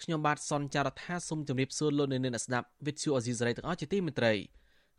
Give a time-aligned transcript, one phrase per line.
[0.00, 4.32] ខ្ញុំបាទសនចាររថាសូមជម្រាបសួរលោកអ្នកនាងស្ដាប់វិទ្យុអេស៊ីសរ៉ៃទាំងអស់ជាទីមេត្រី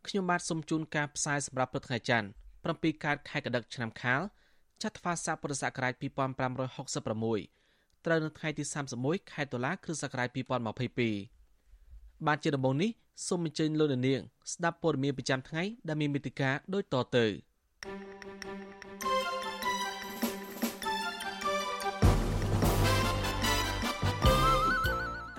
[0.08, 2.28] ខ្ញុំបាទសូមជូនការផ្សាយសម្រាប់ព្រឹកថ្ងៃច័ន្ទ
[2.66, 4.22] 7កើតខែកដិកឆ្នាំខាល
[4.84, 6.06] ចត្វាស័កពុរសករាជ2566
[8.06, 8.64] ត្រូវនៅថ្ងៃទី
[8.98, 10.28] 31ខែតុលាគ្រិស្តសករាជ
[11.08, 12.90] 2022បានជាដំបូងនេះ
[13.28, 14.22] សូមអញ្ជើញលោកអ្នកនាង
[14.54, 17.26] ស្ដាប់ព័ត៌មានប្រចាំថ្ងៃដែលមានមេតិការដូចតទៅ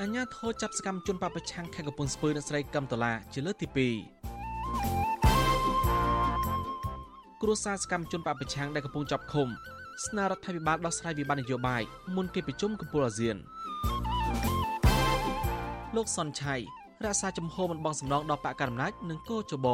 [0.05, 3.77] អញ្ញាធរចាប់សកម្មជនបពប្រឆាំងខេត្តកំពង់ស្ពឺអ្នកស្រីកឹមដុល្លារជាលើកទី2
[7.43, 9.49] គ្រួសារសកម្មជនបពប្រឆាំងដែលកំពុងចាប់ឃុំ
[10.07, 11.83] ស្នើរដ្ឋាភិបាលដោះស្រាយវិបត្តិនយោបាយ
[12.17, 13.37] មុនកិច្ចប្រជុំកំពូលអាស៊ាន
[15.97, 16.55] លោកសុនឆៃ
[17.05, 19.67] រក្សាជំហរមិនបងសំណងដល់បកកណ្ដាលអំណាចនិងកោចប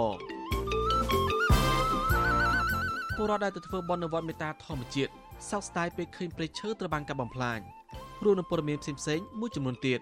[3.16, 5.12] ពលរដ្ឋដែលទៅធ្វើបន់នៅវត្តមេតាធម្មជាតិ
[5.50, 7.60] សោកស្ដាយពេលឃើញព្រៃឈើត្រូវបានកាប់បំផ្លាញ
[8.24, 10.00] រួមនឹងព័ត៌មានផ្សេងៗមួយចំនួនទៀត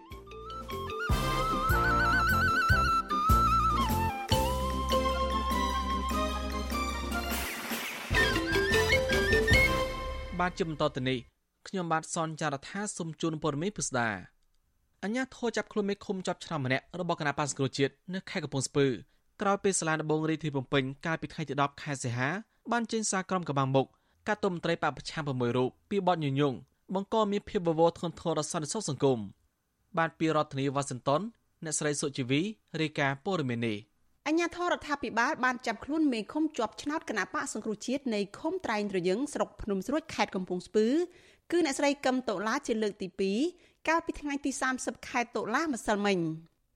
[10.38, 11.18] បាទជាបន្តទៅនេះ
[11.68, 14.08] ខ្ញុំបាទសនចាររថាសូមជូនព័ត៌មានពិស្ដា
[15.04, 18.86] អញ្ញាធរចាប់ខ្លួនមេឃុំចាប់ឆ្នាំម្នាក់របស់គណៈបាសង្គ្រោះជាតិនៅខេត្តកំពង់ស្ពឺ
[19.40, 22.28] ក្រោយពេលសាលាដំបងរាជធានីភ្នំពេញកាលពីថ្ងៃទី10ខែសីហា
[22.72, 23.86] បានចេញសារក្រមកម្បាំងមុខ
[24.26, 26.54] កាត់ទោសមន្ត្រីបពប្រឆាំង6រូបពីបទញុយញង
[26.94, 29.18] បង្កមានភាពបវរធ្ងន់ធ្ងរដល់សន្តិសុខសង្គម
[29.98, 31.22] បានពីរដ្ឋធានីវ៉ាស៊ីនតោន
[31.64, 32.40] អ្នកស្រីសុជីវី
[32.80, 33.78] រាយការណ៍ព័ត៌មាននេះ
[34.26, 40.86] អញ្ញាធរដ្ឋាភិបាលបានចាប់ខ្លួនមេឃុំជាប់ឆ្នោតគណៈបកសង្គ្រោះជាតិនៃឃុំត្រែងត្រយឹងស្រុកភ្នំស្រួចខេត្តកំពង់ស្ពឺ
[41.50, 43.08] គឺអ្នកស្រីកឹមតូឡាជាលើកទី
[43.48, 46.18] 2កាលពីថ្ងៃទី30ខែតុលាម្សិលមិញ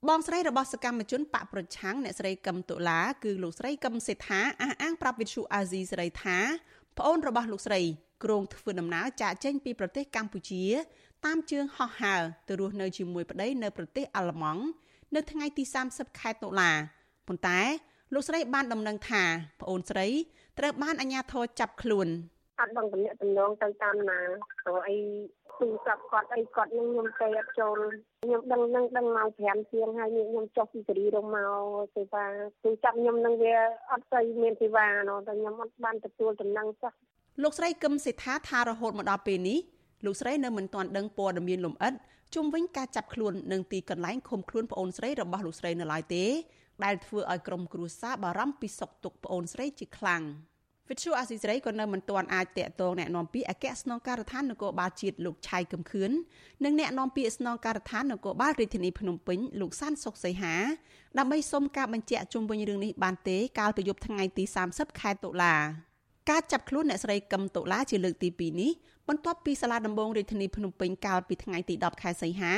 [0.09, 6.39] បងស្រីរបស់សកម្មជនបកប្រឆាំងអ្នកស្រីកឹមតុលាគឺលោកស្រីកឹមសេដ្ឋាអះអាងប្រាប់វិទ្យុអាស៊ីសេរីថា
[6.99, 7.81] ប្អូនរបស់លោកស្រី
[8.25, 10.65] គ្រងធ្វើដំណើរចាកចេញពីប្រទេសកម្ពុជា
[11.25, 14.63] តាមជើងហោះហើរទៅរស់នៅជាមួយប្តីនៅប្រទេសអាល្លឺម៉ង់
[15.15, 16.71] នៅថ្ងៃទី30ខែតុលា
[17.29, 17.61] ប៉ុន្តែ
[18.15, 19.23] លោកស្រីបានដំណឹងថា
[19.61, 20.07] ប្អូនស្រី
[20.59, 22.09] ត្រូវបានអាជ្ញាធរចាប់ខ្លួន
[22.61, 24.21] អត់ដឹងតំណែងតំណងទៅតាមណា
[24.65, 24.97] ព្រោះអី
[25.61, 27.79] ទូរស័ព្ទគាត់អីគាត់នឹងខ្ញុំទៅអត់ចូល
[28.25, 31.53] ខ្ញុំដឹងនឹងដឹងម៉ោង5ជាងហើយខ្ញុំចុះពីសេរីរមក
[31.95, 32.25] សេវា
[32.65, 33.55] ទូចាប់ខ្ញុំនឹងវា
[33.91, 36.93] អត់ស្អីមានសេវាណោះតែខ្ញុំអត់បានទទួលដំណឹងសោះ
[37.44, 39.60] លោកស្រីកឹមសេដ្ឋាថារហូតមកដល់ពេលនេះ
[40.06, 41.94] លោកស្រីនៅមិនទាន់ដឹងព័ត៌មានលម្អិត
[42.36, 46.26] ជុំវិញការចាប់ខ្លួននិងទីកន្លែងឃុំខ្លួនប្អូនស្រីរបស់លោកស្រីនៅឡើយទេ
[46.84, 50.24] ដែលធ្វើឲ្យក្រុមគ្រួសារបារម្ភពីសុខទុក្ខប្អូនស្រីជាខ្លាំង
[50.90, 56.12] វិទ្យុអាស៊ីសេរីក៏នៅមិនទាន់អាចតាក់ទងแนะនាំពាក្យអគ្គស្នងការដ្ឋាននគរបាលជាតិលោកឆៃកឹមខឿន
[56.64, 60.56] និងแนะនាំពាក្យស្នងការដ្ឋាននគរបាលរាជធានីភ្នំពេញលោកសានសុកសីហា
[61.18, 65.56] ដើម្បីសុំការបញ្ជាក់ជុំវិញរឿងនេះបានទេកាលពីយប់ថ្ងៃទី30ខែតុលា
[66.31, 68.71] ការចាប់ខ្លួនអ្នកស្រីកឹមតុលាជាលើកទី2នេះ
[69.09, 72.55] បន្ទាប់ពីសាលាដំបងរាជធានីភ្នំពេញកាលពីថ្ងៃទី10ខែសីហា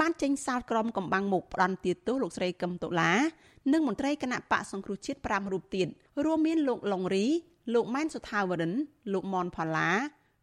[0.00, 3.12] បានចេញសាលក្រមកំបាំងមុខផ្ដន់ទាទោសលោកស្រីកឹមតុលា
[3.72, 5.86] និងមន្ត្រីគណៈបកសង្គ្រោះជាតិ5រូបទៀត
[6.24, 7.26] រួមមានលោកឡុងរី
[7.74, 8.72] លោកម៉ែនសុថាវរិន
[9.12, 9.90] លោកមនផល្លា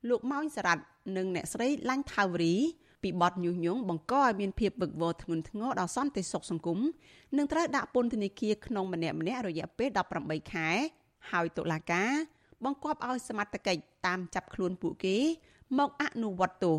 [0.09, 0.83] លោកម៉ោញសរ៉ាត់
[1.17, 2.55] និងអ្នកស្រីឡាញ់ថាវរី
[3.03, 6.79] ពីបទញុះញង់បង្កឲ្យមានភាពវឹកវរធ្ងន់ធ្ងរដល់សន្តិសុខសង្គម
[7.37, 9.89] និងត្រូវដាក់ពន្ធនាគារក្នុងម្នាក់ម្នាក់រយៈពេល
[10.21, 10.69] 18ខែ
[11.31, 12.11] ហើយតុលាការ
[12.65, 15.17] បង្គាប់ឲ្យសមត្ថកិច្ចតាមចាប់ខ្លួនពួកគេ
[15.77, 16.77] មកអនុវត្តទោស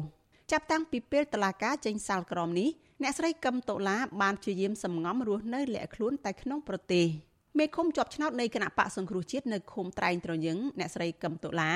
[0.51, 2.69] ចាប់តាំងពីពេលតឡាការចេញសាលក្រមនេះ
[3.03, 7.07] អ្នកស្រីកឹមតូឡាបានព្យាយាមសម្ងំរស់នៅលាក់ខ្លួនតែក្នុងប្រទេស
[7.59, 11.73] មេឃុំជាប់ឆ្នោតនៃគណៈបកសង្គ្រោះជាតិនៅឃុំត្រែងត្រយឹងអ្នកស្រីកឹមតូឡា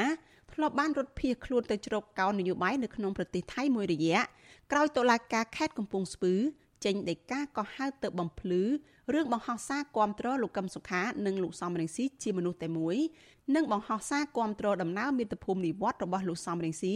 [0.52, 4.20] ធ្លាប់បានរត់ភៀសខ្លួនទៅជ្រកកោននយោបាយនៅក្នុងប្រទេសថៃមួយរយៈ
[4.72, 6.34] ក្រោយតុលាការខេត្តកំពង់ស្ពឺ
[6.84, 8.62] ចេញដីកាក៏ហៅទៅបំភ្លឺ
[9.14, 12.96] រឿងបង្ហោះសារគាំទ្រលោកកឹមសុខានិងលោកសំរងស៊ីជាមនុស្សតែមួយ
[13.54, 16.94] និងបង្ហោះសារគាំទ្រដំណើរមាតុភូមិនិវត្តរបស់លោកសំរងស៊ី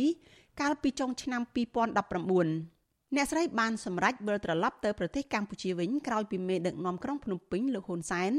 [0.61, 8.33] កាលពីចុងឆ្នាំ2019អ្នកស្រីបានសម្រេចវិលត្រឡប់ទៅប្រទេសកម្ពុជាវិញក្រោយពីមេដឹកនាំក្រុងភ្នំពេញលោកហ៊ុនសែន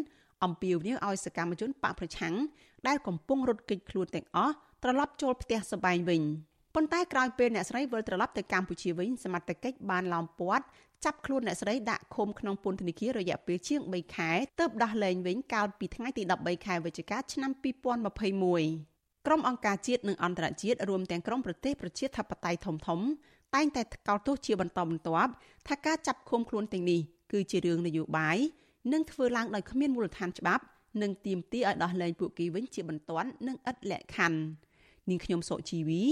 [0.43, 2.35] អំពាវនាវឲ្យសកម្មជនបកប្រឆាំង
[2.87, 4.53] ដែលកំពុងរត់គេចខ្លួនទាំងអស់
[4.83, 6.21] ត្រឡប់ចូលផ្ទះសបែងវិញ
[6.75, 10.65] ប៉ុន្តែក្រោយពេលអ្នកស្រីវិលត្រឡប់ទៅកម្ពុជាវិញសមត្ថកិច្ចបានឡោមព័ទ្ធ
[11.05, 17.51] ចាប់ខ្លួនអ្នកស្រីដាក់ឃុំក្នុងពន្ធនាគាររយៈពេលជាង3ខែទើបដោះលែងវិញកាលពីថ្ងៃទី13ខែវិច្ឆិកាឆ្នាំ
[18.19, 22.79] 2021ក្រុមអង្គការជាតិនិងអន្តរជាតិរួមទាំងក្រុមប្រទេសប្រជាធិបតេយ្យធំៗ
[23.55, 25.31] តែងតែកោតទោសជាបន្តបន្ទាប់
[25.67, 27.01] ថាការចាប់ឃុំខ្លួនទាំងនេះ
[27.31, 28.37] គឺជារឿងនយោបាយ
[28.93, 30.63] និងធ្វើឡើងដោយគ្មានមូលដ្ឋានច្បាប់
[31.01, 34.39] និងទាមទារឲ្យដោះលែងពួកគេវិញជាបន្ទាន់និងឥតលក្ខខណ្ឌ
[35.09, 36.03] នាងខ្ញុំសុជីវី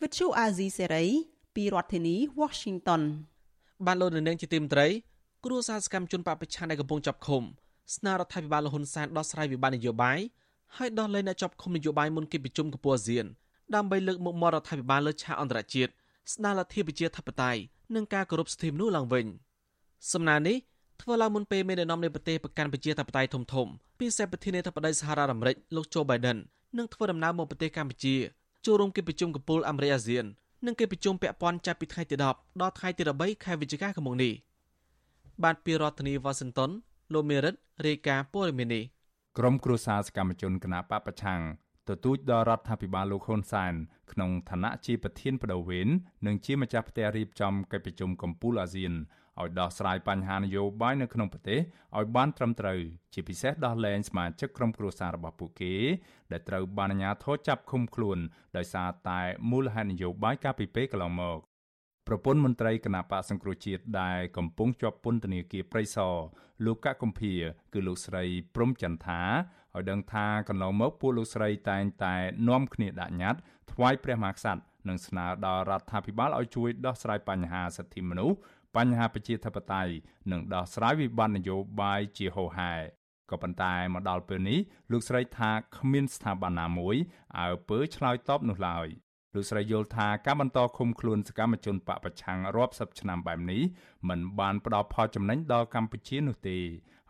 [0.00, 1.06] វិទ្យុអាស៊ីសេរី
[1.54, 3.02] ពីរដ្ឋធានី Washington
[3.86, 4.86] បានលោកនាងជាទីមត្រី
[5.44, 7.42] គ្រួសារសកម្មជនបពប្រឆាំងដែលកំពុងចាប់ឃុំ
[7.96, 10.18] ស្នើរដ្ឋាភិបាលលហ៊ុនសែនដោះស្រាយវិបត្តិនយោបាយ
[10.76, 13.26] ហើយដោះលែងអ្នកជាប់ឃុំនយោបាយមុនកិច្ចប្រជុំកំពូលអាស៊ាន
[13.74, 15.90] ដើម្បីលើកមុខមាត់រដ្ឋាភិបាលលើឆាកអន្តរជាតិ
[16.32, 17.60] ស្ដារលទ្ធិប្រជាធិបតេយ្យ
[17.94, 19.26] និងការគោរពសិទ្ធិមនុស្សឡើងវិញ
[20.12, 20.56] សំណើនេះ
[21.00, 23.66] ធ្វើឡើងមុនពេលមេដឹកនាំនៃប្រទេសប្រកាន់ប្រជាធិបតេយ្យធំធំ
[24.00, 26.38] ពិសេសប្រធានាធិបតីសហរដ្ឋអាមេរិកលោកโจ Biden
[26.78, 28.14] នឹងធ្វើដំណើរមកប្រទេសកម្ពុជា
[28.66, 30.24] ចូលរួមកិច្ចប្រជុំកំពូលអាមេរិកអាស៊ាន
[30.66, 34.32] និងកិច្ចប្រជុំពាក់ព័ន្ធចាប់ពីថ្ងៃទី10ដល់ថ្ងៃទី13ខែវិច្ឆិកាឆ្នាំនេះ
[35.42, 36.70] បានពីរដ្ឋធានីវ៉ាស៊ីនតោន
[37.12, 37.54] លោកមេរិត
[37.86, 38.84] រាយការណ៍ព័ត៌មាននេះ
[39.38, 41.40] ក្រុមគ្រួសារសកម្មជនគណបកប្រឆាំង
[41.88, 43.74] ទទូចដល់រដ្ឋាភិបាលលោកហ៊ុនសែន
[44.12, 45.88] ក្នុងឋានៈជាប្រធានបដូវវេន
[46.26, 48.92] និងជាម្ចាស់ផ្ទះរៀបចំកិច្ចប្រជុំកំពូលអាស៊ាន
[49.40, 51.60] ឲ្យដោះស្រាយបញ្ហានយោបាយនៅក្នុងប្រទេស
[51.96, 52.80] ឲ្យបានត្រឹមត្រូវ
[53.14, 55.74] ជាពិសេសដោះលែងសមាជិកក្រុមគ្រួសាររបស់ពួកគេ
[56.32, 58.18] ដែលត្រូវបានអាជ្ញាធរចាប់ឃុំខ្លួន
[58.56, 59.20] ដោយសារតែ
[59.50, 61.38] មូលហេតុនយោបាយកាលពីពេលកន្លងមក
[62.06, 66.14] ប្រពន្ធមន្ត្រីគណៈបកសង្គ្រោះជាតិដែលកំពុងជាប់ពន្ធនាគារព្រៃសរ
[66.64, 67.34] លោកកកុម្ភា
[67.72, 69.22] គឺលោកស្រីព្រំចន្ទថា
[69.76, 72.14] ឲ្យដឹងថាកន្លងមកពួកលោកស្រីតែងតែ
[72.48, 73.40] នាំគ្នាដាក់ញត្តិ
[73.72, 78.36] ថ្វាយព្រះមហាក្សត្រនិងស្នើដល់រដ្ឋាភិបាលឲ្យជួយដោះស្រាយបញ្ហាសិទ្ធិមនុស្ស
[78.76, 79.92] បញ្ហាប្រជាធិបតេយ្យ
[80.32, 82.72] និងដោះស្រាយវិបត្តិនយោបាយជាហូរហែ
[83.30, 84.58] ក៏ប៉ុន្តែមកដល់ពេលនេះ
[84.92, 86.96] លោកស្រីថាគ្មានស្ថាប័នណាមួយ
[87.38, 88.88] អើពើឆ្លើយតបនោះឡើយ
[89.34, 93.62] លោកស្រីយល់ថាការបន្តឃុំខ្លួនសកម្មជនបពប្រឆាំងរាប់សិបឆ្នាំបែបនេះ
[94.08, 96.58] มันបានផ្ដល់ផលចំណេញដល់កម្ពុជានោះទេ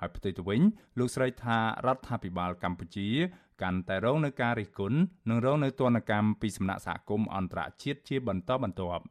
[0.01, 0.61] ហើយផ្ទុយទៅវិញ
[0.99, 3.09] លោកស្រីថារដ្ឋាភិបាលកម្ពុជា
[3.63, 4.99] កាន់តែរងនឹងការរិះគន់
[5.29, 9.05] និងរងនៅទណ្ឌកម្មពីសំណាក់សហគមន៍អន្តរជាតិជាបន្តបន្ទាប់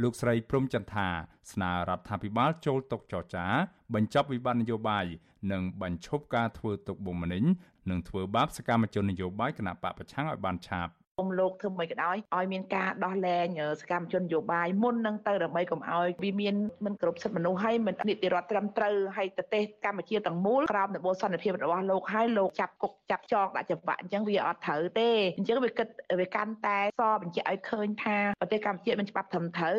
[0.00, 1.08] លោកស្រីព្រំចន្ទថា
[1.52, 3.46] ស្នើរដ្ឋាភិបាលចូលតុចរចា
[3.94, 5.06] បញ្ចប់វិបត្តិនយោបាយ
[5.52, 7.44] និងបញ្ឈប់ការធ្វើទុកបុកម្នេញ
[7.90, 13.46] និងធ្វើបាបសកម្មជននយោបាយគណៈបកប្រឆាំងឲ្យបានឆាប់ គុំលោកធ្វើមិនក៏ដោយឲ្យមានការដោះលែង
[13.80, 16.54] សកម្មជននយោបាយមុននឹងទៅដើម្បីកុំឲ្យវាមាន
[16.84, 25.88] មិនគ្រប់សិទ្ធិមនុស្សហើយមិននីតិរដ្ឋត្រឹមត្រូវហើយប្រទេសកម្ពុជាទាំងមូលក្រោមដំបូលសន្តិភាពរបស់លោកហើយលោកចាប់គុកចាប់ចងដាក់ច្បាប់អញ្ចឹងវាអត់ត្រូវទេអញ្ចឹងវាគិត
[26.20, 29.76] វាកាន់តែសបញ្ជាក់ឲ្យឃើញថាប្រទេសកម្ពុជាមានច្បាប់ត្រឹមត្រូវ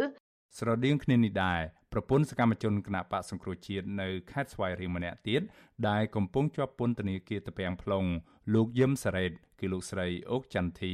[0.58, 1.60] ស្រដៀងគ្នានេះដែរ
[1.94, 5.42] ប្រពន្ធសកម្មជនគណៈបកសង្គ្រោះជាតិនៅខេត្តស្វាយរៀងម្នាក់ទៀត
[5.90, 8.08] ដែលកំពុងជាប់ពន្ធនាគារតាពាំង plong
[8.54, 10.94] លោកយឹមសារ៉េតគឺលោកស្រីអុកចន្ទធី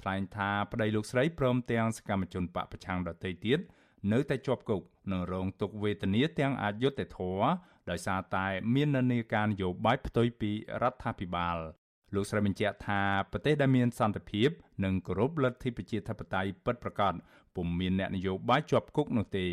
[0.00, 3.58] ថ្លែងថាប្តីលោកស្រីព្រមទាំងសកម្មជនបកប្រឆាំងដទៃទៀត
[4.12, 7.48] នៅតែជាប់គុកនិងរងទុក្ខវេទនាទាំងអយុត្តិធម៌
[7.90, 10.50] ដោយសារតែមាននានាការនយោបាយផ្ទុយពី
[10.82, 11.58] រដ្ឋាភិបាល
[12.14, 13.00] លោកស្រីបញ្ជាក់ថា
[13.32, 14.48] ប្រទេសដែលមានសន្តិភាព
[14.84, 17.14] និងគោរពលទ្ធិប្រជាធិបតេយ្យពិតប្រាកដ
[17.56, 19.46] ពុំមានអ្នកនយោបាយជាប់គុកនោះទេ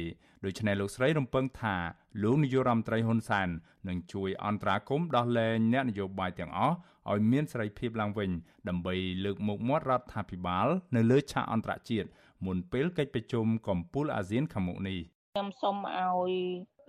[0.45, 1.75] ដូច្នេះលោកស្រីរំពឹងថា
[2.23, 3.49] លោកនាយករដ្ឋមន្ត្រីហ៊ុនសែន
[3.87, 6.75] នឹងជួយអន្តរាគមន៍ដោះលែងអ្នកនយោបាយទាំងអស់
[7.11, 8.29] ឲ្យមានសេរីភាពឡើងវិញ
[8.69, 8.95] ដើម្បី
[9.25, 12.07] លើកមុខមាត់រដ្ឋាភិបាល នៅលើឆាកអន្តរជាតិ
[12.45, 14.99] មុនពេលកិច្ចប្រជុំកំពូលអាស៊ានខាងមុខនេះ
[15.37, 16.33] ខ្ញុំសូមឲ្យ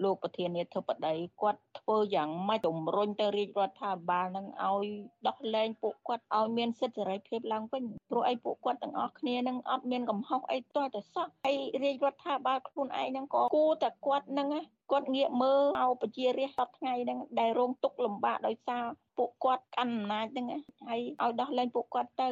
[0.02, 4.86] លោកប្រធានាធិបតីគាត់ធ្វើយ៉ាងម៉េចជំរុញទៅរាជរដ្ឋាភិបាលនឹងឲ្យ
[5.28, 14.48] ដោះលែងពួកគាត់ឲ្យមានសិទ្ធិសេរីភាពឡើងវិញព្រោះអីពួកគាត់ទាំងអស់គ្នានឹងអត់មានកំហុសអីទាល់តែសោះហើយរាជរដ្ឋាភិបាលខ្លួនឯងនឹងក៏គួរតែគាត់នឹង
[14.90, 18.84] គាត់ងាកមើលឲ្យប្រជារាស្ត្រសពថ្ងៃហ្នឹងដែលរងទុក្ខលំបាកដោយសារ
[19.18, 20.46] ពួកគាត់កាន់អំណាចហ្នឹង
[20.88, 22.28] ហើយឲ្យដោះលែងពួកគាត់ទៅ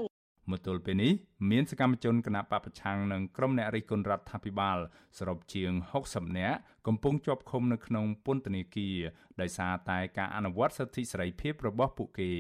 [0.50, 1.12] មកទល់ពេលនេះ
[1.50, 4.78] មានសកម្មជនគណបកប្រឆាំងនិងក្រុមអ្នករិះគន់រដ្ឋាភិបាល
[5.18, 5.72] សរុបជាង
[6.04, 8.96] 60នាក់កំពុងជាប់ឃុំនៅក្នុងពន្ធនាគារ
[9.40, 12.32] ដោយសារតែការអនុវត្តសិទ្ធិសេរីភាពរបស់ពួកគេ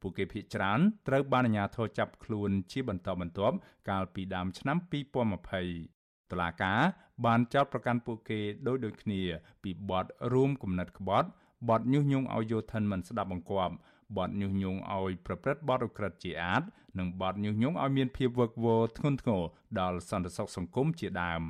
[0.00, 3.56] ពួកគេភ័យច្រើនត្រូវបានអាជ្ញាធរចាប់ខ្លួនជាបន្តបន្ទាប់
[3.90, 6.80] កាលពីដើមឆ្នាំ2020តុលាការ
[7.24, 9.22] បានចោទប្រកាន់ពួកគេដោយដូចគ្នា
[9.62, 11.28] ពីបទរួមគំនិតក្បត់
[11.68, 13.74] បទញុះញង់ឲ្យយោធិនមិនស្ដាប់បង្គាប់
[14.16, 16.62] បទញុះញង់ឲ្យប្រព្រឹត្តបទឧក្រិដ្ឋជាអាត
[16.98, 19.42] និងបទញុះញង់ឲ្យមានភាពវឹកវរធ្ងន់ធ្ងរ
[19.80, 21.42] ដល់សន្តិសុខសង្គមជាដើម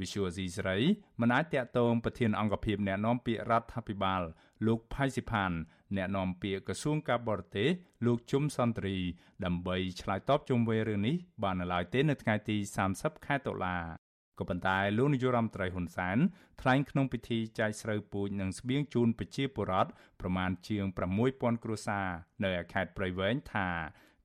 [0.00, 0.76] Visual C ស្រី
[1.20, 4.22] មិនអាចតាក់ទងប្រធានអង្គភិបអ្នកណែនាំពាក្យរដ្ឋាភិបាល
[4.66, 5.52] លោកផៃស៊ីផាន
[5.96, 7.68] អ្នកនាំពាក្យក្រសួងការបរទេស
[8.06, 8.96] លោកជុំសន្ទ្រី
[9.44, 12.56] ដើម្បីឆ្លើយតបជុំវិញរឿងនេះបាននៅឡើយទេនៅថ្ងៃទី
[12.92, 14.01] 30ខែតុលា
[14.38, 16.18] ក៏ប៉ុន្តែលោកនាយករដ្ឋមន្ត្រីហ៊ុនសែន
[16.60, 20.84] ថ្លែងក្នុងពិធីចែកស្រូវពូជនិងស្បៀងជូនប្រជាពលរដ្ឋប្រមាណជាង
[21.24, 22.06] 6000គ្រួសារ
[22.44, 23.68] នៅខេត្តព្រៃវែងថា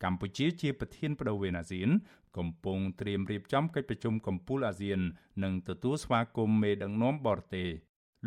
[0.04, 1.90] កម្ពុជាជាប្រធានបដូវវេនអាស៊ាន
[2.38, 5.00] កំពុងត្រៀមរៀបចំកិច្ចប្រជុំកំពូលអាស៊ាន
[5.44, 7.70] និងទទួលស្វាគមន៍មេដឹកនាំបរទេស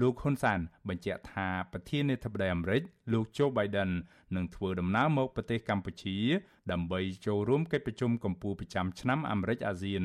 [0.01, 3.91] លោកហ៊ុនសានបញ្ជាក់ថាប្រធានាធិបតីអាមេរិកលោកโจ Biden
[4.37, 6.17] នឹងធ្វើដំណើរមកប្រទេសកម្ពុជា
[6.73, 10.03] ដើម្បីចូលរួមកិច្ចប្រជុំកំពូលប្រចាំឆ្នាំអាមេរិកអាស៊ាន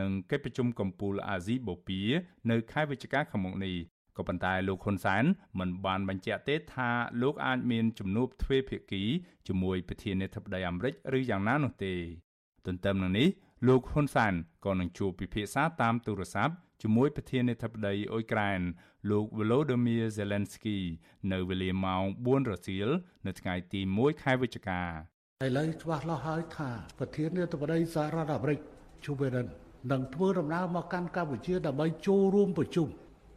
[0.00, 2.06] និងកិច្ចប្រជុំកំពូលអាស៊ីបូព៌ា
[2.50, 3.76] នៅខែវិច្ឆិកាខាងមុខនេះ
[4.16, 5.24] ក៏ប៉ុន្តែលោកហ៊ុនសែន
[5.58, 6.90] មិនបានបញ្ជាក់ទេថា
[7.22, 9.02] លោកអាចមានជំនួបទ្វេភាគី
[9.48, 11.94] ជាមួយប្រធានាធិបតីអាមេរិកឬយ៉ាងណានោះទេ
[12.66, 13.28] ទន្ទឹមនឹងនេះ
[13.68, 14.32] លោកហ៊ុនសែន
[14.64, 18.60] ក៏នឹងជួបពិភាក្សាតាមទូរស័ព្ទជាមួយប្រធានាធិបតីអ៊ុយក្រែន
[19.10, 20.78] លោក Volodymyr Zelensky
[21.32, 22.88] នៅវេលាម៉ោង4រសៀល
[23.26, 24.82] នៅថ្ងៃទី1ខែវិច្ឆិកា
[25.44, 28.58] ឥឡូវច្បាស់លាស់ហើយថាប្រធានាធិបតីសហរដ្ឋអាមេរិក
[29.04, 29.46] Joe Biden
[29.92, 32.88] នឹងធ្វើដំណើរមកកាន់កម្ពុជាដើម្បីចូលរួមប្រជុំ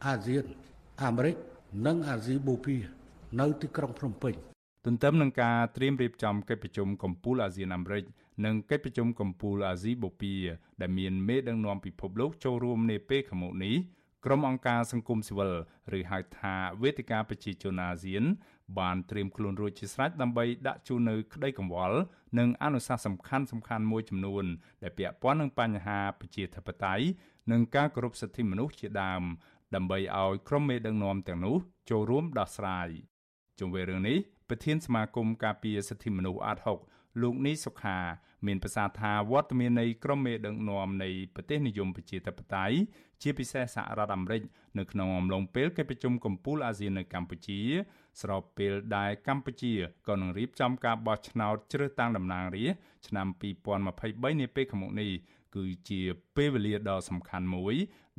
[0.06, 0.44] អាស៊ាន
[1.04, 1.36] អាមេរិក
[1.86, 2.80] និងអាស៊ីបូព៌ា
[3.40, 4.34] នៅទីក្រុងភ្នំពេញ
[4.86, 8.04] ទន្ទឹមនឹងការត្រៀមរៀបចំកិច្ចប្រជុំកំពូលអាស៊ានអាមេរិក
[8.44, 10.40] និងកិច្ចប្រជុំកំពូលអាស៊ីបូព៌ា
[10.80, 13.76] ដែលមានមេដឹកនាំពិភពលោកចូលរួមនាពេលខាងមុខនេះ
[14.24, 15.52] ក្រុមអង្គការសង្គមស៊ីវិល
[15.98, 18.24] ឬហៅថាវេទិកាប្រជាជនអាស៊ាន
[18.78, 21.98] បានត្រៀមខ្លួនរួចជាស្រេចដើម្បីដាក់ជូននៅក្តីកង្វល់
[22.38, 24.44] និងអនុសាសន៍សំខាន់សំខាន់មួយចំនួន
[24.82, 27.04] ដែលពាក់ព័ន្ធនឹងបញ្ហាប្រជាធិបតេយ្យ
[27.50, 29.22] និងការគោរពសិទ្ធិមនុស្សជាដើម
[29.74, 31.56] ដើម្បីឲ្យក្រុមមេដឹកនាំទាំងនោះ
[31.90, 32.88] ចូលរួមដោះស្រាយ
[33.58, 34.18] ជុំវិញរឿងនេះ
[34.48, 36.58] ប្រធានសមាគមការពារសិទ្ធិមនុស្សអាត
[36.90, 37.98] 6លោកនីសុខា
[38.46, 42.76] មានប្រសាសន៍ថាវត្តមាននៃក្រុមមេដឹកនាំនៃប្រទេសនិយមប្រជាធិបតេយ្យ
[43.22, 44.42] ជាពិសេសសហរដ្ឋអាមេរិក
[44.78, 47.60] នៅក្នុងអំឡុងពេលកិច្ចប្រជុំកំពូលអាស៊ាននៅកម្ពុជា
[48.20, 49.72] ស្របពេលដែលកម្ពុជា
[50.08, 53.26] ក៏នឹងរៀបចំការបោះឆ្នោតជ្រើសតាំងតំណាងរាស្ត្រឆ្នាំ
[53.82, 55.10] 2023នាពេលខាងមុខនេះ
[55.56, 56.00] គឺជា
[56.36, 57.74] ពេលវេលាដ៏សំខាន់មួយ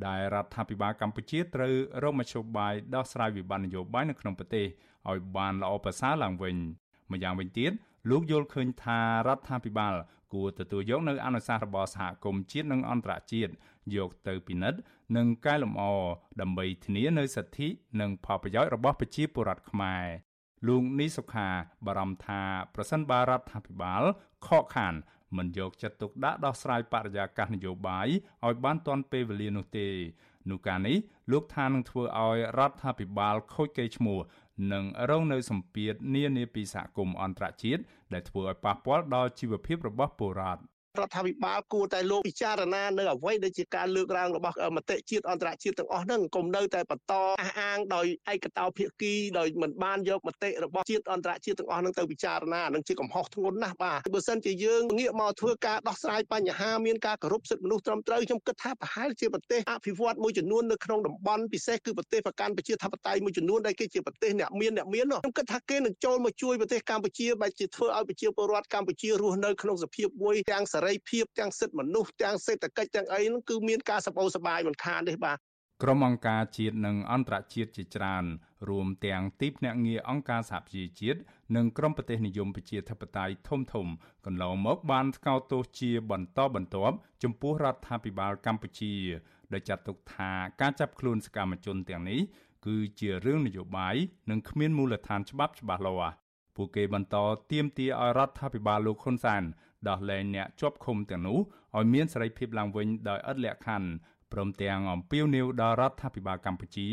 [0.06, 4.66] ដែលរដ្ឋាភិបាលកម្ពុជាត្រូវរកមធ្យោបាយដោះស្រាយវិបត្តិនយោបាយនៅក្នុងប្រទេស
[5.10, 6.56] ឲ្យបានល្អប្រសើរឡើងវិញ
[7.12, 7.72] ម្យ៉ាងវិញទៀត
[8.10, 9.94] លោកយល់ឃើញថារដ្ឋាភិបាល
[10.32, 13.52] គួរទទួលយកនៅអនុសាសន៍របស់សហគមន៍ជាតិនិងអន្តរជាតិ
[13.96, 14.80] យកទៅពិនិត្យ
[15.16, 15.82] និងកែលម្អ
[16.40, 17.68] ដើម្បីធានានូវសិទ្ធិ
[18.00, 20.04] និងផលប្រយោជន៍របស់ប្រជាពលរដ្ឋខ្មែរ
[20.68, 21.48] លោកនីសុខា
[21.86, 22.40] បារម្ភថា
[22.74, 24.02] ប្រសិនបើរដ្ឋាភិបាល
[24.46, 24.94] ខកខាន
[25.36, 28.08] មិនយកចិត្តទុកដាក់ដោះស្រាយបរិយាកាសនយោបាយ
[28.44, 29.88] ឲ្យបានទាន់ពេលវេលានោះទេ
[30.50, 30.96] នោះការនេះ
[31.32, 34.18] លោកថានឹងធ្វើឲ្យរដ្ឋាភិបាលខូចកេរ្តិ៍ឈ្មោះ
[34.72, 37.82] និងរងនៅសម្ពាធនានាពីសហគមន៍អន្តរជាតិ
[38.12, 40.62] ដែលធ្វើឲ្យប៉ះពាល់ដល់ជីវភាពរបស់ពលរដ្ឋ
[41.00, 75.38] រដ្ឋាភិបាលគួរតែលោកពិចារណានៅអ្វីដែលជាការលើកឡើងរបស់មតិជាតិអន្តរជាតិទាំងអស់ហ្នឹងកុំនៅតែបន្តអះអាងដោយឯកតោភាគីដោយមិនបានយកមតិរបស់ជាតិអន្តរជាតិទាំងអស់ហ្នឹងទៅពិចារណានឹងជាកំហុសធ្ងន់ណាស់បាទបើសិនជាយើងងាកមកធ្វើការដោះស្រាយបញ្ហាមានការគោរពសិទ្ធិមនុស្សត្រឹមត្រូវខ្ញុំគិតថាប្រហែលជាប្រទេសអភិវឌ្ឍមួយចំនួននៅក្នុងតំបន់ពិសេសគឺប្រទេសប្រកាន់ប្រជាធិបតេយ្យមួយចំនួនដែលគេជាប្រទេសអ្នកមានអ្នកមានខ្ញុំគិតថាគេនឹងចូលមកជួយប្រទេសកម្ពុជាបែរជាធ្វើឲ្យប្រជាពលរដ្ឋកម្ពុជារស់នៅក្នុងសភាពមួយទាំងសេរីភាពទាំងសិទ្ធិមនុស្សទាំងសេដ្ឋកិច្ចទាំងអីហ្នឹងគឺមានការសបោសបាយមិនខានទេបាទ
[75.82, 78.24] ក្រុមអង្គការជាតិនិងអន្តរជាតិជាច្រើន
[78.68, 81.20] រួមទាំងទីភ្នាក់ងារអង្គការសហប្រជាជាតិ
[81.56, 83.86] និងក្រុមប្រទេសនិយមប្រជាធិបតេយ្យធំធំ
[84.26, 88.94] កន្លងមកបានថ្កោលទោសជាបន្តបន្ទាប់ចំពោះរដ្ឋាភិបាលកម្ពុជា
[89.52, 92.20] ដោយចាត់ទុកថាការចាប់ខ្លួនសកម្មជនទាំងនេះ
[92.66, 93.96] គឺជារឿងនយោបាយ
[94.30, 96.14] និងគ្មានមូលដ្ឋានច្បាប់ច្បាស់លាស់
[96.56, 97.16] ពួកគេបន្ត
[97.52, 99.42] ទាមទារឲ្យរដ្ឋាភិបាលលោកហ៊ុនសែន
[99.88, 101.38] ដោះលែងអ្នកជាប់ឃុំទាំងនោះ
[101.76, 103.88] ឲ្យមានសេរីភាពឡើងវិញដោយឥតលក្ខខណ្ឌ
[104.32, 106.88] ព្រមទាំងអំពាវនាវដល់រដ្ឋាភិបាលកម្ពុជា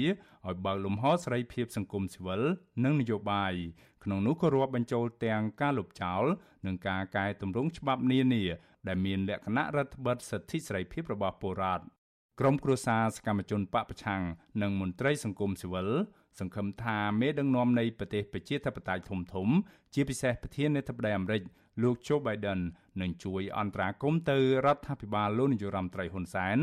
[0.48, 2.41] ឲ្យបើកលំហសេរីភាពសង្គមស៊ីវិល
[2.83, 3.53] និងនយោបាយ
[4.03, 6.24] ក្នុងនោះក៏រាប់បញ្ចូលទាំងការលុបចោល
[6.65, 8.43] និងការកែតម្រង់ច្បាប់នានា
[8.88, 11.83] ដែលមានលក្ខណៈរដ្ឋបិទសិទ្ធិសេរីភាពរបស់ពលរដ្ឋ
[12.39, 14.21] ក្រមគ្រួសារសកម្មជនបពប្រឆាំង
[14.62, 15.89] និងមន្ត្រីសង្គមស៊ីវិល
[16.39, 19.48] សង្ឃឹមថាមេដឹកនាំនៃប្រទេសប្រជាធិបតេយ្យធំធំ
[19.93, 21.41] ជាពិសេសប្រធានាធិបតីអាមេរិក
[21.82, 22.60] លោក Joe Biden
[23.01, 26.58] នឹងជួយអន្តរាគមន៍ទៅរដ្ឋាភិបាលលោកនាយរដ្ឋមន្ត្រីហ៊ុនសែន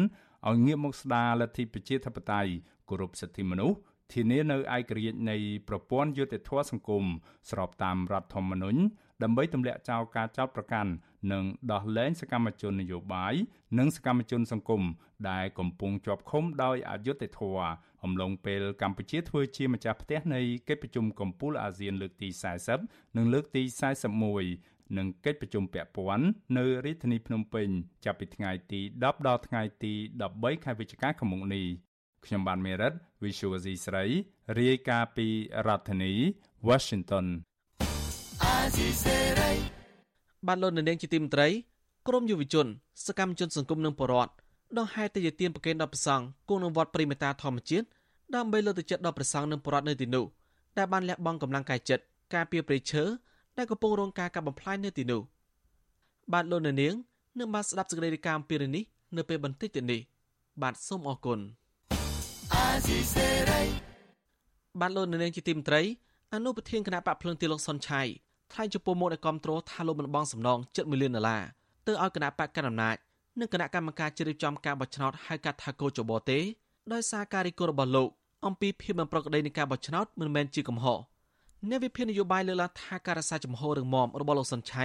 [0.48, 2.50] ឲ្យងាកមកស្ដារលទ្ធិប្រជាធិបតេយ្យ
[2.88, 3.78] គោរពសិទ្ធិមនុស្ស
[4.12, 5.36] ធានានៅឯករាជ្យនៃ
[5.68, 7.04] ប្រព័ន្ធយុត្តិធម៌សង្គម
[7.50, 8.80] ស្របតាមរដ្ឋធម្មនុញ្ញ
[9.22, 10.90] ដើម្បីទម្លាក់ចោលការចោទប្រកាន់
[11.32, 13.34] និងដោះលែងសកម្មជននយោបាយ
[13.78, 14.82] និងសកម្មជនសង្គម
[15.30, 17.68] ដែលកំពុងជាប់ឃុំដោយអយុត្តិធម៌
[18.04, 22.28] អំឡុងពេលកម្ពុជាធ្វើជាម្ចាស់ផ្ទះនៃកិច្ចប្រជុំកំពូលអាស៊ានលើកទី
[22.72, 23.62] 40និងលើកទី
[24.24, 26.26] 41 និងកិច្ចប្រជុំពាក់ព័ន្ធ
[26.58, 27.68] នៅរាជធានីភ្នំពេញ
[28.04, 29.92] ចាប់ពីថ្ងៃទី10ដល់ថ្ងៃទី
[30.28, 31.66] 13ខែវិច្ឆិកាឆ្នាំនេះ
[32.24, 32.92] ខ្ញុំបានមេរិត
[33.22, 34.04] Visual C ស្រី
[34.58, 35.26] រាយការណ៍ពី
[35.66, 36.12] រដ្ឋធានី
[36.68, 37.26] Washington
[40.46, 41.48] បានលោកនាងជាទីមត្រី
[42.08, 42.66] ក្រមយុវជន
[43.06, 44.32] សកម្មជនសង្គមនិងបរដ្ឋ
[44.78, 47.86] ដងហែតយទានប្រកេនដល់ប្រសង់គង់នឹងវត្តព្រៃមេតាធម្មជាតិ
[48.34, 50.24] ដើម្បីលើកទឹកចិត្តដល់ប្រសង់និងបរដ្ឋនៅទីនោះ
[50.78, 52.04] ដែលបានលះបង់កម្លាំងកាយចិត្ត
[52.34, 53.04] ការពារព្រៃឈើ
[53.58, 55.22] ដែលកំពុងរងការកាប់បំផ្លាញនៅទីនោះ
[56.32, 56.76] បាទលោកនាង
[57.38, 58.84] នឹងបានស្ដាប់សេចក្តីរាយការណ៍អំពីរឿងនេះ
[59.16, 60.00] នៅពេលបន្តិចទៀតនេះ
[60.62, 61.38] បាទសូមអរគុណ
[64.80, 65.82] បានលោកនៅនាងជាទីមត្រី
[66.34, 68.02] អនុប្រធានគណៈបកភ្លឹងទីលោកសុនឆៃ
[68.52, 71.42] ថ្លែងចំពោះមុខនៃគាំទ្រថាលោកមិនបងសំណង7លានដុល្លារ
[71.86, 72.96] ទៅឲ្យគណៈបកកណ្ដាលអំណាច
[73.40, 76.38] និងគណៈកម្មការជ្រៀបចំការបោះឆ្នោតហៅកាត់ថាកោចបទេ
[76.92, 78.08] ដោយសារការរីករបស់លោក
[78.46, 80.98] អំពីភាពមិនប្រក្រតីនៃការបោះឆ្នោតមិនមែនជាកំហុស
[81.66, 84.84] អ្នកវិភាគនយោបាយលើកឡើងថាការរក្សាចំហររឹងមាំរបស់លោកសុនឆៃ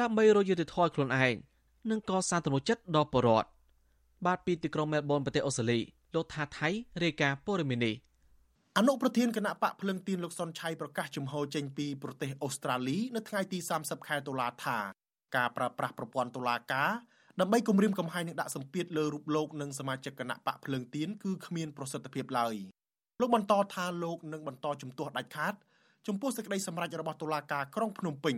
[0.00, 1.34] ដើម្បីរយុទ្ធធរខ្លួនឯង
[1.90, 3.48] និងកសាងទំនុកចិត្តដល់ប្រជាពលរដ្ឋ
[4.26, 5.80] បាទពីទីក្រុងមែលប៊នប្រទេសអូស្ត្រាលី
[6.14, 6.68] លោកថាថៃ
[7.02, 7.94] រាយការណ៍ព័ត៌មាននេះ
[8.78, 14.78] អនុប្រធានគណៈបកភ្លឹងទៀនលោកសុនឆៃប្រកាសជំហរចេញពីប្រទេសអូស្ត្រាលីនៅថ្ងៃទី30ខែតុលាថា
[15.36, 16.90] ការប្រើប្រាស់ប្រព័ន្ធតុលាការ
[17.40, 22.54] ដើម្បីគម្រាមកំហែងនិងដាក់សម្ពាធលើរូបលោកនិងសមាជិកគណៈបកភ្លើងទៀនគឺគ្មានប្រសិទ្ធភាពឡើយ
[23.20, 25.54] លោកបន្តថាលោកនឹងបន្តជំទាស់ដាច់ខាត
[26.06, 28.36] ចំពោះសេចក្តីសម្រេចរបស់តុលាការក្រុងភ្នំពេញ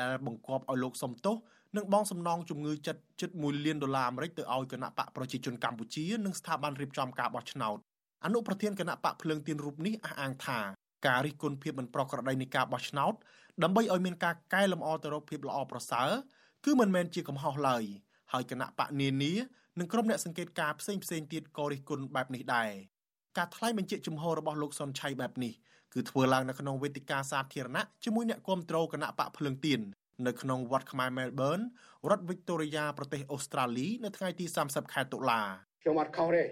[0.00, 1.36] ដែលបង្គាប់ឲ្យលោកសំទោស
[1.76, 7.78] និងបងសំណងជំងឺចិត្តជិត1លានដុល្លារអាមេរិកទៅឲ្យគណៈបកប្រជាជនកម្ពុជានិងស្ថាប័នរៀបចំការបោះឆ្នោត
[8.24, 10.58] អនុប្រធានគណៈបកភ្លើងទៀនរូបនេះអះអាងថា
[11.06, 13.14] ការរិះគន់ភាពមិនប្រក្រតីនៃការបោះឆ្នោត
[13.62, 16.10] ដើម្បីឲ្យមានការកែលម្អទៅរកភាពល្អប្រសើរ
[16.64, 17.84] គឺមិនមែនជាកំហុសឡើយ
[18.32, 19.32] ហើយគណៈបកនានា
[19.78, 22.70] និងក្រុមអ្នកសង្កេតការផ្សេងផ្សេងទៀតក៏រិះគន់បែបនេះដែរ
[23.38, 25.52] ការថ្លែងបញ្ជាក់ជំហររបស់លោកសុនឆៃបែបនេះ
[25.94, 29.80] គឺធ្វើឡើងនៅក្នុងវេទិកាសាធារណៈជាមួយអ្នកគាំទ្រគណៈបកភ្លើងទៀន
[30.26, 31.64] នៅក្នុងវត្តខ្មែរ Melbourne
[32.10, 35.40] រដ្ឋ Victoria ប្រទេសអូស្ត្រាលី នៅថ្ងៃទី30ខែតុលា
[35.82, 36.42] ខ្ញុំអត់ខុសទេ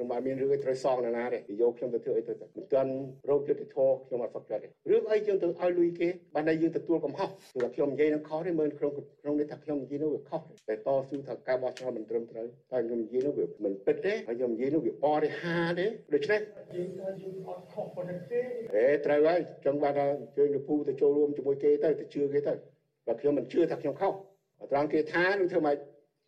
[0.00, 2.90] ខ្ញុំបានមានរឿងអីត្រូវសងណាណាទេយកខ្ញុំទៅធ្វើអីទៅមិនទាន់
[3.28, 8.92] រោគយុទ្ធធរខ្ញុំអត់សុខចិត្តទេរឿងអីយើងទៅឲ្យលុយគេបានតែយើងទទួលកំហុសគឺថាខ្ញុំនិយាយនឹងខុសទេមើលក្នុង
[9.22, 16.40] ក្នុងនេះថាខ្ញុំនិយាយនោះវាខុសតែតស៊ូថាការបោះឆ្នោតមិនត្រឹមត្រូវតែខ្ញុំនិយាយនោះវាមិនពិតទេហើយខ្ញុំនិយាយនោះវាបរិហាទេដូច្នេះ
[16.74, 18.40] យើងថាយើងអត់ខុសប៉ុណ្ណឹងទេ
[18.74, 22.54] អេត្រូវហើយចង់បានថាជើញលពូទៅចូលរួមជាមួយគេទៅទៅជឿគេទៅ
[23.06, 24.12] បើខ្ញុំមិនជឿថាខ្ញុំខុស
[24.70, 25.76] ត្រង់គេថានឹងធ្វើម៉េច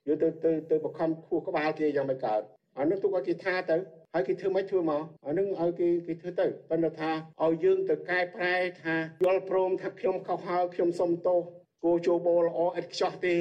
[0.07, 2.43] យើងទៅទៅទៅបខំខួរក្បាលគេយ៉ាងមិនកើត
[2.79, 3.77] អានោះទុកឲ្យគេថាទៅ
[4.15, 7.11] ហើយគេធ្វើមិនធ្វើមកអានឹងឲ្យគេគេធ្វើទៅប៉ុន្តែថា
[7.45, 11.41] ឲ្យយើងទៅកែប្រែថាយល់ព្រមថាខ្ញុំខុសហើយខ្ញុំសុំទោស
[11.85, 13.37] គោជោបោល្អឥតខ្ចោះទេ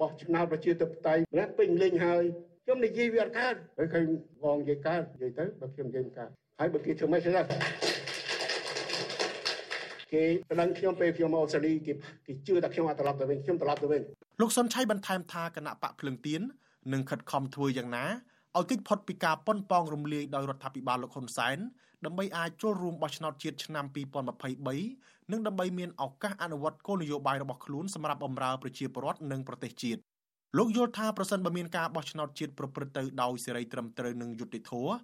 [0.00, 2.24] បោះឆ្នោតប្រជាធិបតេយ្យណាពេញលេញហើយ
[2.64, 4.06] ខ្ញុំនិយាយវាអត់កើតហើយឃើញ
[4.44, 7.30] បងនិយាយកើតនិយាយទៅបើខ្ញុំនិយាយមិនកើតហើយបើគេធ្វើមិនទៅ
[10.12, 11.92] គេប្តឹងខ្ញុំពេលខ្ញុំមកអូស្ត្រាលីគេ
[12.26, 14.02] គេជឿថាខ្ញុំអត់ត្រឡប់ទៅវិញខ្ញុំត្រឡប់ទៅវិញ
[14.40, 16.42] លោកសុនឆៃបន្ថែមថាគណៈបកភ្លឹងទៀន
[16.92, 18.04] នឹងខិតខំធ្វើយ៉ាងណា
[18.58, 21.58] ឲ្យគេចផុតពីការប៉ុនប៉ងរំលាយដោយរដ្ឋាភិបាលលោកហ៊ុនសែន
[22.04, 23.84] ដើម្បីអាចចូលរួមបោះឆ្នោតជាតិឆ្នាំ
[24.54, 30.00] 2023និងដើម្បីមានឱកាសអនុវត្តគោលនយោបាយរបស់ខ្លួនសម្រាប់បម្រើប្រជាពលរដ្ឋនិងប្រទេសជាតិ
[30.58, 34.94] លោកយល់ថាប្រសិនបើមានការបោះឆ្នោតជាតិប្រព្រឹត្តទៅដោយសេរីត្រឹមត្រូវនិងយុត្តិធម៌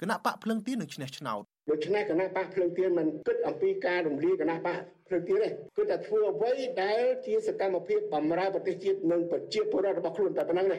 [0.00, 10.78] គណៈបកភ្លឹងទៀននឹងឈ្នះឆ្នោតដូច្នេះគណៈបកភ្លើងទៀនមិនគិតអំពីការរំលាយគណៈបកភ្លើងទៀនទេគឺតែធ្វើអ្វីដែលជាសកម្មភាពបម្រើប្រទេសជាតិនិងប្រជាពលរដ្ឋរបស់ខ្លួនតែប៉ុណ្្នឹងទេ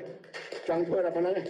[0.68, 1.44] ចង់ធ្វើតែប៉ុណ្្នឹងទេ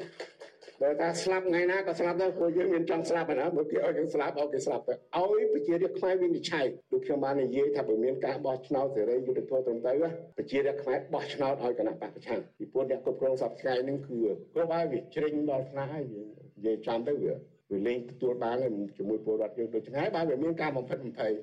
[0.84, 9.98] បើថាស្លាប់ថ្ងៃណាក៏ស្លាប់ដែរព្រោះយើងមានចង់ស្លាប់ណាបើគេឲ្យយើងស្លាប់ឲ្យគេស្លាប់ទៅឲ្យប្រជារាស្ត្រខ្មែរវិនិច្ឆ័យដូចខ្ញុំបាននិយាយថាបើមានការបោះឆ្នោតសេរីយុត្តិធម៌ត្រឹមត្រូវ
[10.38, 14.17] ប្រជារាស្ត្រខ្មែរបោះឆ្នោតឲ្យគណៈបកប្រឆាំងពីព្រោះអ្នកគ្រប់គ្រងសពថ្ងៃនឹងគឺ
[14.54, 16.22] គ្រប់ហើយវាជ្រិញដល់ថ្នាក់ហើយនិ
[16.65, 17.34] យាយចាំទៅវា
[17.72, 18.56] វាលេងទទួលបាន
[18.98, 21.34] ជាមួយពលរដ្ឋយើងដូចថ្ងៃបើវាមានការបំផិតបំភ័យ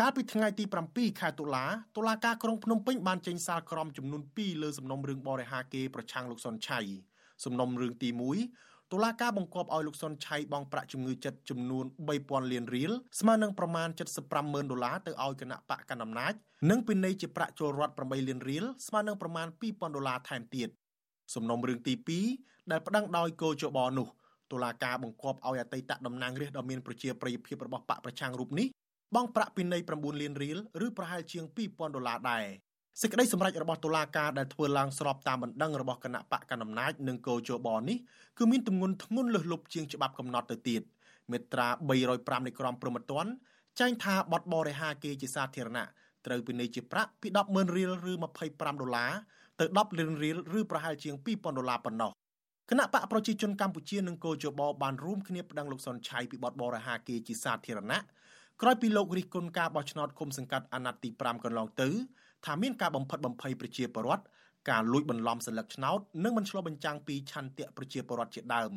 [0.00, 1.64] កាលពីថ្ងៃទី7ខែតុលា
[1.96, 6.80] តុលាការក្រុងភ្នំពេញបានចេញសាលក្រមចំនួន2លើសំណុំរឿងបរិហាគេប្រឆាំងលោកសុនឆៃ
[7.44, 11.84] សំណុំរឿងទី1 តុលាការបង្គាប់ឲ្យលោកសុនឆៃបង់ប្រាក់ជំងឺចិត្តចំនួន
[12.18, 13.88] 3000លានរៀលស្មើនឹងប្រមាណ
[14.30, 16.32] 750,000ដុល្លារទៅឲ្យគណៈបកកណ្ដាលអំណាច
[16.70, 20.68] និងពិន័យជាប្រាក់ចូលរដ្ឋ8លានរៀលស្មើនឹងប្រមាណ2000ដុល្លារថែមទៀត
[21.34, 21.94] សំណុំរឿងទី
[22.32, 24.08] 2ដែលប្តឹងដោយកោជបនោះ
[24.52, 28.66] តុលាការបង្គាប់ឲ្យអតីតតំណាងរាស្ត្រដ៏មានប្រជាប្រិយភាពរបស់បកប្រឆាំងរូបនេះ
[29.14, 32.44] បង់ប្រាក់ពិន័យ9លានរៀលឬប្រហែលជាង2000ដុល្លារដែរ
[33.00, 37.96] សេចក្តីសម្រេចរបស់តុលាការដែលធ្វើឡើងស្របតាមបណ្ដឹងរបស់គណៈបកកណ្ដាលអំណាចនិងកោជបនេះ
[38.38, 40.82] គឺមានទម្ងន់ធ្ងន់លើសលប់ជាងច្បាប់កំណត់ទៅទៀត
[41.32, 41.68] មាត្រា
[42.10, 43.30] 305នៃក្រមព្រហ្មទណ្ឌ
[43.80, 45.86] ចែងថាបទបរិហាគេជាសាធារណៈ
[46.26, 48.12] ត្រូវពិន័យជាប្រាក់ពី100000រៀលឬ
[48.46, 49.12] 25ដុល្លារ
[49.60, 52.12] ទៅ10លានរៀលឬប្រហែលជាង2000ដុល្លារប៉ុណ្ណោះ
[52.70, 58.00] គណៈបកប្រជាជនកម្ពុជានិងកោជបបានរួមគ្នាប្តឹងលោកសុនឆៃពីបទបរិហាគេជាសាធារណៈ
[58.62, 61.90] ក្រោយពីលោករិះគន់ការបោះឆ្នោតគុំសង្កាត់អាណត្តិទី5កន្លងទៅ
[62.44, 64.24] ថាមានការបំផិតបំភ័យប្រជាពលរដ្ឋ
[64.70, 68.72] ការលួចបន្លំសន្លឹកឆ្នោតនិងមិនឆ្លុះបញ្ចាំងពីឆន្ទៈប្រជាពលរដ្ឋជាដើម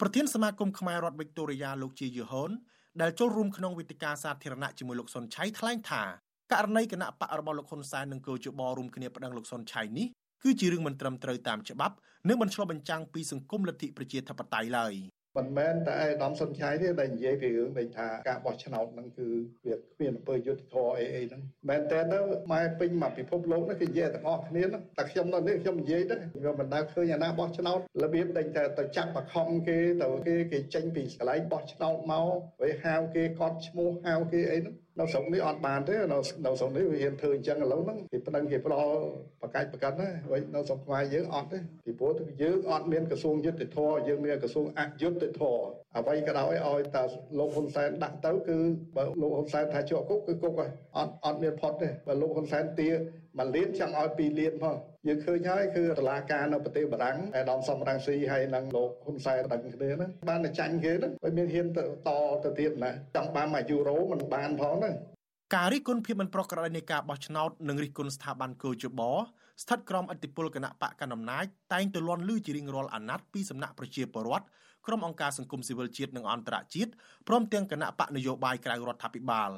[0.00, 2.50] ប្រធានសមាគមខ្មែររដ្ឋវិកតូរីយ៉ាលោកជាយឺហុន
[3.02, 6.02] ដែលចូលរួមក្នុងវេទិកាសាធារណៈជាមួយលោកសុនឆៃថ្លែងថា
[6.52, 10.06] ករណីគណៈបករបស់លោកហ៊ុនសែននិងកោជបរួមគ្នាប្តឹងលោកសុនឆៃនេះ
[10.42, 11.94] គឺជារឿងមិនត្រឹមត្រូវតាមច្បាប់
[12.28, 14.94] និងមិនឆ្លុះបញ្ចាំងពីសង្គមលទ្ធិប្រជាធិបតេយ្យឡើយ
[15.36, 19.28] មិនមែនតែឯកឧត្តមសុនឆៃទេដែលនិយាយពីរឿងដែលថាការបោះឆ្នោតហ្នឹងគឺ
[19.66, 22.18] វាគ្មានអំពើយុត្តិធម៌អីអីហ្នឹងមែនតើទៅ
[22.52, 32.28] ម៉ែពេញមកពិភពលោកហ្នឹងគឺនិយាយទាំងអស់គ្នាហ្នឹងតែខ្ញុំនៅនេះខ្ញុំនិយាយទៅខ្ញុំមិនដែលឃើញអាណាបោះឆ្នោតរបៀបដែលតែទៅចាប់បខំគេទៅគេគេចេញពីកន្លែងបោះឆ្នោតមក
[32.60, 38.82] ហើយហៅគេកត់ឈ្មោះហៅគេអីហ្នឹង នៅស្រុកនេះអត់បានទេនៅនៅស្រុកនេះវាហ៊ានធ្វើអញ្ចឹងឥឡូវហ្នឹងគេប្តឹងគេផ្ដោ
[39.42, 47.02] បកាច់ប្រកាន់ណាហើយនៅស្រុកខ្មែរយើងអត់ទេពីព្រោះយើងអត់មានក្រសួងយុទ្ធភ័ពយើងមានក្រសួងអយុទ្ធភ័ព អ្វីក៏ដោយឲ្យតែ
[47.38, 48.58] លោកហ៊ុនសែនដាក់ទៅគឺ
[48.96, 52.88] បើលោកហ៊ុនសែនថាជាប់គុកគឺគុកហើយអត់អត់មានផុតទេបើលោកហ៊ុនសែនទា
[53.38, 54.76] មួយលានចង់ឲ្យពីរលានផង
[55.08, 62.10] យើងឃើញហើយគឺតឡាការនៅប្រទេសបារាំងឯកឧត្តមសំរងស៊ីហើយនិងលោកហ៊ុនសែនដឹងគ្នាហ្នឹងបានតែចាញ់គេហ្នឹងហើយមានហ៊ានទៅត
[62.44, 64.94] ទៅទៀតណាចង់បានមួយយូរ៉ូមិនបានផងហ្នឹង
[65.54, 69.00] ការរិះគន់ភាពមិនប្រក្រតីនៃការបោះឆ្នោតនិងរិះគន់ស្ថាប័នកោជប
[69.62, 74.44] ស្ថិតក្រោមឥទ្ធិពលគណៈបកកណ្ដាលអំណាចតែងទៅលន់លឺជារៀងរាល់អាណត្តិពីសំណាក់ប្រជាពលរដ្ឋ
[74.86, 76.90] ក្រុមអង្គការសង្គមស៊ីវិលជាតិនិងអន្តរជាតិ
[77.28, 79.50] ព្រមទាំងគណៈបកនយោបាយក្រៅរដ្ឋាភិបាល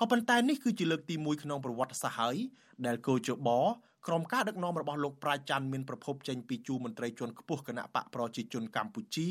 [0.00, 2.36] ក៏ប៉ុន្តែនេះគឺជាលើកទី1ក្នុងប្រវត្តិសាស្ត្រហើយ
[2.86, 3.50] ដែលកោជប
[4.06, 9.28] ក្រុមការដឹកនាំរបស់លោកប្រាជ្ញច័ន្ទមានប្រភពចេញពីជួរមន្ត្រីជាន់ខ្ពស់គណៈបកប្រជាជនកម្ពុជា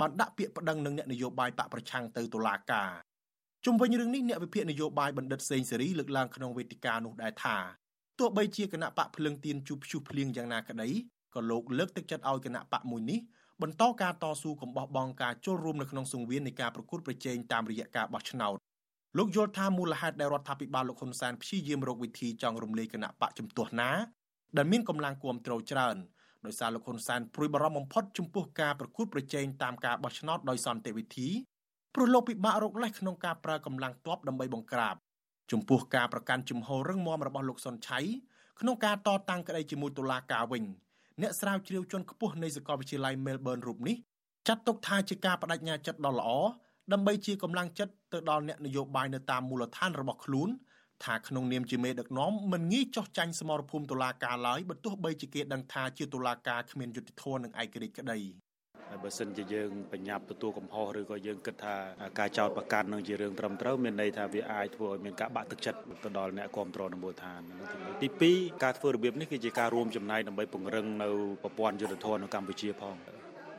[0.00, 2.90] បានដាក់ពាក្យប្តឹងនឹងអ្នកនយោបាយបកប្រឆាំងទៅតុលាការ
[3.64, 7.56] ជុំវិញរឿងនេះអ្នកវិភាគនយោបាយបណ្ឌិតសេងសេរីលើកឡើងក្នុងវេទិកានោះដែរថា
[8.18, 10.88] ទោះបីជាគណៈបកភ្លឹងទៀនជួបភ្យុះភ្លៀងយ៉ាងណាក្តី
[11.34, 13.20] ក៏លោកលើកទឹកចិត្តឲ្យគណៈបកមួយនេះ
[13.62, 18.56] បន្តការតស៊ូកំបោះបង់ការចូលរួមនៅក្នុងសង្វៀននៃការប្រកួតប្រជែងតាមរយៈការបោះឆ្នោត
[19.18, 23.90] លោកយល់ថាមូលហេតុដែលរដ្ឋាភិបាលលោកហ៊ុនសែនព្យាយាមរកវិធីចង់រំលាយគណៈបកជំទាស់ណា
[24.56, 25.96] ដែលមានកម្លាំងគាំទ្រច្រើន
[26.46, 31.28] ដោយសារលោកហ៊ុនសែនព្រួយបារម្ភបំផុតចំពោះការប្រកួតប្រជែងតាមការបោះឆ្នោតដោយសន្តិវិធី
[31.94, 34.94] ព្រោះលោកពិបាករកលេសក្នុងការប្រើកម្លាំងទ័ពដើម្បីបង្ក្រាប
[35.52, 37.98] ចំពោះការប្រកាន់ជំហររឹងមាំរបស់លោកសុនឆៃ
[38.60, 40.64] ក្នុងការតតាំងក្តីជាមួយតុលាការវិញ
[41.22, 43.96] អ្នកស្រាវជ្រាវជាន់ខ្ពស់នៃសាកលវិទ្យាល័យ Melbourne រូបនេះ
[44.48, 46.30] ចាត់ទុកថាជាការបដិញ្ញាចិត្តដ៏ល្អ
[46.92, 50.48] ដើម្បីជាកម្លាំងចិត្តទៅដល់អ្នកនយោបាយនៅតាមមូលដ្ឋានរបស់ខ្លួន
[51.04, 58.49] ថាក្នុងនាមជាមេដឹកនាំមិនងាយចោះចាញ់សមរភូមិតុលាការឡើយបើទោះបីជាគេដឹងថាជាតុលាការគ្មានយុត្តិធម៌និងឯករាជ្យក្តីហើយ
[59.04, 61.76] បើសិនជាយើងបញ្ញាប់ទទួលកំហុសឬក៏យើងគិតថា
[62.18, 67.40] ការចោទប្រកាន់នឹងជារឿងត្រឹមត្រូវមានន័យថាវាអាចធ្វើឲ្យមានការបាក់ទឹកចិត្តទៅដល់អ្នកគ្រប់គ្រងនៅមូលដ្ឋាន
[68.02, 71.08] ទី2ការធ្វើរបៀបនេះគឺជាការរួមចំណែកដើម្បីពង្រឹងនៅ
[71.42, 72.96] ប្រព័ន្ធយុត្តិធម៌នៅកម្ពុជាផង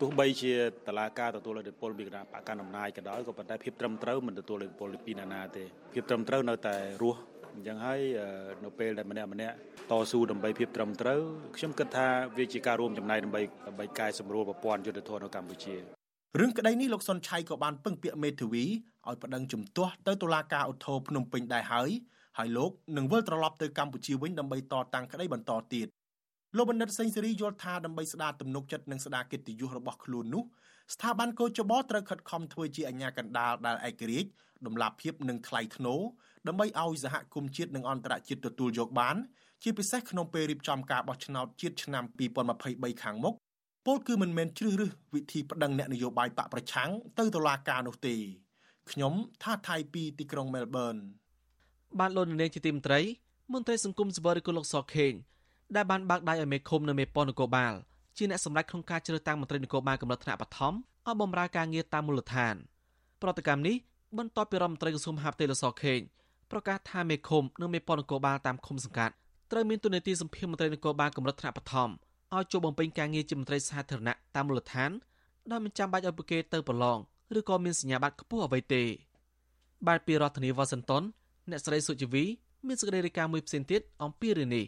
[0.02, 0.54] ទោះបីជា
[0.88, 5.64] តឡាការទទួលឥទ្ធិពលពីគណៈបកកណ្ដាលអំណាចក៏ដោយក៏ប៉ុន្តែភាពត្រឹមត្រូវមិនទទួលឥទ្ធិពលពីណានាទេ
[5.94, 7.20] ភាពត្រឹមត្រូវនៅតែរស់
[7.56, 8.02] អញ្ចឹងហើយ
[8.64, 9.56] នៅពេលដែលម្នាក់ម្នាក់
[9.92, 11.22] តស៊ូដើម្បីភាពត្រឹមត្រូវ
[11.58, 15.76] ខ្ញុំគិតថាវាជាការរួមចំណែកដើម្បីដើម្បីកែសម្រួលប្រព័ន្ធយុទ្ធធននៅកម្ពុជា
[16.40, 21.90] រឿងក្តីនេះលោកសុនឆៃក៏បានពឹងពាក្យមេធាវីឲ្យប្តឹងជំទាស់ទៅតុលាការឧទ្ធរភ្នំពេញដែរហើយ
[22.38, 25.88] ហើយលោកនឹងវិលត្រឡប់ទៅកម្ពុជាវិញដើម្បីតតាំងក្តីបន្តទៀត
[26.58, 30.44] លោកបណ្ឌិតសេងសេរីយល់ថាដើម្បីស្ដារទំនុកចិត្តនិងស្ដារកិត្តិយសរបស់ខ្លួននោះ
[30.94, 34.30] ស្ថាប័នកោចបត្រូវខិតខំធ្វើជាអាជ្ញាកណ្ដាលដែលឯករាជ្យ
[34.68, 36.02] ដំណាភាពនិងថ្លៃថ្នូរ
[36.48, 39.16] ដើម្បីឲ្យសហគមន៍ជាតិនិងអន្តរជាតិទទួលយកបាន
[39.64, 42.04] ជាពិសេសក្នុងពេលរៀបចំការបោះឆ្នោតជាតិឆ្នាំ
[42.54, 43.36] 2023ខាងមុខ
[43.86, 48.16] ពលគឺមិនមែនជ្រើសរើសវិធីប្តឹងអ្នកនយោបាយបកប្រឆាំងទៅតុលាការនោះទេ
[48.92, 50.96] ខ្ញុំថាថៃពីទីក្រុងមែលប៊ន
[52.00, 53.00] បានលោកនាងជាទីមន្ត្រី
[53.54, 55.14] មន្ត្រីសង្គមសវរិគុលលោកសខេង
[55.76, 57.74] ដែលបានបើកដៃឲ្យមេឃុំនៅមេប៉ុននគរបាល
[58.18, 62.56] ជាអ្នកសម្រេចក្នុងការជ្រើសតាំងមន្ត្រីនគរបាលកម្រិតថ្នាក់បឋមឲ្យបម្រើការងារតាមមូលដ្ឋាន
[63.22, 63.76] ប្រតិកម្មនេះ
[64.20, 66.00] បន្ទាប់ពីរដ្ឋមន្ត្រីក្រសួងមហាផ្ទៃលោកសខេង
[66.52, 69.14] ប្រកាសថាមេឃុំនិងមេប៉ុននគរបាលតាមឃុំសង្កាត់
[69.52, 71.90] ត្រូវមានទូនាទីសម្ភារមន្ត្រីនគរបាលកម្រិតថ្នាក់បឋម
[72.36, 74.92] ឲ្យចូលបំពេញការងារជាមន្ត្រីសាធារណៈតាមមូលដ្ឋាន
[75.52, 76.98] ដោយមិនចាំបាច់ឲ្យពួកគេទៅប្រឡង
[77.38, 78.84] ឬក៏មានសញ្ញាបត្រខ្ពស់អ្វីទេ
[79.88, 81.04] បាទពីរដ្ឋធានីវ៉ាស៊ីនតោន
[81.50, 82.24] អ្នកស្រីសុជីវី
[82.68, 84.66] មានសេចក្តីរាយការណ៍មួយផ្សេងទៀតអំពីរឿងនេះ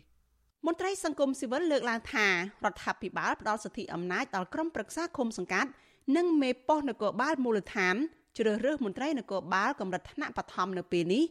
[0.65, 2.33] មន្ត្រីសង្គមស៊ីវិលលើកឡើងថារ
[2.71, 5.69] ដ្ឋាភិបាលផ្ដល់សិទ្ធិអំណាចដល់ក្រុមប្រឹក្សាឃុំសង្កាត់
[6.15, 7.95] និងមេប៉ុស្តិ៍នគរបាលមូលដ្ឋាន
[8.37, 11.23] ជ្រើសរើសមន្ត្រីនគរបាលកម្រិតថ្នាក់បឋមនៅពេលនេះ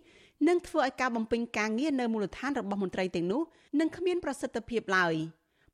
[0.49, 3.43] នឹងធ្វើឲ្យការបំពេញការងារនៅមូលដ្ឋានរបស់មន្ត្រីទាំងនោះ
[3.81, 5.15] នឹងគ្មានប្រសិទ្ធភាពឡើយ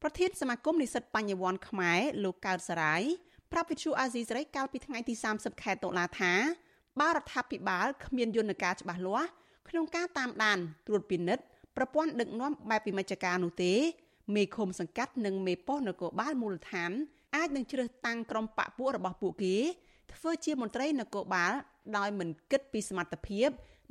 [0.02, 3.02] ប្រធានសមាគមនិស្សិតបញ្ញវន្តខ្មែរលោកកើតសរាយ
[3.52, 6.32] ប្រាប់វិទ្យុអាស៊ីសេរីកាលពីថ្ងៃទី30ខែតុលាថា
[7.00, 9.28] បើរដ្ឋាភិបាលគ្មានយន្តការច្បាស់លាស់
[9.68, 11.44] ក្នុងការតាមដានត្រួតពិនិត្យ
[11.76, 13.72] ប្រព័ន្ធដឹកនាំបែបវិមជ្ឈការនោះទេ
[14.34, 16.90] មេឃុំសង្កាត់និងមេប៉ុស្តិ៍នគរបាលមូលដ្ឋាន
[17.36, 19.56] អាចនឹងជ្រើសតាំងក្រុមបកពួករបស់ពួកគេ
[20.14, 21.52] ធ្វើជាមន្ត្រីនគរបាល
[21.96, 23.48] ដោយមិនគិតពីសមត្ថភាព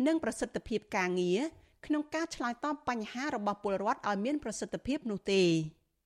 [0.08, 1.40] និងប្រសិទ្ធភាពការងារ
[1.86, 5.44] ក្នុងការឆ្លើយតបបញ្ហារបស់ពលរដ្ឋឲ្យមានប្រសិទ្ធភាពនោះទេ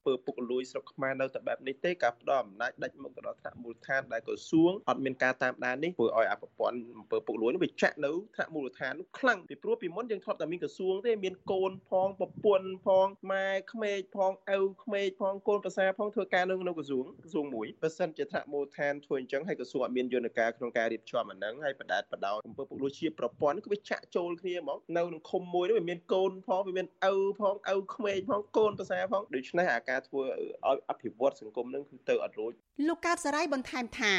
[0.05, 30.21] ពើពុករលួយស្រុកខ្មែរនៅតែបែបនេះទេការផ្ដល់អំណាចដាច់មុខទៅដល់ថ្នាក់មូលដ្ឋានដែលក្រសួងអត់មានការតាមដាននេះធ្វើឲ្យអភិព័ន្ធអំពើពុករលួយនេះវាចាក់នៅថ្នាក់មូលដ្ឋាននោះខ្លាំងពីព្រោះពីមុនយើងធ្លាប់តែមានក្រសួងទេមានកូនផងប្រពន្ធផងម៉ែក្មេកផងឪក្មេកផងកូនប្រសាផងធ្វើការនៅក្នុងក្រសួងក្រសួងមួយបើសិនជាថ្នាក់មូលដ្ឋានធ្វើអញ្ចឹងហើយក្រសួងអត់មានយន្តការក្នុងការរៀបចំអាហ្នឹងហើយបដាតបដោយអំពើពុករលួយជាប្រព័ន្ធគឺវាចាក់ចូលគ្នាហ្មងនៅក្នុងឃុំមួយនោះវាមានកូនផងវាមានឪផងឪក្មេកផងកូនប្រសាផងដូច្នេះអាការធ្វើ
[30.69, 32.53] ឲ្យអភិវឌ្ឍសង្គមនឹងគឺទៅអត់រួច
[32.87, 34.13] លោកកើតសរាយបន្ថែមថា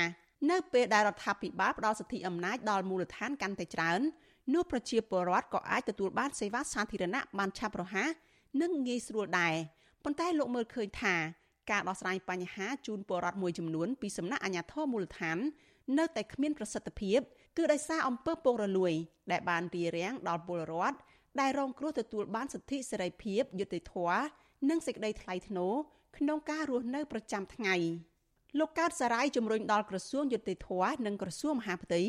[0.50, 4.00] នៅពេលដែលរដ្ឋាភិបាលផ្ដល់សិទ្ធិអំណាចដល់មូលដ្ឋានកាន់តែច្រើន
[4.54, 8.10] នោះប្រជាពលរដ្ឋក៏អាចទទួលបានសេវាសាធារណៈបានឆាប់រហ័ស
[8.62, 9.54] និងងាយស្រួលដែរ
[10.04, 11.14] ប៉ុន្តែលោកមើលឃើញថា
[11.70, 15.38] ការដោះស្រាយបញ្ហាជូនពលរដ្ឋមួយចំនួនពីសំណាក់អាជ្ញាធរមូលដ្ឋាន
[15.98, 17.18] នៅតែគ្មានប្រសិទ្ធភាព
[17.56, 18.92] គឺដោយសារអំពើពុករលួយ
[19.32, 20.98] ដែលបានរារាំងដល់ពលរដ្ឋ
[21.40, 24.22] ដែលរងគ្រោះទទួលបានសិទ្ធិសេរីភាពយុត្តិធម៌
[24.70, 25.74] និងសេចក្តីថ្លៃថ្នូរ
[26.18, 27.74] ក្នុងការរស់នៅប្រចាំថ្ងៃ
[28.58, 30.68] លោកកើតសារាយជំរុញដល់ក្រសួងយុតិធធ
[31.06, 32.02] និងក្រសួងមហាផ្ទៃ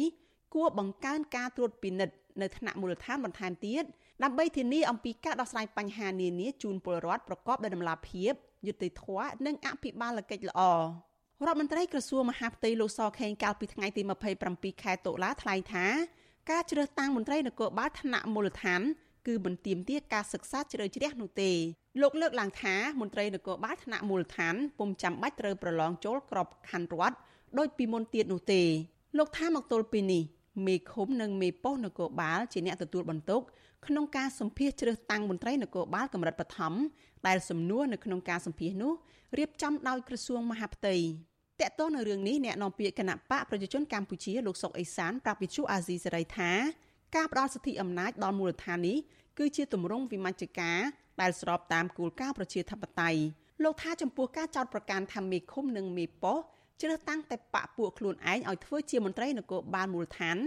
[0.54, 3.84] គួរបង្កើនការត្រួតពិនិត្យនៅថ្នាក់មូលដ្ឋានបន្ថែមទៀត
[4.24, 8.34] ដើម្បីធានាអំពីការដោះស្រាយបញ្ហានានាជូនពលរដ្ឋប្រកបដោយតម្លាភាព
[8.68, 14.02] យុត្តិធម៌និងអភិបាលកិច្ចល្អរដ្ឋមន្ត្រីក្រសួងមហាផ្ទៃលោកសខេងកាលពីថ្ងៃទី
[14.42, 15.86] 27ខែតុលាថ្លែងថា
[16.52, 18.82] ការជ្រើសតាំងមន្ត្រីនគរបាលថ្នាក់មូលដ្ឋាន
[19.28, 21.52] គឺមិនទាមទារការសិក្សាជ្រៅជ្រះនោះទេ
[22.02, 27.18] លោកលើកឡើងថាមន្ត្រីនគរបាលថ្នាក់មូលដ្ឋានពុំចាំបាច់ត្រូវប្រឡងចូលក្របខ័ណ្ឌរដ្ឋ
[27.58, 28.62] ដោយពីមុនទៀតនោះទេ
[29.18, 30.24] លោកថាមកទល់ពេលនេះ
[30.68, 33.42] មេឃុំនិងមេប៉ុស្តិ៍នគរបាលជាអ្នកទទួលបន្ទុក
[33.88, 36.74] ក្នុងការសម្ភាសជ្រើសតាំងមន្ត្រីនគរបាលកម្រិតបឋម
[37.28, 38.94] ដែលសំណួរនៅក្នុងការសម្ភាសនោះ
[39.38, 40.96] រៀបចំដោយក្រសួងមហាផ្ទៃ
[41.60, 46.52] តកតទៅនៅរឿងនេះអ្នកនាំពាក្យគណៈបកប្រជាជនកម្ពុជាលោកសុកអេសានប្រាប់វិទ្យុអាស៊ីសេរីថា
[47.16, 48.98] ការផ្ដល់សិទ្ធិអំណាចដល់មូលដ្ឋាននេះ
[49.38, 50.80] គឺជាទម្រង់វិមជ្ឈការ
[51.22, 53.20] ដែលស្របតាមគោលការណ៍ប្រជាធិបតេយ្យ
[53.64, 56.46] លោកថាចំពោះការចោទប្រកាន់ថាមេឃុំនិងមេប៉ុស្តិ៍
[56.82, 60.38] ជ្រើសតាំងតែបកពួកខ្លួនឯងឲ្យធ្វើជាមន្ត្រីនគរបាលមូលដ្ឋាន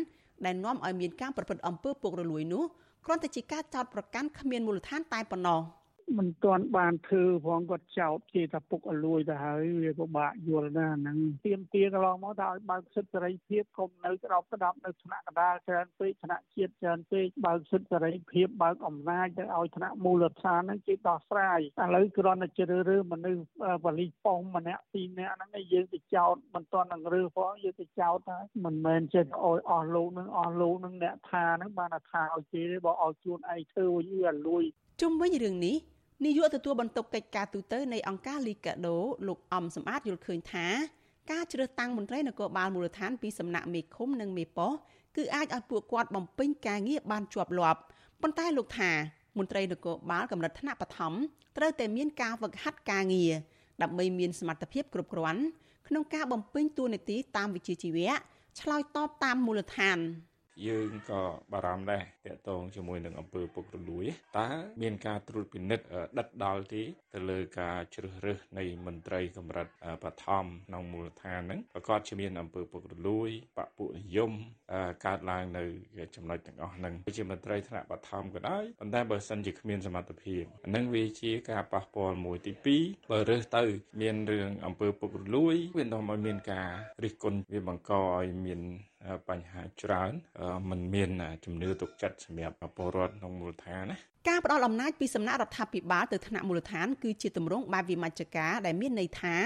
[0.44, 2.64] ដែលនាំឲ្យមានការប្រព្រឹត្តអំពើពុករលួយនោះ
[3.04, 5.60] គ្រាន់តែជាការចោទប្រកាន់គ្មានមូលដ្ឋានតែប៉ុណ្ណោះ។
[6.18, 23.42] មិនទាន់បានធ្វើផងគាត់ចោតជាថាពុកអលួយទៅហើយវាពិបាកយល់ណាហ្នឹងទៀមទាកន្លងមកថាឲ្យបើកសិទ្ធិសេរីភាពកុំនៅក្របក្តាប់នៅថ្នាក់កណ្ដាលច្រើនពេកថ្នាក់ជាតិច្រើនពេកបើកសិទ្ធិសេរីភាពបើកអំណាចទៅឲ្យថ្នាក់មូលដ្ឋានហ្នឹងគេដោះស្រាយឥឡូវគ្រាន់តែជ្រើសរើសមនុស្ស
[23.84, 34.64] បលិប៉ុងម្នាក់ពីរនាក់ហ្នឹងឯងយើងទៅចោតមិនទាន់នឹងរើសផងយើងទៅចោតហើយមិនមែនចេះឲ្យអស់លោកនឹងអស់លោកនឹងអ្នកថាហ្នឹងបានថាឲ្យគេទេបើឲ្យខ្លួនឯងធ្វើវិញវាលួយ
[35.02, 35.76] ជុំវិញរឿងនេះ
[36.24, 38.96] នាយកទទួលបន្ទុកកិច្ចការទូតនៃអង្គការលីកាដូ
[39.28, 40.66] លោកអំសំអាតយល់ឃើញថា
[41.30, 44.80] ការជ្រើសតាំងមន្ត្រីនគរបាលមូលដ្ឋានពីសំណាក់មេឃុំនិងមេប៉ុស្តិ៍
[45.16, 47.80] គឺអាចឲ្យពួកគាត់បំពេញការងារបានជាប់លាប់
[48.22, 48.90] ប៉ុន្តែលោកថា
[49.38, 51.12] មន្ត្រីនគរបាលកម្រិតថ្នាក់បឋម
[51.56, 53.32] ត្រូវតែមានការវឹកហាត់ការងារ
[53.82, 55.42] ដើម្បីមានសមត្ថភាពគ្រប់គ្រាន់
[55.88, 58.12] ក្នុងការបំពេញតួនាទីតាមវិជ្ជាជីវៈ
[58.60, 59.98] ឆ្លើយតបតាមមូលដ្ឋាន។
[60.66, 64.06] យើងក៏បារម្ភដែរតកតងជាមួយនឹងអំពើពុករលួយ
[64.38, 64.48] តើ
[64.82, 65.84] មានការត្រួតពិនិត្យ
[66.18, 66.82] ដិតដល់ទេ
[67.16, 69.66] ទៅលើការជ្រើសរើសនៃមន្ត្រីកម្រិត
[70.04, 74.32] បឋមក្នុងមូលដ្ឋានហ្នឹងប្រកាសជាមានអំពើពុករលួយបពុនិយម
[75.06, 75.64] កើតឡើងនៅ
[76.16, 82.52] ចំណុចទាំងអស់ហ្នឹងជាមន្ត្រីថ្នាក់បឋមក៏ដោយប៉ុន្តែបើសិនជាគ្មានសមត្ថភាពហ្នឹងវាជាការប៉ះពាល់មួយទី
[82.82, 83.62] 2បើរើសទៅ
[84.00, 86.68] មានរឿងអំពើពុករលួយវានាំឲ្យមានការ
[87.04, 88.60] រិះគន់វាបង្កឲ្យមាន
[89.28, 90.12] បញ្ហាច្រើន
[90.70, 91.10] มันមាន
[91.44, 93.96] ជំនឿទុកចិត្តសម្រាប់ពលរដ្ឋក្នុងមូលដ្ឋានណា
[94.28, 99.42] ការផ្ដល់អំណាចពីសំណាក់រដ្ឋាភិបាលទៅថ្នាក់មូលដ្ឋានគឺជាទម្រង់បែបវិមជ្ឈការដែលមានន័យថារ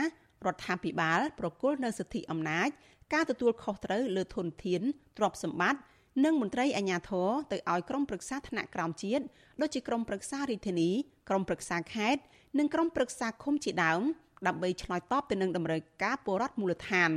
[0.55, 2.69] ដ្ឋាភិបាលប្រគល់នៅសិទ្ធិអំណាច
[3.13, 4.83] ការទទួលខុសត្រូវលើធនធាន
[5.19, 5.81] ទ្រព្យសម្បត្តិ
[6.25, 9.25] និងមន្ត្រីអាជ្ញាធរទៅឲ្យក្រុមប្រឹក្សាថ្នាក់ក្រោមជាតិ
[9.61, 10.91] ដូចជាក្រុមប្រឹក្សារាជធានី
[11.29, 12.21] ក្រុមប្រឹក្សាខេត្ត
[12.59, 14.01] និងក្រុមប្រឹក្សាឃុំជាដើម
[14.47, 17.11] ដើម្បីឆ្លើយតបទៅនឹងតម្រូវការពលរដ្ឋមូលដ្ឋាន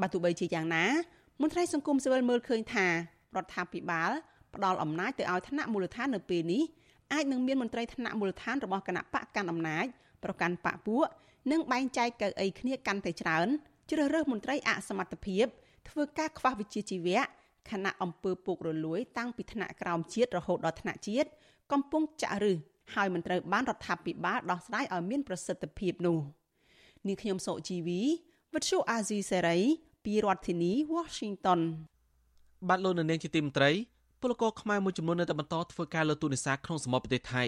[0.00, 0.86] បើទោះបីជាយ៉ាងណា
[1.40, 2.92] មន្ត្រីសង្គមស៊ីវិលមើលឃើញថារ
[3.44, 4.10] ដ្ឋាភិបាល
[4.54, 6.62] ផ្ដល់អំណាចទៅឲ្យថ្នាក់មូលដ្ឋាននៅពេលនេះ
[7.12, 9.86] អាចនឹងមានមន្ត្រីថ្នាក់មូលដ្ឋានរបស់គណៈបកកាន់អំណាច
[10.24, 11.06] ប្រកាន់បកពួក
[11.52, 13.48] និងបែងចែកកៅអីគ្នាកាន់តែច្រើន
[13.90, 15.46] ជ្រើសរើសមន្ត្រីអសមត្ថភាព
[15.88, 17.20] ធ្វើការខ្វះវិជ្ជាជីវៈ
[17.70, 21.28] ខណៈអង្គើពុករលួយតាំងពីថ្នាក់ក្រោមជាតិរហូតដល់ថ្នាក់ជាតិ
[21.72, 22.56] កំពុងចាក់ឫស
[22.94, 26.18] ហើយមិនត្រូវបានរដ្ឋាភិបាលដោះស្រាយឲ្យមានប្រសិទ្ធភាពនោះ
[27.06, 28.00] នាងខ្ញុំសុជីវី
[28.54, 29.58] វិទ្យុអាស៊ីសេរី
[30.04, 31.60] ពីរដ្ឋធានី Washington
[32.68, 33.70] បាទលោកនាងជាទីមន្ត្រី
[34.22, 37.44] ពលករខ្មែរមួយចំនួននៅតែបន្តធ្វើការលើទូនេសាទក្នុងសមុទ្រប្រទេសថៃ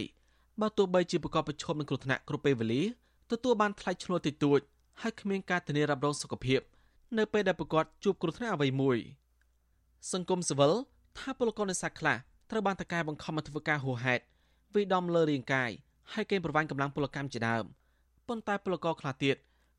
[0.60, 2.82] បើទោះបីជាប្រកបប្រឈមនឹងគ្រោះថ្នាក់គ្រប់ពេលវេលា
[3.30, 4.60] ទទួលបានថ្លៃឈ្នួលតិចតួច
[5.00, 6.60] ហើយគ្មានការធានារ៉ាប់រងសុខភាព
[7.18, 8.98] នៅពេលដែលប្រកបជួបគ្រោះថ្នាក់អ្វីមួយ
[10.12, 10.72] សង្គមស៊ីវិល
[11.18, 12.16] ថាពលករនេសាទខ្លះ
[12.50, 14.22] ត្រូវបានតកែបង្ខំឲ្យធ្វើការហួសហេតុ
[14.74, 15.70] វិដំលើរាងកាយ
[16.12, 17.64] ហើយកេងប្រវ័ញ្ចកម្លាំងពលកម្មជាដើម
[18.28, 19.36] ប៉ុន្តែពលករខ្លះទៀត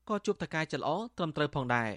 [0.10, 1.92] ក៏ជួបតកាយចល្អត្រឹមត្រូវផងដែរ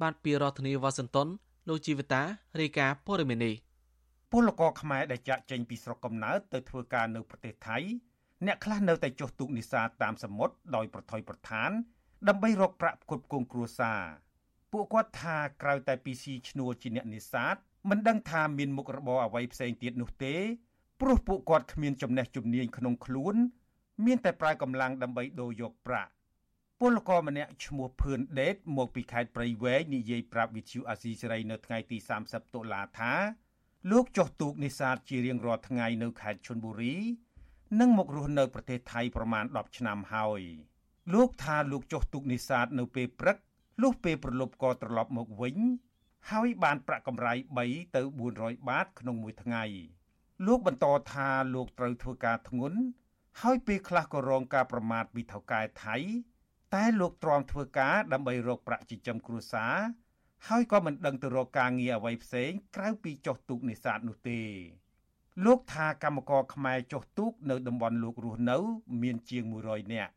[0.00, 1.28] បានពីរដ្ឋធានីវ៉ាស៊ីនតោន
[1.68, 2.22] លោកជីវិតា
[2.60, 3.54] រាយការណ៍ព័ត៌មាននេះ
[4.32, 7.78] ពលករខ្មែរដែលចាក់ចេញពីស្រុកកំណើតទៅធ្វើការនៅប្រទេសថៃ
[8.46, 11.70] អ្នកខ្លះនៅតែចុះទូកនេសាទតាមសមុទ្រដោយប្រថុយប្រឋាន
[12.28, 14.02] ដើម្បីរកប្រាក់ផ្គត់ផ្គង់គ្រួសារ
[14.72, 17.56] ពួកគាត់ថាក្រៅតែពីស៊ីឈ្នួលជាអ្នកនេសាទ
[17.90, 20.34] មិនដឹងថាមានមុខរបរអ្វីផ្សេងទៀតនោះទេ
[21.00, 23.34] ព្រោះពួកគាត់គ្មានចំណេះជំនាញក្នុងខ្លួន
[24.06, 26.10] មានតែប្រើកម្លាំងដើម្បីដូរយកប្រាក់
[26.80, 33.12] ពលករម្នាក់ឈ្មោះភឿនដេតមកពីខេត្តព្រៃវែងនិយាយប្រាប់វិទ្យុអាស៊ីសេរីនៅថ្ងៃទី30តុលាថា
[33.88, 36.94] លោកចុះទូកនេសាទជារៀងរាល់ថ្ងៃនៅខេត្តឈុនបុរី
[37.80, 40.42] និងមករស់នៅប្រទេសថៃប្រមាណ10ឆ្នាំហើយ
[41.14, 43.36] លោកថាលោកចុះទូកនេសាទនៅពេលព្រឹក
[43.82, 45.56] លុះពេលប្រលប់ក៏ត្រឡប់មកវិញ
[46.30, 48.02] ហើយបានប្រាក់កម្រៃ3ទៅ
[48.34, 49.64] 400បាតក្នុងមួយថ្ងៃ
[50.46, 52.78] លោកបន្តថាលោកត្រូវធ្វើការធ្ងន់
[53.40, 55.96] ហើយពេលខ្លះក៏រងការប្រមាថពីថៅកែថៃ
[56.74, 59.74] តែលោកទ្រាំធ្វើការដើម្បីរកប្រាក់ចិញ្ចឹមគ្រួសារ
[60.48, 64.40] ហើយក៏មិនដឹងទៅរកការងារអ្វីផ្សេងក្រៅពីចុះទូកនេសាទនោះទេ
[65.44, 68.58] លោកថាកម្មករខ្មែរចុះទូកនៅតំបន់លោករស់នៅ
[69.02, 70.12] មានជាង100នាក់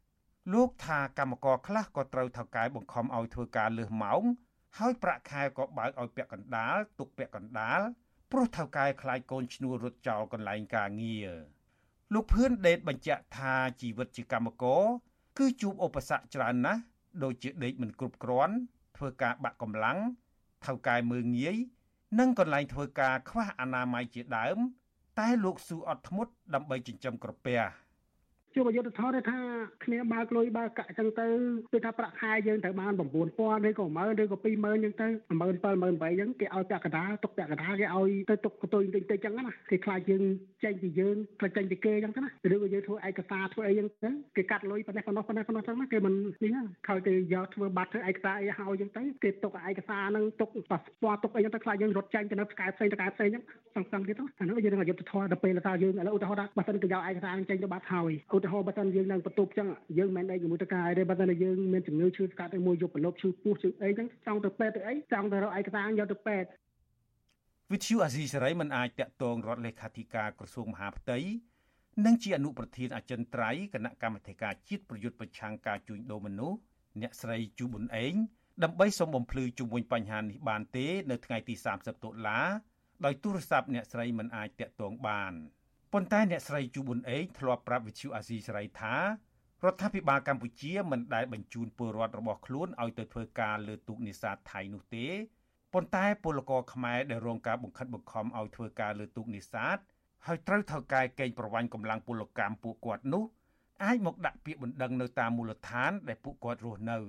[0.53, 4.21] លោកថាកម្មករខ្លះក៏ត្រូវថៅកែបង្ខំឲ្យធ្វើការលើសម៉ោង
[4.77, 7.79] ហើយប្រាក់ខែក៏បើកឲ្យពាក់កណ្ដាលទុកពាក់កណ្ដាល
[8.31, 11.29] ព្រោះថៅកែខ្លាចកូនឈ្នួលរត់ចោលកន្លែងការងារ
[12.13, 14.83] លោកភឿនដេតបញ្ជាក់ថាជីវិតជាកម្មករ
[15.37, 16.81] គឺជួបឧបសគ្គច្រើនណាស់
[17.23, 18.55] ដូចជាដេកមិនគ្រប់គ្រាន់
[19.03, 19.99] ធ្វើការបាក់កម្លាំង
[20.65, 21.57] ថៅកែមើងងាយ
[22.19, 24.57] និងកន្លែងធ្វើការខ្វះអនាម័យជាដើម
[25.19, 27.59] តែលោកស៊ូអត់ធ្មត់ដើម្បីចិញ្ចឹមក្រពះ
[28.55, 29.39] ជួបអយុធធម៌ថា
[29.83, 31.27] គ្នាបើកលុយបើកកាក់ចឹងទៅ
[31.71, 40.23] គឺថាប្រាក់ខែយើងត្រូវបាន9000ឬក៏10000ឬក៏20000ចឹងទៅ17000 18000ចឹងគេឲ្យពាក់កណ្ដាលទុកពាក់កណ្ដាលគេឲ្យទៅទុកកតុយតិចតិចចឹងណាគេខ្លាចយើង
[40.63, 46.13] ចេញពីយើងខ្លាចចេញពីគេចឹងទៅណាឬក៏យើងធ្វើឯកសារធ្វើអីចឹងទៅគេកាត់លុយប៉ុណ្ណេះប៉ុណ្ណោះប៉ុណ្ណេះប៉ុណ្ណោះចឹងណាគេមិន
[46.43, 46.51] នេះ
[46.87, 53.43] ខើគេយកធ្វើបាត់ធ្វើឯកសារអីឲ្យចឹងទៅគេទុកឯកសារហ្នឹងទុកប៉ាសពតទុកអីចឹងទៅខ្លាចយើងរត់ចេញទៅនៅផ្កាយផ្សេងទៅផ្កាយផ្សេងចឹង
[53.75, 66.49] សង្សឹងទៀតទៅអានោះយើងនឹងអយុធធម៌ដល់ពេលថាយើងឥឡូវឧទាហរណ៍ថាបើសិនគេយកឯកសារចេញទៅបាត់ហើយឧទាហរណ៍បើសិនយើងនឹងបន្ទប់ចឹងយើងមិនដេកជាមួយតកាយទេបើតែយើងមានជំងឺឈឺស្កាត់ទៅមួយយប់ប្រឡប់ឈឺពោះឈឺអីចឹងចង់ទៅពេទ្យទៅអីចង់ទៅរកឯកសារយកទៅពេទ្យ
[67.71, 71.19] វិទ្យុអាស៊ីសេរីមិនអាចតាក់ទងរដ្ឋលេខាធិការក្រសួងមហាផ្ទៃ
[72.05, 76.57] និងជាអនុប្រធានអចិន្ត្រៃយ៍គណៈកម្មាធិការជាតិប្រយុទ្ធប្រឆាំងការជួញដូរមនុស្ស
[77.01, 78.13] អ្នកស្រីជូប៊ុនអេង
[78.63, 82.39] ដើម្បីសូមបំភ្លឺជុំវិញបញ្ហានេះបានទេ នៅថ្ងៃទី30តុលា
[83.05, 85.33] ដោយទូរស័ព្ទអ្នកស្រីមិនអាចតាក់ទងបាន។
[85.93, 88.95] ប៉ុន្តែអ្នកស្រីជូប៊ុនអេកធ្លាប់ប្រាប់វិទ្យុអាស៊ីសេរីថា
[89.63, 95.05] រដ្ឋាភិបាលកម្ពុជាមិនដែលបញ្ជូនពលរដ្ឋរបស់ខ្លួនឲ្យទៅធ្វើការលើទូកនេសាទថៃនោះទេ
[95.73, 99.77] ប៉ុន្តែពលករខ្មែរដែលរងការបង្ខិតបង្ខំឲ្យធ្វើការលើទូកនេសាទ
[100.25, 103.23] ហើយត្រូវថៅកែកេងប្រវ័ញ្ចកម្លាំងពលកម្មពួកគាត់នោះ
[103.83, 106.99] អាចមកដាក់ពាក្យបណ្ដឹងនៅតាមមូលដ្ឋានដែលពួកគាត់រស់នៅ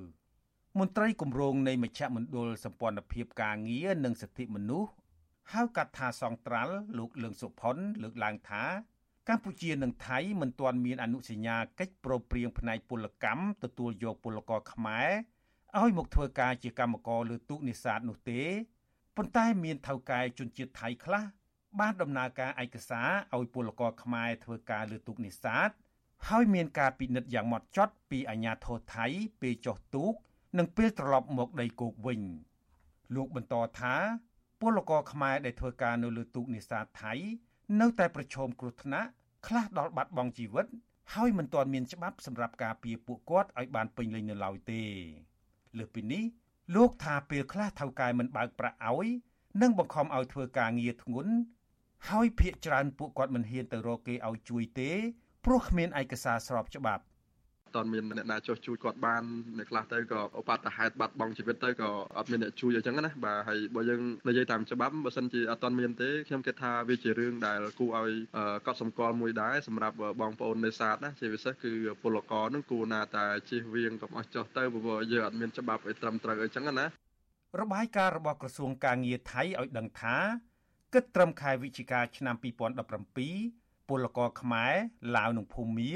[0.78, 4.90] មន្ត្រីគម្រោងនៃមជ្ឈមណ្ឌលសម្ព័ន្ធភាពការងារនិងសិទ្ធិមនុស្ស
[5.52, 8.64] ហៅកាត់ថាសង្ត្រាល់លោកលឿងសុផុនលើកឡើងថា
[9.28, 15.10] កម្ពុជានិងថៃមិនទាន់មានអនុសញ្ញាកិច្ចព្រមព្រៀងផ្នែកពលកម្មទទួលយកពលករខ្មែរ
[15.80, 18.42] ឲ្យមកធ្វើការជាកម្មករលើទូកនេសាទនោះទេ
[19.16, 21.24] ប៉ុន្តែមានថៅកែជនជាតិថៃខ្លះ
[21.80, 25.70] បានដំណើរការឯកសារឲ្យពលករខ្មែរធ្វើការលើទូកនេសាទ
[26.28, 29.06] ហើយមានការពិនិត្យយ៉ាងម៉ត់ចត់ពីអាជ្ញាធរថៃ
[29.40, 30.12] ពេលចុះទូក
[30.58, 32.20] និងពេលត្រឡប់មកដីគោកវិញ
[33.14, 33.94] លោកបន្តថា
[34.60, 37.12] ពលករខ្មែរដែលធ្វើការនៅលើទូកនេសាទថៃ
[37.80, 39.08] នៅតែប្រឈមគ្រោះថ្នាក់
[39.46, 40.66] ខ្លះដល់បាត់បង់ជីវិត
[41.14, 44.82] ហើយមិនទាន់មានច្បាប់សម្រាប់ការពារពួកគាត់ឲ្យបានពេញលេញនៅឡើយទេ
[45.78, 46.24] លើសពីនេះ
[46.74, 49.08] លោកថាពេលខ្លះថៅកែមិនបើកប្រាក់ឲ្យ
[49.62, 51.32] និងបង្ខំឲ្យធ្វើការងារធ្ងន់
[52.08, 54.90] ហើយភ ieck ច្រើនពួកគាត់មិនហ៊ានទៅរកគេឲ្យជួយទេ
[55.44, 57.04] ព្រោះគ្មានឯកសារស្របច្បាប់
[57.74, 59.22] តន់មានអ្នកណាចុះជួយគាត់បាន
[59.58, 68.14] អ្នកខ្លះទៅក៏ឧបតហេតុបាត់បង់ជីវិតទៅក៏អត់មានអ្នកជួយអញ្ចឹងណាបាទហើយបើយើងនិយាយតាមច្បាប់បើសិនជាអត់តន់មានទេខ្ញុំគិតថាវាជារឿងដែលគួរឲ្យ
[68.66, 76.86] កត់សម្គាល់មួយដែរសម្រាប់បងប្អូននេសាទណាជាពិសេសគឺពលករនឹងគួរណាតែជិះវៀងកុំអស់ចុះទៅព្រោះយើងអត់មានច្បាប់ឲ្យត្រឹមត្រូវអញ្ចឹងណា
[77.60, 80.16] របាយការណ៍របស់ក្រសួងការងារថៃឲ្យដឹងថា
[80.94, 82.34] គិតត្រឹមខែវិច្ឆិកាឆ្នាំ
[83.12, 84.74] 2017ពលករខ្មែរ
[85.16, 85.92] ឡាវនិងភូមា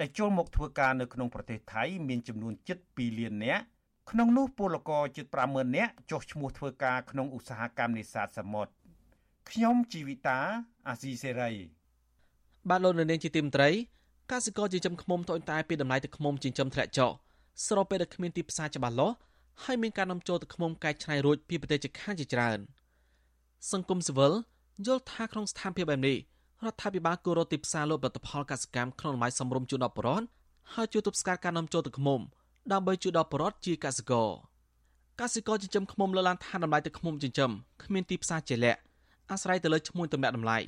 [0.00, 3.62] ដែលចូលមកធ្វើការនៅក្នុងប្រទេសថៃ មានចំនួនជិត2លាននាក់
[4.10, 8.72] ក្នុងនោះពលករជិត50000នាក់ចុះឈ្មោះធ្វើការក្នុងឧស្សាហកម្មនេសាទសមុទ្រ
[9.50, 10.38] ខ្ញុំជីវិតា
[10.88, 11.52] អាស៊ីសេរី
[12.68, 13.70] បាទលោកនាងជាទីមត្រី
[14.30, 17.10] កសិករចិញ្ចឹមឃ្មុំត្អូញត្អែពីតម្លៃទឹកឃ្មុំចិញ្ចឹមធ្លាក់ចុះ
[17.66, 19.16] ស្របពេលដែលគ្មានទីផ្សារច្បាស់លាស់
[19.64, 22.58] ហើយមានការនាំចូលទឹកឃ្មុំកែច្នៃរួចពីប្រទេសជិតខាងជាច្រើន
[23.72, 24.32] សង្គមស៊ីវិល
[24.86, 26.16] យល់ថាក្នុងស្ថានភាពបែបនេះ
[26.66, 30.26] រដ្ឋាភិបាលគួររកទីផ្សារលើផលិតផលកសិកម្មក្នុងតម្លៃសមរម្យជូនដល់ប្រជាពលរដ្ឋ
[30.74, 32.20] ហើយជួយទប់ស្កាត់ការនាំចូលទឹកឃ្មុំ
[32.72, 34.28] ដើម្បីជួយដល់ប្រជាពលរដ្ឋជាកសិករ
[35.20, 37.50] កសិករចិញ្ចឹមឃ្មុំលើឡានឋានតម្លៃទឹកឃ្មុំចិញ្ចឹម
[37.82, 38.80] គ្មានទីផ្សារជាក់លាក់
[39.30, 40.58] អាស្រ័យទៅលើឈ្មោះតម្លាក់តម្លៃ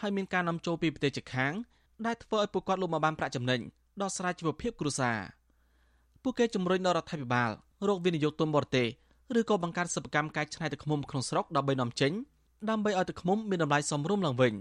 [0.00, 1.52] ហើយមានការនាំចូលពីប្រទេសជិតខាង
[2.06, 3.60] ដែលធ្វើឲ្យពួកគាត់លុបមកបានប្រាក់ចំណេញ
[4.02, 5.18] ដោះស្រាយជីវភាពគ្រួសារ
[6.22, 7.50] ពួកគេជំរុញដល់រដ្ឋាភិបាល
[7.88, 8.88] រកវិនិយោគទុនបរទេស
[9.38, 12.12] ឬក៏បង្កើតសិប្បកម្មកែច្នៃទឹកឃ្មុំក្នុងស្រុកដើម្បីនាំចេញ
[12.70, 14.54] ដើម្បីឲ្យទឹកឃ្មុំមានតម្លៃសមរម្យឡើងវិញ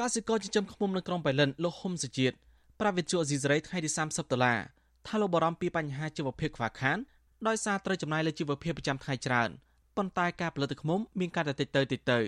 [0.00, 2.36] កសិករចិញ្ចឹមឃ្មុំនៅក្រុងបៃលិនលោកហ៊ុំសុជាតិ
[2.80, 4.58] ប្រាវិទ្យាអេស៊ីសរ៉ៃថ្ងៃទី30ដុល្លារ
[5.06, 6.98] ថាលោកបារម្ភពីបញ្ហាជីវភាពខ្វះខាត
[7.46, 9.50] ដោយសារត្រូវចំណាយលើជីវភាពប្រចាំថ្ងៃច្រើន
[9.96, 12.20] ប៉ុន្តែការផលិតទឹកឃ្មុំមានការតិចទៅតិចទៅ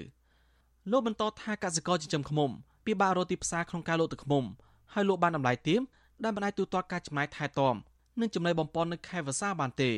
[0.91, 2.51] លោកបន្តថាកសិករចិញ្ចឹមឃ្មុំ
[2.87, 4.45] ពិបាករកទីផ្សារក្នុងការលក់ទឹកឃ្មុំ
[4.93, 5.81] ហើយលក់បានតម្លៃទាប
[6.25, 7.75] ដែលមិនអាចទូទាត់ការចំណាយថែទាំ
[8.21, 9.91] និងចំណីបំពន់នៅខែវស្សាបានទេ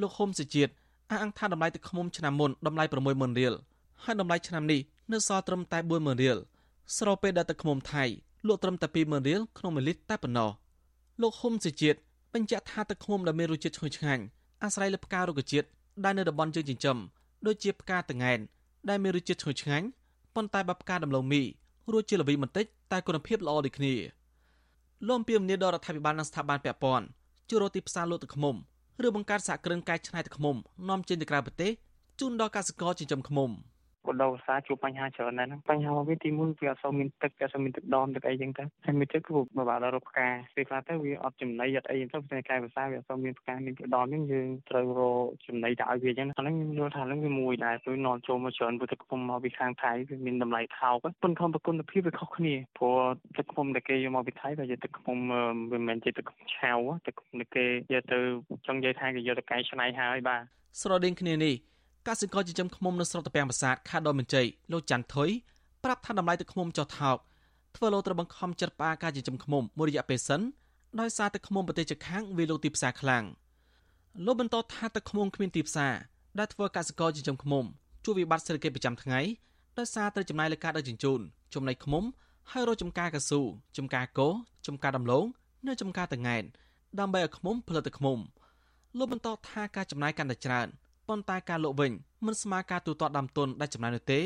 [0.00, 0.72] លោកហ៊ុំសុជាតិ
[1.10, 3.54] អះអាងថាតម្លៃទឹកឃ្មុំឆ្នាំមុនតម្លៃ60000រៀល
[4.04, 4.80] ហើយតម្លៃឆ្នាំនេះ
[5.12, 6.38] នៅសល់ត្រឹមតែ40000រៀល
[6.96, 8.04] ស្របពេលដែលទឹកឃ្មុំថៃ
[8.46, 10.50] លក់ត្រឹមតែ20000រៀលក្នុង1លីត្រតែប៉ុណ្ណោះ
[11.22, 11.98] លោកហ៊ុំសុជាតិ
[12.34, 14.22] បញ្ជាក់ថាទឹកឃ្មុំដែលមានរសជាតិឈ្ងុយឆ្ងាញ់
[14.64, 15.66] អាស្រ័យលើផ្ការុក្ខជាតិ
[16.04, 16.98] ដែលនៅតំបន់ជើងចិញ្ចឹម
[17.46, 18.38] ដូចជាផ្កាតងែន
[18.88, 19.86] ដែលមានរសជាតិឈ្ងុយឆ្ងាញ់
[20.34, 21.42] ប៉ុន្តែបើផ្កាដំឡូងមី
[21.92, 23.94] រសជាតិល្វីបន្តិចតែគុណភាពល្អដូចគ្នា
[25.08, 27.06] លោកពីមនីដល់រដ្ឋាភិបាលនិងស្ថាប័នពាក់ព័ន្ធ
[27.48, 28.54] ជួយរកទីផ្សារលក់ទឹកឃ្មុំ
[29.06, 30.56] ឬបង្កើតសហគ្រិនកែច្នៃទឹកឃ្មុំ
[30.88, 31.72] នាំចេញទៅក្រៅប្រទេស
[32.20, 33.50] ជូនដល់កសិករចិញ្ចឹមឃ្មុំ។
[34.06, 52.96] បដូរសាជួបបញ្ហាច្រើនណាស់ហ្នឹងបញ្ហារបស់វាទីមួយវាអត់សូវមានទឹកអត់សូវមានទឹកដមទឹកអីចឹងទៅហើយមានទឹកគឺបើបាក់ដល់រកផ្កាពេលខ្លះទៅវាអត់ចំណីអត់អីចឹងទៅតែកាយភាសាវាអត់សូវមានផ្កាមានទឹកដមចឹងយើងត្រូវរកចំណីទៅឲ្យវាចឹងអាហ្នឹងខ្ញុំយល់ថាហ្នឹងវាមួយដែរព្រោះនាំចូលមកច្រើនព្រោះទឹកខ្មុំមកពីខាងថៃវាមានតម្លៃថោកប៉ុន្តែប្រគុណភាពវាខុសគ្នាព្រោះ
[53.36, 55.42] ទឹកខ្មុំដែលគេយកមកពីថៃវាជាទឹកខ្មុំវា
[55.72, 56.70] មិនមែនជាទឹកខ្មុំឆៅ
[57.06, 58.18] ទឹកខ្មុំដែលគេយកទៅ
[58.66, 60.42] ចង់និយាយថាគេយកទៅកែច្នៃហើយបាទ
[60.80, 61.54] ស្រដៀងគ្នានេះ
[62.08, 65.30] កសិករចិញ្ចឹមឃ្មុំនៅស្រុកតាពាំងប្រាសាទខេត្តដូនមានជ័យលោកច័ន្ទថុយ
[65.84, 67.16] ប្រាប់ថាតម្លៃទឹកឃ្មុំចុះថោក
[67.76, 70.40] ធ្វើលោកត្រូវបង្ខំចិត្តផ្អាកការចិញ្ចឹមឃ្មុំមួយរយៈពេលសិន
[71.00, 73.24] ដោយសារទឹកឃ្មុំប្រទេសជិតខាងវាលោកទីផ្សារខ្លាំង
[74.26, 75.94] លោកបន្តថាទឹកឃ្មុំគ្មានទីផ្សារ
[76.38, 77.64] ដែលធ្វើកសិករចិញ្ចឹមឃ្មុំ
[78.04, 79.20] ជួបវិបត្តិសេដ្ឋកិច្ចប្រចាំថ្ងៃ
[79.78, 81.20] ដោយសារត្រូវចំណាយលើការដឹកជញ្ជូន
[81.54, 82.04] ចំណីឃ្មុំ
[82.50, 83.40] ហើយរកចំការកស៊ូ
[83.76, 84.28] ចំការគោ
[84.66, 85.24] ចំការដំឡូង
[85.66, 86.42] និងចំការតងែន
[87.00, 88.18] ដើម្បីឲ្យឃ្មុំផលិតទឹកឃ្មុំ
[88.98, 90.68] លោកបន្តថាការចំណាយកាន់តែច្រើន
[91.08, 91.92] ប៉ុន្តែការលក់វិញ
[92.26, 94.20] មិនស្មើការទូទាត់ដើមទុនដែលចំណាយនោះទេ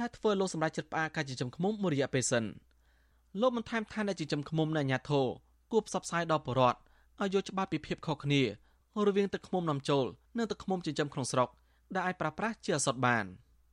[0.00, 2.44] ដែលធ្វើលោកសម្រាប់ចិត្តផ្អាកការចិញ្ចឹមឃ្មុំមួយរយៈពេលសិន
[3.40, 5.26] លោកបានថែមថាអ្នកចិញ្ចឹមឃ្មុំនៅអាញាធរ
[5.72, 6.78] គួរផ្សព្វផ្សាយដល់ប្រជាពលរដ្ឋ
[7.20, 8.42] ឲ្យយល់ច្បាស់ពីភាពខុសគ្នា
[9.06, 10.04] រវាងទឹកឃ្មុំនាំចូល
[10.38, 11.48] និងទឹកឃ្មុំចិញ្ចឹមក្នុងស្រុក
[11.94, 13.24] ដែលអាចប្រើប្រាស់ជាឱសថបាន។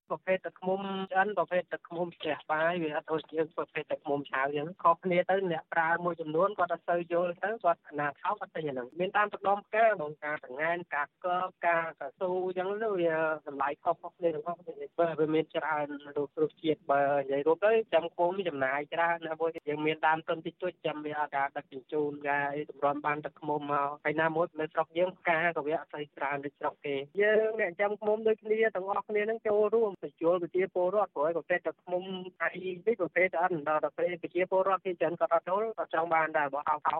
[0.09, 0.81] ប្រភេទទឹកឃ្មុំ
[1.11, 13.15] ឆ្អិនប្រភេទទឹកឃ្មុំផ្ទះបាយវាអត់ដូចជាប្រភេទទឹកឃ្មុំឆៅអញ្ចឹងខុសគ្នាទៅអ្នកប្រើមួយចំនួនគាត់អត់សូវយល់ទៅគាត់អាណាថោកគាត់ទិញអាហ្នឹងមានតាមទឹកដមផ្កាបងការតង្ហែនការកបការកស៊ូអញ្ចឹងទៅវា
[13.47, 14.59] តម្លៃខុសៗគ្នាទាំងអស់
[14.99, 15.87] បើវាមានច្រើន
[16.17, 32.03] រសរសជាតិបើនិយាយរួមទៅចាំគុំចំណាយច្រើនណាមួយយើងមានដើមទុនតិចតួចចាំវាអត់ការដឹកជញ្ជូនការតម្រាំបានទឹកឃ្មុំមកហើយណាមួយនៅស្រុកយើងផ្កាក៏វាអត់សូវច្រើនដូចស្រុកគេយើងអ្នកចាំឃ្មុំដូចគ្នាទាំងអស់គ្នានឹងចូលរួមបញ្ចូលប្រជាពលរដ្ឋព្រោះប្រភេទទឹកឃ្មុំ
[32.41, 32.49] អី
[32.85, 36.95] នេះប្រភេទអត់ដល់ប្រភេទប្រជាពលរដ្ឋគេចិនក៏អត់ចូលក៏ចង់បានដែរបើហៅហៅ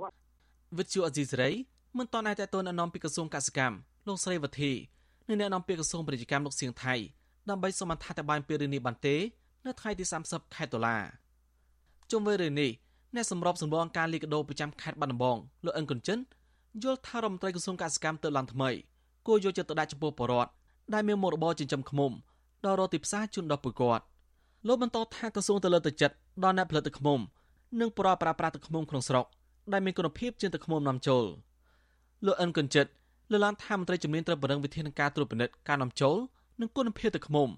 [0.78, 1.52] វិទ្យុអេស៊ីសេរី
[1.98, 3.78] មិនតន់តែតទៅណែនាំពីក្រសួងកសិកម្ម
[4.08, 4.72] លោកស្រីវុធី
[5.28, 6.96] និងណែនាំពីក្រសួងពាណិជ្ជកម្មលោកសៀងថៃ
[7.50, 9.16] ដើម្បីសូមអត្ថាធិប្បាយពីរឿងនេះបានទេ
[9.66, 10.98] នៅថ្ងៃទី30ខែតុលា
[12.12, 12.72] ជុំវិញរឿងនេះ
[13.16, 16.20] អ្នកសម្របសម្រួលអង្គការលីកាដូប្រចាំខេត្តបាត់ដំបងលោកអិនកុនចិន
[16.84, 18.70] យល់ថារដ្ឋមន្ត្រីក្រសួងកសិកម្មទៅឡើងថ្មី
[19.28, 20.52] គួរយកចិត្តទុកដាក់ចំពោះបរិវត្ត
[20.94, 22.12] ដែលមានមុខរបរចិញ្ចឹមឃ្មុំ
[22.66, 24.06] ដល់រកទីផ្សារជូនដល់ពលរដ្ឋ
[24.68, 27.20] លោកបន្តថាក្រសួងទៅលើទឹកចិត្តដល់អ្នកផលិតទឹកឃ្មុំ
[27.80, 29.26] និងប្រប្រើប្រាស់ទឹកឃ្មុំក្នុងស្រុក
[29.74, 31.26] ដែលមានគុណភាពជាងទឹកឃ្មុំនាំចូល
[32.26, 32.86] លោកអិនកញ្ចិត
[33.32, 36.16] លើកឡើងថាមន្ត្រីជំនាញត្រូវបរិងវិធានការត្រួតពិនិត្យការនាំចូល
[36.62, 37.50] និងគុណភាពទឹកឃ្មុំ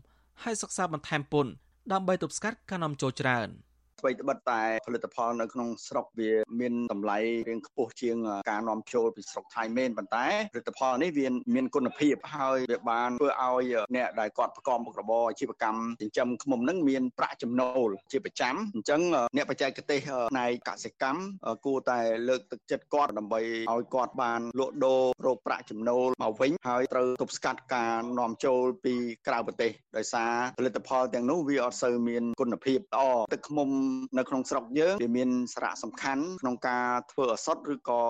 [0.43, 1.51] ហើយសិក្សាបន្ថែមពន្ធ
[1.91, 3.47] ដើម្បីទប់ស្កាត់ការនាំចូលច្រើន។
[3.99, 7.17] អ្វីត្បិតតែផលិតផលនៅក្នុងស្រុកវាមានតម្លៃ
[7.47, 8.17] រៀងខ្ពស់ជាង
[8.49, 19.01] ការនាំចូលពីស្រុកថៃមែនប៉ុន្តែផលិតផលនេះវាមានគុណភាពហើយវាបានធ្វើឲ្យអ្នកដែលគាត់ប្រកបមុខរបរអាជីវកម្មចិញ្ចឹមឃ្មុំនឹងមានប្រាក់ចំណូលជាប្រចាំអញ្ចឹង
[19.35, 19.99] អ្នកបច្ចេកទេស
[20.31, 21.21] ផ្នែកកសិកម្ម
[21.65, 23.41] គួរតែលើកទឹកចិត្តគាត់ដើម្បី
[23.73, 28.93] ឲ្យគាត់បានលក់ដូររកប្រាក់ចំណូលមកវិញហើយត្រូវទប់ស្កាត់ការនាំចូលពី
[29.27, 33.69] ក្រៅប្រទេសដោយសារផលិតផលទាំងនោះវាអត់សូវមានគុណភាពល្អទឹកឃ្មុំ
[34.17, 38.01] នៅក្នុងស្រុកយើងវាមានសារៈសំខាន់ក្នុងការធ្វើឱសថឬក៏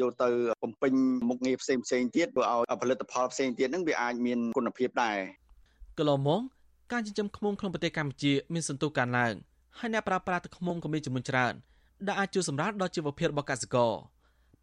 [0.00, 0.28] យកទៅ
[0.62, 0.92] បំពេញ
[1.28, 5.18] មុខងារផ្សេងផ្សេងទៀតធ្វើឲ្យផលិតផលផ្សេងទៀតហ្នឹងវាអាចមានគុណភាពដែរ
[5.98, 6.40] កន្លងមក
[6.92, 9.34] ការចិញ្ចឹមឃ្មុំក្នុងប្រទេសកម្ពុជាមានសន្ទុះកើនឡើង
[9.78, 11.54] ហើយអ្នកប្រើប្រាស់ទឹកឃ្មុំក៏មានចំនួនច្រើន
[12.06, 13.92] ដែលអាចជួយសម្រាលដល់ជីវភាពរបស់កសិករ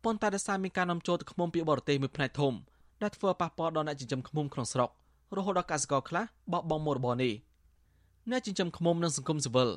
[0.04, 2.54] ប៉ុន្តែដោយសារមានការនាំចូលទឹកឃ្មុំពីបរទេសមួយផ្នែកធំ
[3.02, 4.90] ដែលធ្វើប៉ះពាល់ដល់អ្នកចិញ្ចឹមឃ្មុំក្នុងស្រុក
[5.38, 7.34] រហូតដល់កសិករខ្លះបោះបង់មុខរបរនេះ
[8.32, 9.70] អ្នកចិញ្ចឹមឃ្មុំនិងសង្គមស៊ីវិល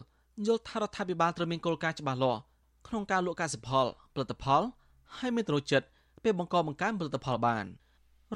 [0.46, 2.40] យល់ថារដ្ឋាភិបាលត្រូវមានគោលការណ៍ច្បាស់លាស់
[2.86, 4.62] ក្នុងការលក់កសិផលផលិតផល
[5.18, 5.86] ហើយមានទំនុកចិត្ត
[6.22, 7.64] ពេលបង្កបង្កើនផលិតផលបាន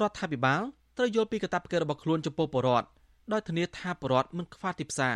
[0.01, 0.61] រដ្ឋាភិបាល
[0.97, 2.87] ត្រូវយល់ពីកាតព្វកិច្ចរបស់ខ្លួនចំពោះប្រជាពលរដ្ឋ
[3.31, 5.15] ដោយធានាថាប្រជាពលរដ្ឋមិនខ្វះទីផ្សារ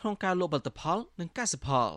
[0.00, 1.88] ក្នុងការលក់ផលិតផលនិងកសិផល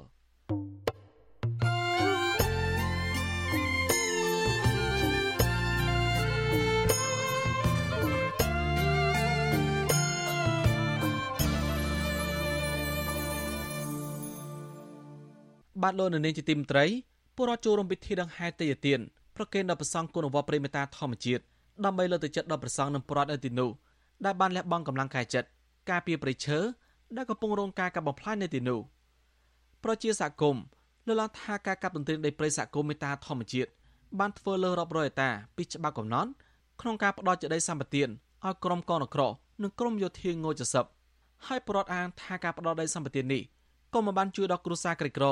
[15.82, 16.86] បាទលោកនៅនាងជាទីមត្រី
[17.36, 19.00] ពលរដ្ឋចូលរួមពិធីដង្ហែទេយទាន
[19.36, 21.44] ប្រគេនដល់ព្រះសង្ឃគុណវត្តព្រៃមេតាធម្មជាតិ
[21.86, 23.70] ដើម្បីលើកទឹកចិត្តដល់ព្រះសង្ឃនិងពលរដ្ឋនៅទីនោះ
[24.26, 25.48] ដែលបានលះបង់កម្លាំងកាយចិត្ត
[25.90, 26.60] ការពារព្រៃឈើ
[27.18, 28.80] ដែលកំពុងរងការកាប់បំផ្លាញនៅទីនោះ
[29.84, 30.64] ប្រជាសហគមន៍
[31.08, 33.70] លើកឡើងថាការកាប់ទន្ទ្រានដីព្រៃសហគមន៍មេតាធម្មជាតិ
[34.20, 36.30] បានធ្វើលើរាប់រយហិតាពីច្បាប់កំណត់
[36.82, 38.10] ក្នុងការផ្ដោតចេតិយសម្បទាន
[38.46, 39.22] ឲ្យក្រុមកនក្រ
[39.64, 40.86] និងក្រុមយោធាងូចសឹប
[41.48, 43.42] ហើយប្រវត្តិអានថាការផ្ដោតដីសម្បទាននេះ
[43.94, 45.26] ក៏មិនបានជួយដល់គ្រួសារក្រីក្រ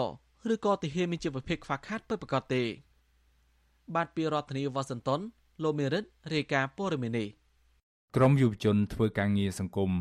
[0.54, 2.64] ឬក៏ទាហានមានជីវភាពខ្វះខាតពិតប្រាកដទេ
[3.96, 5.22] បាទពីរដ្ឋធានីវ៉ាស៊ីនតោន
[5.64, 7.28] លោកមេរិតរាយការណ៍ព័ត៌មាននេះ
[8.16, 9.92] ក្រមយុវជនធ្វើការងារសង្គម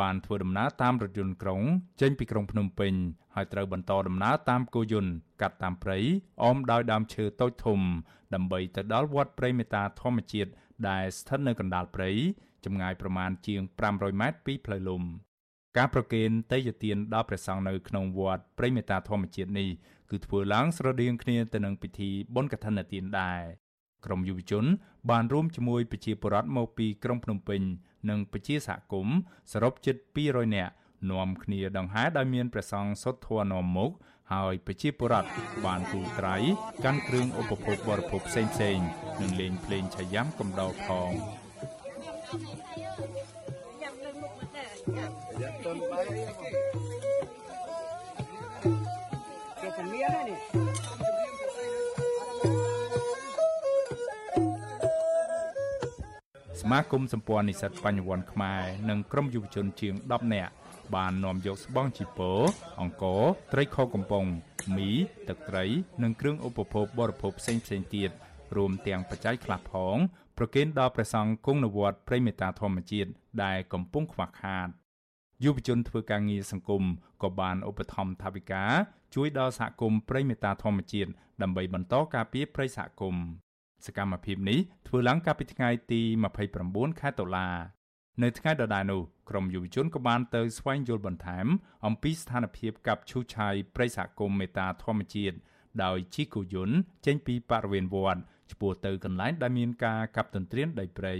[0.00, 1.60] បានធ្វើដំណើរតាមរថយន្តក្រុង
[2.00, 2.92] ចេញពីក្រុងភ្នំពេញ
[3.34, 5.12] ហើយត្រូវបន្តដំណើរតាមគោយន្ត
[5.42, 5.98] កាត់តាមព្រៃ
[6.44, 7.80] អមដោយដើមឈើតូចធំ
[8.34, 10.50] ដើម្បីទៅដល់វត្តព្រៃមេតាធម្មជាតិ
[10.88, 12.10] ដែលស្ថិតនៅកណ្ដាលព្រៃ
[12.64, 13.60] ចម្ងាយប្រមាណជាង
[13.90, 15.02] 500ម៉ែត្រពីផ្លូវលំ
[15.76, 19.68] ការប្រគេនទេយ្យទានដល់ព្រះសង្ឃនៅក្នុងវត្តព្រៃមេតាធម្មជាតិនេះ
[20.10, 23.40] គឺធ្វើឡើងស្រដៀងគ្នាទៅនឹងពិធីបុណ្យកឋិនទានដែរ
[24.04, 24.64] ក្រមយុវជន
[25.10, 27.60] បានរួមជាមួយប្រជាពលរដ្ឋមកពីក្រុងភ្នំពេញ
[28.10, 29.16] និងប្រជាសហគមន៍
[29.52, 29.96] សរុបជិត
[30.26, 30.72] 200នាក់
[31.10, 33.90] នាំគ្នាដង្ហែដោយមានព្រះសង្ឃសុទ្ធធននាំមុខ
[34.32, 35.30] ហើយប្រជាពលរដ្ឋ
[35.64, 36.36] បានទូលត្រៃ
[36.84, 38.78] កាន់គ្រឿងឧបភោគបរិភោគផ្សេងផ្សេង
[39.20, 41.10] និងលេងភ្លេងឆាយ៉ាំកំដរផង
[56.60, 60.52] សមាគមសម្ព័ន្ធនិស្សិតបញ្ញវន្តខ្មែរនិងក្រុមយុវជនជាង10នាក់
[60.94, 62.38] បាននាំយកស្បង់ជីពរ
[62.80, 63.22] អង្ករ
[63.52, 64.24] ត្រីខកំប៉ុង
[64.76, 64.90] មី
[65.28, 65.64] ទឹកត្រី
[66.02, 68.10] និងគ្រឿងឧបភោគបរិភោគផ្សេងផ្សេងទៀត
[68.56, 69.96] រួមទាំងបច្ច័យខ្លះផង
[70.38, 73.10] ប្រគេនដល់ព្រះសង្ឃគង់នៅវត្តព្រៃមេតាធម្មជាតិ
[73.44, 74.68] ដែលកំពុងខ្វះខាត
[75.44, 76.82] យុវជនធ្វើការងារសង្គម
[77.22, 78.64] ក៏បានឧបត្ថម្ភថវិកា
[79.14, 81.10] ជួយដល់សហគមន៍ព្រៃមេតាធម្មជាតិ
[81.42, 83.24] ដើម្បីបន្តការពារព្រៃសហគមន៍
[83.86, 86.02] សកម្មភាពនេះធ្វើឡើងកាលពីថ្ងៃទី
[86.50, 87.48] 29ខែតុលា
[88.22, 91.46] នៅថ្ងៃដដែលនោះក្រមយុវជនក៏បានទៅស្វែងយល់បន្ថែម
[91.86, 95.36] អំពីស្ថានភាពកັບឈូសឆាយព្រៃសហគមន៍មេតាធម្មជាតិ
[95.84, 96.76] ដោយជិះគោយន្ត
[97.06, 98.20] ចេញពីបរិវេណវត្ត
[98.52, 101.14] ឆ្ពោះទៅកន្លែងដែលមានការកាប់ទន្ទ្រានដីព្រៃ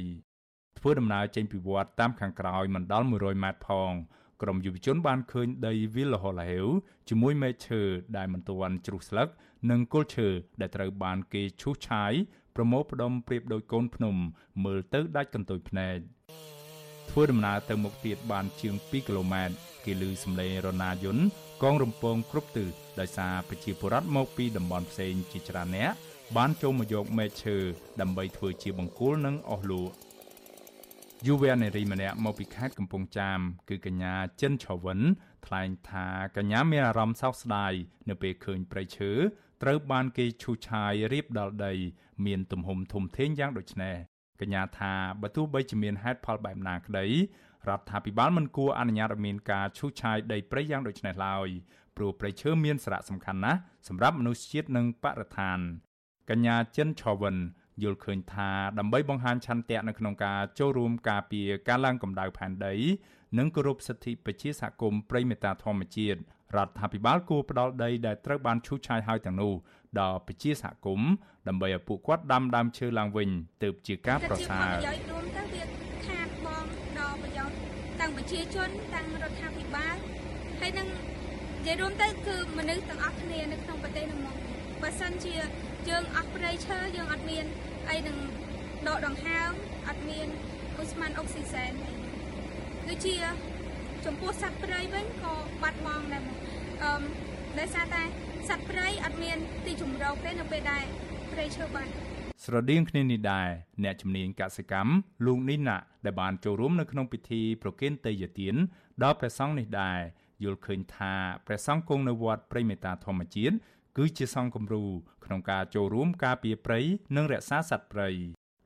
[0.79, 3.93] ធ្វើដំណើរចេញពីវត្តតាមខាងក្រោយមិនដល់100ម៉ែត្រផង
[4.43, 6.67] ក្រុមយុវជនបានឃើញដីវាលរហោលហេវ
[7.09, 7.83] ជាមួយមែកឈើ
[8.17, 9.29] ដែលមិនទាន់ជ្រុះស្លឹក
[9.71, 10.29] និងគល់ឈើ
[10.61, 12.13] ដែលត្រូវបានគេឈូសឆាយ
[12.57, 14.15] ប្រមូលផ្ដុំប្រៀបដូចកូនភ្នំ
[14.65, 15.99] មើលទៅដាច់កន្ទុយភ្នែក
[17.11, 19.55] ធ្វើដំណើរទៅមុខទៀតបានជាង2គីឡូម៉ែត្រ
[19.85, 21.25] គេឮសំឡេងរណាយន្ត
[21.63, 22.69] កងរំពងគ្រប់ទិស
[23.01, 25.91] ដោយសារប្រជាពលរដ្ឋមកពីតំបន់ផ្សេងជាច្រើនអ្នក
[26.37, 27.57] បានចូលមកយកមែកឈើ
[28.01, 29.95] ដើម្បីធ្វើជាបង្គោលនិងអស់លក់
[31.27, 35.01] យុវនារីម្នាក់មកពីខេត្តកំពង់ចាម គឺកញ្ញាចិនឆវិន
[35.47, 36.07] ថ្លែងថា
[36.37, 37.73] កញ្ញាមានអារម្មណ៍សោកស្ដាយ
[38.09, 39.11] នៅពេលឃើញព្រៃឈើ
[39.63, 41.73] ត្រូវបានគេឈូសឆាយរៀបដល់ដី
[42.27, 43.97] មានទំហំធំធេងយ៉ាងដូចនេះ
[44.41, 44.93] កញ្ញាថា
[45.23, 47.07] បើទោះបីជាមានហេតុផលបែបណាក្តី
[47.69, 51.49] រដ្ឋាភិបាលមិនគួរអនុញ្ញាតឲ្យមានការឈូសឆាយដីព្រៃយ៉ាងដូចនេះឡើយ
[51.97, 53.59] ព្រោះព្រៃឈើមានសារៈសំខាន់ណាស់
[53.89, 55.59] សម្រាប់មនុស្សជាតិនិងបរិស្ថាន
[56.31, 57.37] កញ្ញាចិនឆវិន
[57.83, 62.75] យល់ឃើញថាដើម្បីបង្ហាញឆន្ទៈនៅក្នុងការចូលរួមការពារការឡើងកម្ដៅផែនដី
[63.39, 66.19] និងគោរពសិទ្ធិប្រជាសហគមន៍ព្រៃមេតាធម្មជាតិ
[66.57, 69.53] រដ្ឋាភិបាលគួរផ្ដល់ដីដែលត្រូវបានឈូសឆាយហើយទាំងនោះ
[70.01, 71.11] ដល់ប្រជាសហគមន៍
[71.49, 73.29] ដើម្បីឲ្យពួកគាត់ដាំដើមឈើឡើងវិញ
[73.63, 75.63] ទើបជាការប្រសើរប្រយោជន៍រួមទៅវា
[76.07, 76.65] ខាតបង
[76.99, 77.57] ដល់ប្រយោជន៍
[78.01, 79.97] ទាំងប្រជាជនទាំងរដ្ឋាភិបាល
[80.61, 80.89] ហើយនឹង
[81.59, 84.37] និយាយរួមទៅគឺមនុស្សទាំងអស់គ្នានៅក្នុងប្រទេសនោះមក
[84.83, 85.35] បើសិនជា
[85.89, 87.45] យើងអស់ព្រៃឈើយើងអត់មាន
[87.91, 88.17] អីនឹង
[88.89, 89.51] ដកដង្ហើម
[89.89, 90.29] អត់មាន
[90.83, 91.73] ឧស្ម័នអុកស៊ីសែន
[92.87, 93.15] គឺជា
[94.05, 96.23] ចំពោះសត្វព្រៃវិញក៏បាត់បង់ដែរ
[96.83, 97.03] អឺ
[97.59, 98.03] ដោយសារតែ
[98.49, 100.85] សត្វព្រៃអត់មានទីជម្រកទេនៅពេលដែល
[101.33, 101.91] ព្រៃឈើបាត់
[102.45, 103.49] ស្រដៀងគ្នានេះដែរ
[103.85, 104.93] អ្នកជំនាញកសិកម្ម
[105.27, 105.77] លោកនីណា
[106.07, 108.55] ដែលបានចូលរួមនៅក្នុងពិធីប្រគេនទេយ្យទាន
[109.03, 109.99] ដល់ព្រះសង្ឃនេះដែរ
[110.45, 111.15] យល់ឃើញថា
[111.47, 113.55] ព្រះសង្ឃគង់នៅវត្តព្រៃមេតាធម្មជាតិ
[113.97, 114.85] គឺជាសង្ឃគំរូ
[115.25, 116.81] ក្នុងការចូលរួមការពារព្រៃ
[117.17, 118.11] និងរក្សាសត្វព្រៃ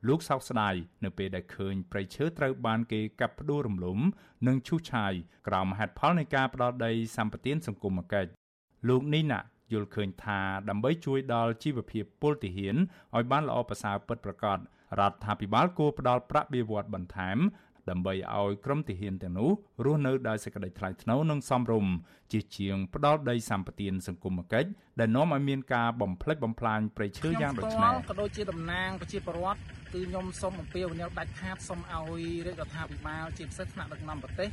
[0.07, 3.99] លោកសោកស្ដាយនៅពេលដែលឃើញព្រៃឈើត្រូវបានគេកាប់ផ្ដួលរំលំ
[4.47, 5.13] និងឈូសឆាយ
[5.47, 8.29] ក្រោមហេតុផលនៃការផ្ដោតដីសម្បត្តិសង្គមគិច្ច
[8.89, 9.41] លោកនេះណា
[9.73, 12.75] យល់ឃើញថាដើម្បីជួយដល់ជីវភាពពលទាហាន
[13.15, 14.57] ឲ្យបានល្អប្រសើរពិតប្រាកដ
[14.99, 17.37] រដ្ឋាភិបាលគួរផ្ដល់ប្រាក់បៀវត្សបន្ថែម
[17.89, 19.49] ដើម្បីឲ្យក្រុមទាហានទាំងនោះ
[19.85, 21.91] រស់នៅដោយសេចក្តីថ្លៃថ្នូរនិងសមរម្យ
[22.31, 24.69] ជាជាងផ្ដល់ដីសម្បត្តិសង្គមគិច្ច
[24.99, 29.59] ដែលនាំឲ្យមានការបំផ្លិចបំផ្លាញព្រៃឈើយ៉ាងដូចនេះក៏ដូចជាតំណាងប្រជាពលរដ្ឋ
[29.93, 34.49] គឺខ្ញុំសូមអំពាវនាវដាច់ខាតសូមឲ្យរាជរដ្ឋាភិបាលជាពិសេសថ្នាក់ដឹកនាំប្រទេស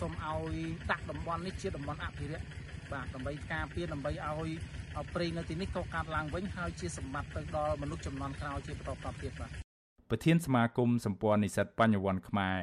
[0.00, 0.56] សូមឲ្យ
[0.90, 2.44] ដាក់តំបន់នេះជាតំបន់អភិរក្ស
[2.92, 4.50] បាទដើម្បីការពារដើម្បីឲ្យ
[5.14, 9.63] ព្រៃនៅទីនេះកកាត់ឡើងវិញហើយជាសម្បត្តិទៅដល់មនុស្សចំនួនក្រោយជាបន្តបន្ទាប់ទៀតបាទ
[10.16, 12.60] ប្រធានសមាគមសម្ព័ន្ធនិស្សិតបញ្ញវន្តខ្មែរ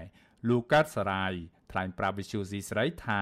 [0.49, 1.34] លោកកើតសរាយ
[1.72, 3.22] ថ្លែងប្រាប់វិសុយស៊ីស្រីថា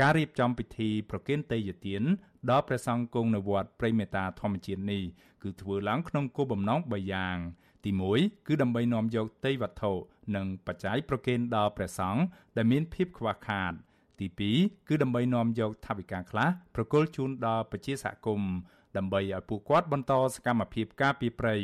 [0.00, 2.02] ការរៀបចំពិធីប្រគេនទេយ្យទាន
[2.50, 5.02] ដល់ព្រះសង្ឃគង់នៅវត្តព្រៃមេតាធម្មជាតិនេះ
[5.42, 7.36] គឺធ្វើឡើងក្នុងគោលបំណង3យ៉ាង
[7.84, 9.92] ទី1គឺដើម្បីនាំយកទេយ្យវត្ថុ
[10.36, 12.22] និងបច្ច័យប្រគេនដល់ព្រះសង្ឃ
[12.56, 13.72] ដែលមានភាពខ្វះខាត
[14.20, 14.26] ទី
[14.58, 18.52] 2គឺដើម្បីនាំយកថវិកាខ្លះប្រគល់ជូនដល់ប្រជាសហគមន៍
[18.96, 21.56] ដើម្បីឲ្យពួកគាត់បន្តសកម្មភាពការពារព្រៃ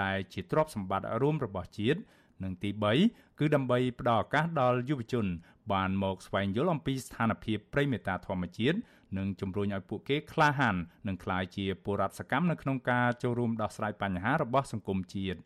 [0.00, 2.00] ដែលជាទ្រព្យសម្បត្តិរួមរបស់ជាតិ
[2.42, 2.70] និងទី
[3.04, 5.26] 3គឺដើម្បីផ្ដល់ឱកាសដល់យុវជន
[5.72, 8.78] បានមកស្វែងយល់អំពីស្ថានភាពព្រៃមេតាធម្មជាតិ
[9.18, 10.76] និងជំរុញឲ្យពួកគេក្លាហាន
[11.08, 15.38] និងក្លាយជាពលរដ្ឋសកម្មនៅក្នុងការចូលរួមដោះស្រាយបញ្ហារបស់សង្គមជាតិ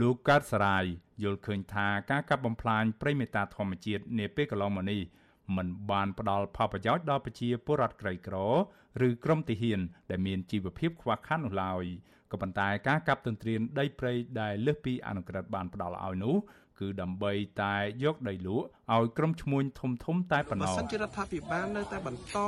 [0.00, 0.84] លោកកើតសរាយ
[1.22, 5.00] យល់ឃើញថាការកាប់បំផ្លាញព្រៃមេតាធម្មជាតិនាពេលកន្លងមកនេះ
[5.56, 8.36] មិនបានផ្ដល់ផលប្រយោជន៍ដល់ប្រជាពលរដ្ឋក្រីក្រ
[9.06, 9.80] ឬក្រុមទាហាន
[10.10, 11.84] ដែលមានជីវភាពខ្វះខាតនោះឡើយ
[12.32, 16.36] ក៏ប៉ុន្តែការកាប់ទន្ទ្រានដីព្រៃដែលលើសពីអនុក្រឹត្យបានផ្ដល់ឲ្យនោះ
[16.80, 17.74] គឺដើម្បីតែ
[18.04, 22.38] យកដីលក់ឲ្យក្រុមឈ្មួញធំធំតែប៉ុណ្ណោះបើសិនជារដ្ឋាភិបាលនៅតែបន្ត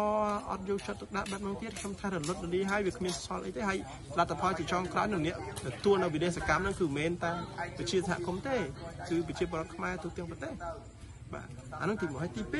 [0.51, 3.79] អត់យកចិត្តទុកដាក់បែបនោះទៀតខ្ញុំថារលត់រលាយហើយវាគ្មានសល់អីទេហើយ
[4.19, 5.35] លទ្ធផលជាចុងក្រោយនឹងនេះ
[5.85, 7.33] ទួលនៅវិ Desha កម្មហ្នឹងគឺមិនមែនតែ
[7.77, 8.57] ប្រជាសហគមន៍ទេ
[9.09, 10.53] គឺប្រជាពលរដ្ឋខ្មែរទូទាំងប្រទេស
[11.35, 11.49] បាទ
[11.81, 12.55] អានោះទី1ហើយទី2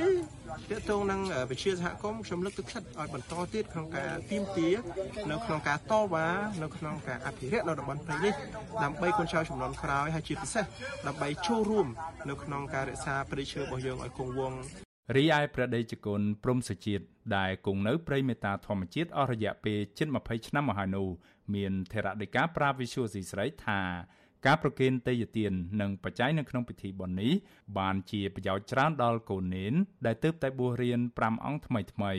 [0.71, 4.69] ទាក់ទងនឹងវិជាសហគមន៍ខ្ញុំលើកទឹកចិត្តឲ្យបន្តទៀតក្នុងការទៀមទា
[5.31, 6.27] នៅក្នុងការតវ៉ា
[6.63, 8.35] នៅក្នុងការអភិរក្សនៅតំបន់ព្រៃនេះ
[8.85, 10.65] ដើម្បីកូនចៅចំនួនក្រោយហើយជាពិសេស
[11.07, 11.87] ដើម្បីចូលរួម
[12.29, 14.61] នៅក្នុងការរក្សាព្រៃឈើរបស់យើងឲ្យគង់វង្ស
[15.17, 17.05] រីឯព្រះដេចគុណព្រំសុជាតិ
[17.37, 21.09] ដែលគង់នៅព្រៃមេតាធម្មជាតិអស់រយៈពេលជិត20ឆ្នាំមកហើយនោះ
[21.55, 23.81] មានថេរដីកាប្រាវិសុយស៊ីស្រីថា
[24.47, 27.33] ការប្រគេនទេយ្យទាននិងបច្ច័យនៅក្នុងពិធីបុណ្យនេះ
[27.79, 29.73] បានជាប្រយោជន៍ច្រើនដល់កូននេន
[30.07, 32.13] ដែលទើបតែបួសរៀន5អង្គថ្មីថ្មី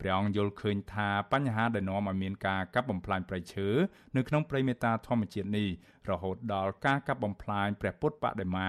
[0.00, 3.68] ព្រះអង្គយល់ឃើញថាបញ្ហាដែលនាំឲ្យមានការកាប់បំផ្លាញព្រៃឈើ
[4.16, 5.68] នៅក្នុងព្រៃមេតាធម្មជាតិនេះ
[6.10, 8.68] រហូតដល់ការកាប់បំផ្លាញព្រះពុទ្ធបដិមា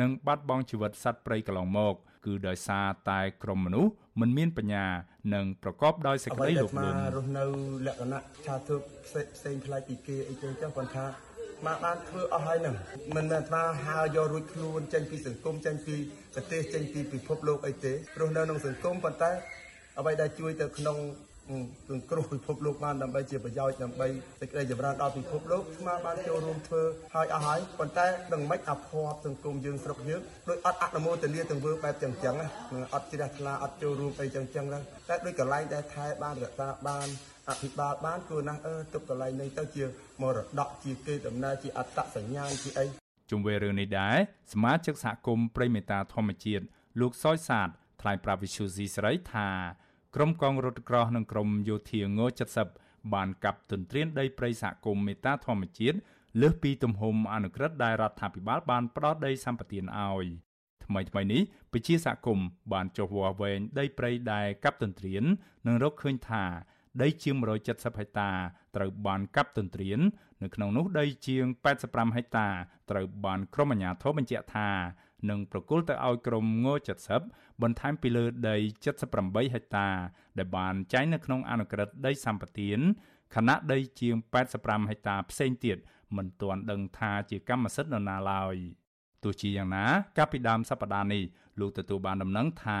[0.00, 1.94] និងបាត់បង់ជីវិតសត្វព្រៃកន្លងមក
[2.26, 4.86] គឺដោយសារតែក្រុមមនុស្សមិនមានបញ្ញា
[5.34, 7.44] និងប្រកបដោយសេចក្តីលោភលន់រស់នៅ
[7.86, 11.27] លក្ខណៈឆាទើបផ្សេងផ្លែកពីគេអីចឹងចឹងគាត់ថា
[11.66, 12.74] មកបានធ្វើអស់ហើយនឹង
[13.16, 15.96] មិនមែនថាហើយករួចខ្លួនចេញពីសង្គមចេញពី
[16.34, 19.32] ប្រទេសចេញពីពិភពលោកអីទេព្រោះនៅក្នុងសង្គមប៉ុន្តែ
[19.98, 20.96] អ្វីដែលជួយទៅក្នុង
[21.90, 24.08] សង្គ្រោះពិភពលោកបានដើម្បីជាប្រយោជន៍ដើម្បី
[24.40, 26.82] សេចក្តីចម្រើនដល់ពិភពលោកស្មាបានចូលរួមធ្វើ
[27.14, 32.48] ហើយអស់ហើយប៉ុន្តែនឹងមិនអភ័ព្វសង្គមយើងស្រុកយើងដោយអត់អនុមោទនាទាំងធ្វើបែបចឹងចឹងណា
[32.94, 34.78] អត់ជ្រះថ្លាអត់ចូលរួមអីចឹងចឹងណា
[35.08, 37.08] តែដោយកន្លែងដែលថែបានរក្សាបាន
[37.50, 39.84] អភិបាលបានគួរណាស់អឺទុកកន្លែងនេះទៅជា
[40.22, 42.86] មរតកជាគេដំណើរជាអត្តសញ្ញាណជាអី
[43.30, 44.16] ជុំវិញរឿងនេះដែរ
[44.52, 46.64] សមាជិកសហគមន៍ប្រិមេតាធម្មជាតិ
[47.00, 47.68] លោកសយសាទ
[48.02, 49.48] ថ្លែងប្រាប់វិសុយស៊ីស្រីថា
[50.14, 52.20] ក្រុមកងរថក្រោះនិងក្រុមយោធាង
[52.64, 55.96] 70បានកាប់ទន្ទ្រានដីព្រៃសហគមន៍មេតាធម្មជាតិ
[56.40, 60.26] លើសពីទំហំអនុក្រឹត្យដែលរដ្ឋាភិបាលបានផ្ដល់ដីសម្បត្តិឲ្យ
[60.84, 61.42] ថ្មីថ្មីនេះ
[61.72, 65.24] ពជាសហគមន៍បានចុះវាស់វែងដីព្រៃដែលកាប់ទន្ទ្រាន
[65.66, 66.44] និងរកឃើញថា
[67.02, 68.30] ដីជាង170ហិកតា
[68.76, 70.00] ត្រូវបានកាប់ទន្ទ្រាន
[70.42, 71.44] នៅក្នុងនោះដីជាង
[71.80, 72.48] 85ហិកតា
[72.90, 74.68] ត្រូវបានក្រុមអាជ្ញាធរបញ្ជាក់ថា
[75.30, 76.66] នឹងប្រគល់ទៅឲ្យក្រុមង
[77.14, 78.56] 70បន្ថែមពីលើដី
[79.04, 79.88] 78ហិកតា
[80.38, 82.70] ដែលបានចែងនៅក្នុងអនុក្រឹត្យដីសម្បត្តិ
[83.34, 84.14] ខណៈដីជាង
[84.52, 85.78] 85ហិកតាផ្សេងទៀត
[86.16, 88.56] មិនទាន់ដឹងថាជាកម្មសិទ្ធិនរណាឡើយ
[89.24, 89.84] ទោះជាយ៉ាងណា
[90.16, 91.22] កាលពីដើមសប្តាហ៍នេះ
[91.60, 92.80] លោកទទួលបានដំណឹងថា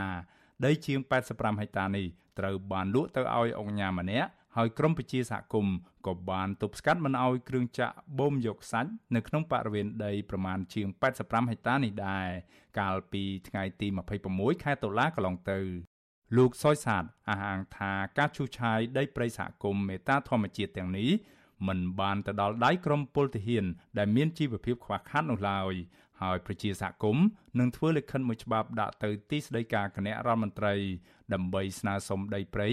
[0.64, 0.98] ដីជាង
[1.30, 2.06] 85ហិកតានេះ
[2.38, 4.30] ត្រូវបានលក់ទៅឲ្យអង្គញាម្នាក់
[4.60, 10.86] ហើយក្រមពជាសហគមន៍ក៏បានទប់ស្កាត់មិនឲ្យគ្រឿងចាក់បូមយកសាច់នៅក្នុងបរិវេណដីប្រមាណជាង
[11.20, 12.28] 85ហិកតានេះដែរ
[12.78, 13.88] កាលពីថ្ងៃទី
[14.26, 15.60] 26ខែតុលាកន្លងទៅ
[16.36, 21.10] លោកសុយសាទអះអាងថាការឈូសឆាយដីព្រៃសហគមន៍មេតាធម្មជាតិទាំងនេះ
[21.68, 23.64] មិនបានទៅដល់ដៃក្រមពលទាហាន
[23.98, 25.74] ដែលមានជីវភាពខ្វះខាតនោះឡើយ
[26.22, 27.24] ហើយប្រជាសហគមន៍
[27.58, 30.74] នឹងធ្វើលិខិតមួយច្បាប់ដាក់ទៅទីស្តីការគណៈរដ្ឋមន្ត្រី
[31.34, 32.68] ដើម្បីស្នើសុំដីព្រៃ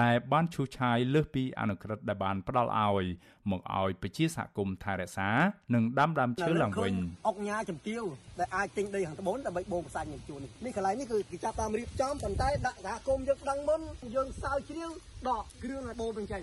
[0.00, 3.04] ដែលបានឈូសឆាយលើសពីអនុក្រឹត្យដែលបានផ្ដល់ឲ្យ
[3.50, 5.30] មកឲ្យប្រជាសហគមន៍ថែរក្សា
[5.74, 6.94] និងដាំដើមឈើឡើងវិញ
[7.28, 8.02] អុកញ៉ាជំទាវ
[8.38, 13.80] ដែលអាចទិញដីខាងត្បូនដើម្បីបូមផ្សាច់នឹងជួននេះនេះកន្លែងនេះគឺគេចាប់តាមរៀបចំប៉ុន្តែដាក់សហគមន៍យើងដឹងមុន
[14.14, 14.90] យើងសើជ្រាវ
[15.28, 16.42] ដកគ្រឿងឲ្យបូមវិញចេញ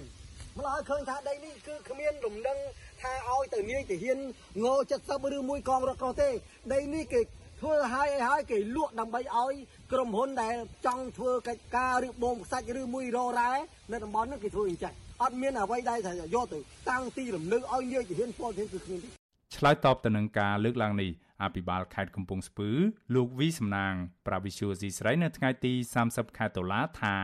[0.59, 2.57] ម្ល៉េះឃើញថាដីនេះគឺគ្មានរំដឹង
[3.01, 4.17] ថាឲ្យទៅនាយទាហាន
[4.63, 4.67] ង
[5.01, 6.29] 70ឬមួយកងរត់កោះទេ
[6.73, 7.21] ដីនេះគេ
[7.61, 9.53] ធ្វើឲ្យឲ្យឲ្យគេលក់ដើម្បីឲ្យ
[9.91, 10.55] ក្រុមហ៊ុនដែល
[10.85, 13.51] ចង់ធ្វើកិច្ចការឬបងខ្សាច់ឬមួយររ៉ែ
[13.91, 14.93] នៅតំបន់នោះគេធ្វើអញ្ចឹង
[15.23, 19.09] អត់មានអ្វីដែលថាយកទៅតាំងទីរំលឹកឲ្យនាយទាហានពលទាហានគឺគ្មានទេ
[19.55, 21.11] ឆ្លើយតបទៅនឹងការលើកឡើងនេះ
[21.43, 22.69] អភិបាលខេត្តកំពង់ស្ពឺ
[23.15, 23.93] លោកវីសំណាង
[24.27, 25.73] ប្រាវិសុយស៊ីស្រីនៅថ្ងៃទី
[26.05, 27.15] 30ខែតុលាថា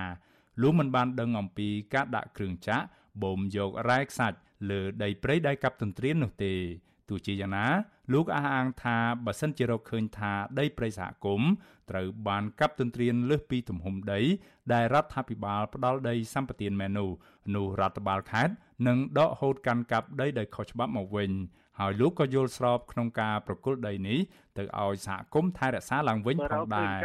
[0.61, 2.85] លោកមិនបានដឹងអំពីការដាក់គ្រឿងចាក់
[3.23, 4.37] បូមយករ៉ែខ្សាច់
[4.69, 6.53] លើដីព្រៃដែលកាប់ទន្ទ្រាននោះទេ
[7.09, 7.67] ទោះជាយ៉ាងណា
[8.13, 11.49] លោកអះអាងថាបើសិនជារកឃើញថាដីព្រៃសហគមន៍
[11.89, 14.21] ត្រូវបានកាប់ទន្ទ្រានលើសពីទំហំដី
[14.73, 17.09] ដែលរដ្ឋាភិបាលផ្ដាល់ដីសម្បត្តិមែននោះ
[17.55, 18.53] នោះរដ្ឋបាលខេត្ត
[18.87, 21.31] នឹងដកហូតកាន់កាប់ដីដោយខុសច្បាប់មកវិញ
[21.79, 24.19] ហើយលោកក៏យល់ស្របក្នុងការប្រគល់ដីនេះ
[24.57, 26.99] ទៅឲ្យសហគមន៍ថែរក្សាឡើងវិញផងដែរ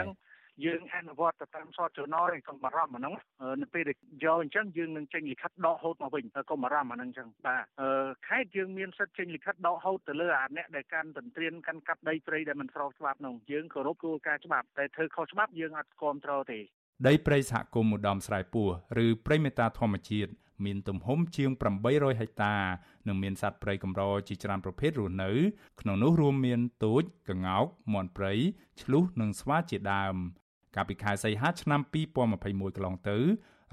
[0.65, 3.15] យើងអនុវត្តទៅតាមសតចំណយកុំបារម្ភអាហ្នឹង
[3.63, 7.65] នៅពេលដែលយកអញ្ចឹងយើងនឹងចេញលិខិតដកហូតមកវិញកុំបារម្ភអាហ្នឹងអញ្ចឹងបាទ
[8.29, 16.61] ខេត្តយើងមានសិទ្ធិចេញលិខិតដកហូតទៅលើអាអ្នកដែលកាន់ទន្ទ្រានកាន់កាប់ដីព្រៃដែលមិនស្របច្បាប់នោះយើងគោរពគោលការណ៍ច្បាប់តែធ្វើខុសច្បាប់យើងអត់គ្រប់គ្រងទេ
[17.09, 18.69] ដីព្រៃសហគមន៍ឧត្តមស្រែពោះ
[19.05, 20.33] ឬព្រៃមេតាធម្មជាតិ
[20.67, 21.51] មានទំហំជាង
[21.87, 22.57] 800ហិកតា
[23.09, 25.31] និងមានសត្វព្រៃកម្រជាច្រើនប្រភេទរស់នៅ
[25.81, 28.33] ក្នុងនោះរួមមានទូចក្ងោកមាន់ព្រៃ
[28.83, 30.15] ឆ្លុះនិងស្វាជាដើម
[30.75, 31.81] កាលពីខែសីហាឆ្នាំ
[32.29, 33.17] 2021កន្លងទៅ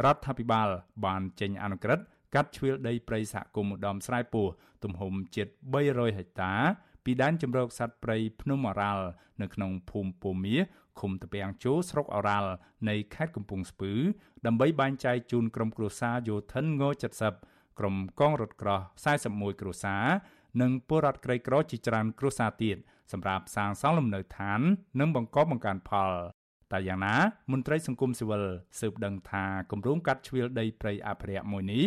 [0.03, 0.67] រដ្ឋាភិបាល
[1.05, 4.47] បានចេញអនុក្រឹត្យកាត់ជ្រឿលដីព្រៃសហគមន៍ឧត្តមស្រែពោះ
[4.83, 5.47] ទំហំជិត
[5.83, 6.53] 300ហិកតា
[7.05, 9.05] ពីដែនជម្រកសត្វព្រៃភ្នំអរ៉ាល់
[9.41, 10.55] នៅក្នុងភូមិពូមៀ
[10.99, 12.51] ឃុំតាពាំងជោស្រុកអរ៉ាល់
[12.89, 13.93] នៃខេត្តកំពង់ស្ពឺ
[14.45, 16.83] ដើម្បីបែងចែកជូនក្រុមគ្រួសារយោធិនង
[17.31, 18.79] 70ក្រុមកងរថក្រោះ
[19.21, 20.05] 41គ្រួសារ
[20.61, 22.77] និងពលរដ្ឋក្រីក្រជាច្រើនគ្រួសារទៀត
[23.11, 24.59] សម្រាប់សាងសង់លំនៅឋាន
[24.99, 26.11] និងបង្កបង្កើនផល
[26.73, 27.15] តែយ៉ាងណា
[27.51, 28.43] មន្ត្រីសង្គមស៊ីវិល
[28.79, 31.83] ស៊ើបដឹងថាគម្រោងកាត់ជ្រៀលដីព្រៃអភិរក្សមួយនេះ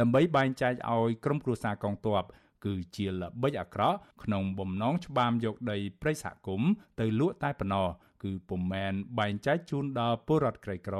[0.00, 2.24] ដើម្បីបែងចែកឲ្យក្រុមគ្រួសារកងទ័ព
[2.64, 6.70] គឺជាល្បិចអាក្រក់ក្នុងបំណងច្បាមយកដីព្រៃសហគមន៍
[7.00, 7.88] ទៅលក់តែប៉ុណ្ណោះ
[8.22, 10.96] គឺពុំមែនបែងចែកជូនដល់ពលរដ្ឋក្រីក្រ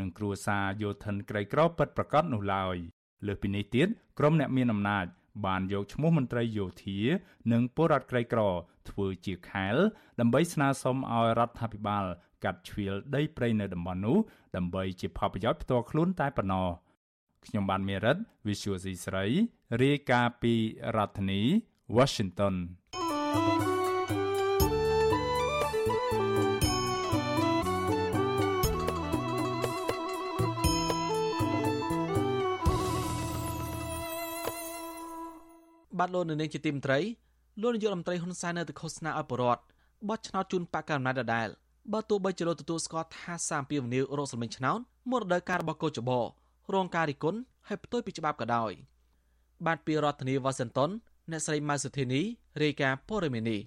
[0.00, 2.76] និងគ្រួសារយោធិនក្រីក្រពិតប្រាកដនោះឡើយ
[3.26, 5.06] លើសពីនេះទៀតក្រុមអ្នកមានអំណាច
[5.46, 6.98] បានយកឈ្មោះមន្ត្រីយោធា
[7.52, 8.40] និងពលរដ្ឋក្រីក្រ
[8.90, 9.76] ធ្វើជាខែល
[10.20, 12.04] ដើម្បីស្នើសុំឲ្យរដ្ឋាភិបាល
[12.44, 14.16] កាត់ជ្រៀលដីព្រៃនៅតំបន់នោះ
[14.56, 16.68] ដើម្បីជាផលប្រយោជន៍ផ្ទាល់ខ្លួនតែប៉ុណ្ណោះ
[17.46, 18.16] ខ្ញុំបានមេរិត
[18.46, 19.24] Visual C ស្រី
[19.82, 20.54] រាយការណ៍ពី
[20.96, 21.42] រដ្ឋធានី
[21.96, 22.54] Washington
[22.92, 23.76] thank you
[35.98, 36.98] បាទលោកនៅនាងជាទីមត្រី
[37.60, 39.62] លោកនាយករដ្ឋមន្ត្រីហ៊ុនសែននៅតែឃោសនាឲ្យបរដ្ឋ
[40.08, 41.48] បោះឆ្នោតជូនបកកណ្ដាលដដែល
[41.92, 44.78] បើទោះបីជាលោកទទួលស្គាល់ថាសារពីវនីរកសម្លេងឆ្នោត
[45.10, 46.10] មរដូវកាលរបស់កោចប
[46.74, 48.72] រងការរិះគន់ហើយផ្ទុយពីច្បាប់ក៏ដោយ
[49.66, 50.90] បាទពីរដ្ឋធានីវ៉ាស៊ីនតោន
[51.30, 52.20] អ្នកស្រីម៉ៅសុធីនី
[52.62, 53.60] រាយការណ៍ព័ត៌មាននេះ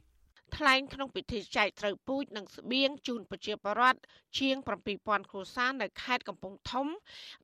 [0.57, 3.99] ថ្លែងក្នុងពិធីចែកត្រូវពូជនិងស្បៀងជូនប្រជាពលរដ្ឋ
[4.39, 4.55] ជាង
[4.93, 6.87] 7000គ្រួសារនៅខេត្តកំពង់ធំ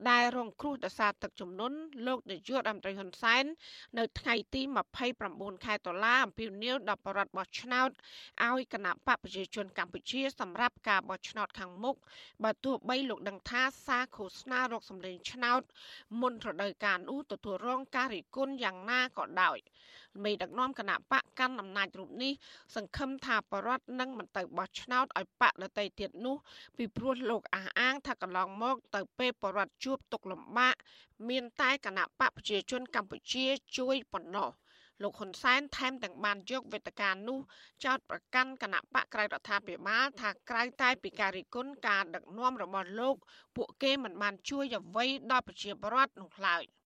[0.10, 1.78] ដែលរងគ្រោះដោយសារទឹកជំនន់
[2.08, 3.44] លោកនាយករដ្ឋមន្ត្រីហ៊ុនសែន
[3.98, 4.62] នៅថ្ងៃទី
[5.14, 7.90] 29ខែតុលាអំពីនីវដល់បរដ្ឋបោះឆ្នោត
[8.48, 11.96] ឲ្យគណៈបកប្រជាជនកម្ពុជាសម្រាប់ការបោះឆ្នោតខាងមុខ
[12.44, 15.62] បើទោះបីលោកដឹងថាសារឃោសនារកសម្លេងឆ្នោត
[16.22, 19.60] មុនរដូវកាលនោះទទួលរងការរិះគន់យ៉ាងណាក៏ដោយ
[20.24, 22.34] មេដឹកនាំគណៈបកកាន់អំណាចរូបនេះ
[22.76, 26.36] សង្ឃឹមថាបរដ្ឋនឹងមិនទៅបោះឆ្នោតឲ្យបកដតីទៀតនោះ
[26.78, 30.76] ពីព្រោះលោកអះអាងថាកន្លងមក ទៅពេលបរដ្ឋជួបទុកលំបាក
[31.30, 33.46] មានតែគណៈបកប្រជាជនកម្ពុជា
[33.78, 34.50] ជួយប៉ុណ្ណោះ
[35.04, 37.40] លោកហ៊ុនសែនថែមទាំងបានយកវេទិកានោះ
[37.86, 43.16] ចោទប្រកាន់គណៈបកក្រៅរដ្ឋាភិបាលថាក្រៅតែពីការរិះគន់ការដឹកនាំរបស់លោក
[43.56, 46.64] ពួកគេមិនបានជួយអ្វីដល់ប្រជាពលរដ្ឋនោះឡើយ។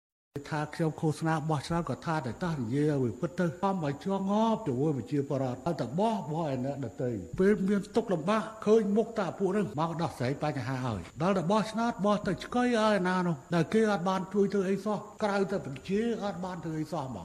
[0.50, 17.25] ថាខ្ញុំឃោសនាបោះឆ្នោតក៏ថាតែតោះនិយាយឲ្យពិតទៅបំឲ្យជាប់ងាប់ជាមួយប្រជាបរតឲ្យតែបោះបោះឯអ្នកដទៃពេលមានទុកលំបាកឃើញមុខតាពួកនឹងមកដោះស្រាយបញ្ហាឲ្យដល់តែបោះឆ្នោតបោះទៅឆ្កុយឲ្យណានោះតែគេអត់បានជួយធ្វើអីសោះក្រៅតែបញ្ជាអត់បានធ្វើអីសោះមក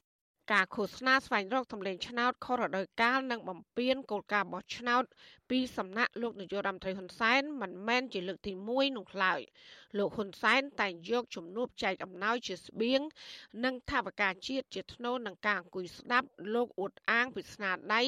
[0.53, 5.05] ការឃោសនាស្វែងរកសម្លេងឆ្នោតខុសរដូវកាលនិងបំពេញគោលការណ៍បោះឆ្នោត
[5.51, 9.41] ពីសំណាក់លោកនាយករដ្ឋមន្ត្រីហ៊ុនសែនមិនមែនជាលើកទី1នោះឡើយ
[9.99, 13.01] លោកហ៊ុនសែនតែងយកជំនួបចែកអំណោយជាស្បៀង
[13.65, 18.03] និងថាវការជាតិជាធ្នូនឹងការអង្គុយស្ដាប់លោកអួតអាងពីស្នាដៃ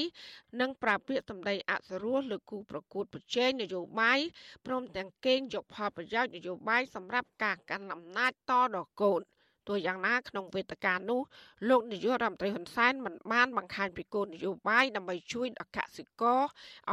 [0.60, 4.20] និងប្រាពាកសម្ដីអសរោះលើគូប្រកួតប្រជែងនយោបាយ
[4.66, 9.22] ព្រមទាំងកេងយកផលប្រយោជន៍នយោបាយសម្រាប់ការកាន់អំណាចតដល់កូន
[9.68, 11.20] ទោះយ៉ាងណាក្នុងវេទិកានោះ
[11.68, 16.40] លោកនាយករដ្ឋមន្ត្រីហ៊ុនសែនមិនបានបង្ហាញពីគោលនយោបាយដើម្បីជួយដល់កសិករ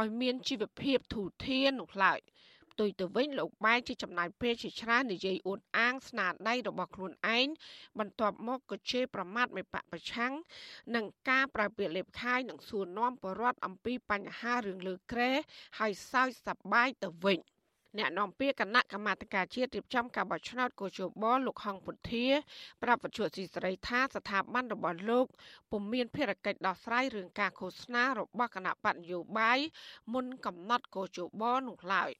[0.00, 2.20] ឲ្យមានជីវភាពធូរធាននោះឡើយ។
[2.80, 7.46] ទុយទៅវិញលោកបែជាចំណាយពេលជាច្រើននិយាយអួតអាងស្នាដៃរបស់ខ្លួនឯង
[7.98, 10.32] បន្ទាប់មកក៏ជេរប្រមាថមេបកប្រឆាំង
[10.94, 15.30] និងការប្រើពាក្យលេបខាយនិងសួរនាំបរដ្ឋអំពីបញ្ហារឿងលើក្រែ
[15.78, 17.38] ហើយសើចសប្បាយទៅវិញ។
[17.98, 22.26] អ្នកនាំពាក្យគណៈកម្មាធិការជាតិរៀបចំការបោះឆ្នោតកោជបលោកហងពុធា
[22.82, 25.26] ប្រាប់វិទ្យុស៊ីស្រីថាស្ថាប័នរបស់លោក
[25.70, 29.58] ពុំមានភារកិច្ចដោះស្រាយរឿងការឃោសនារបស់គណៈបកនយោបាយ
[30.12, 32.10] មុនកំណត់កោជបនោះឡើយ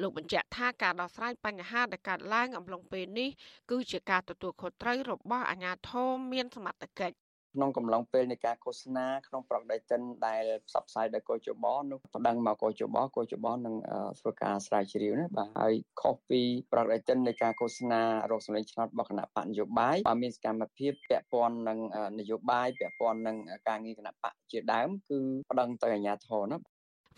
[0.00, 3.30] លោកបញ្ជាក់ថាការដោះស្រាយបញ្ហាដែលកើតឡើងអំឡុងពេលនេះ
[3.70, 13.74] គឺជាការទទួលខុសត្រូវរបស់អាជ្ញាធរមានសមត្ថកិច្ច ក្នុងកំឡុងពេលនៃការឃោសនាក្នុងប្រកដីតិនដែលផ្សព្វផ្សាយដោយកោជបនោះប្តឹងមកកោជបកោជបនឹង
[14.20, 16.40] ធ្វើការស្រាវជ្រាវណាបាទហើយខុសពី
[16.72, 21.78] ប្រកដីតិននៃការឃោសនារកសម្លេងឆ្នោតរបស់គណៈបកនយោបាយបើមានសកម្មភាពពាក់ព័ន្ធនឹង
[22.18, 23.36] នយោបាយពាក់ព័ន្ធនឹង
[23.68, 25.18] ការងារគណៈបកជាដើមគឺ
[25.50, 26.58] ប្តឹងទៅអាជ្ញាធរណា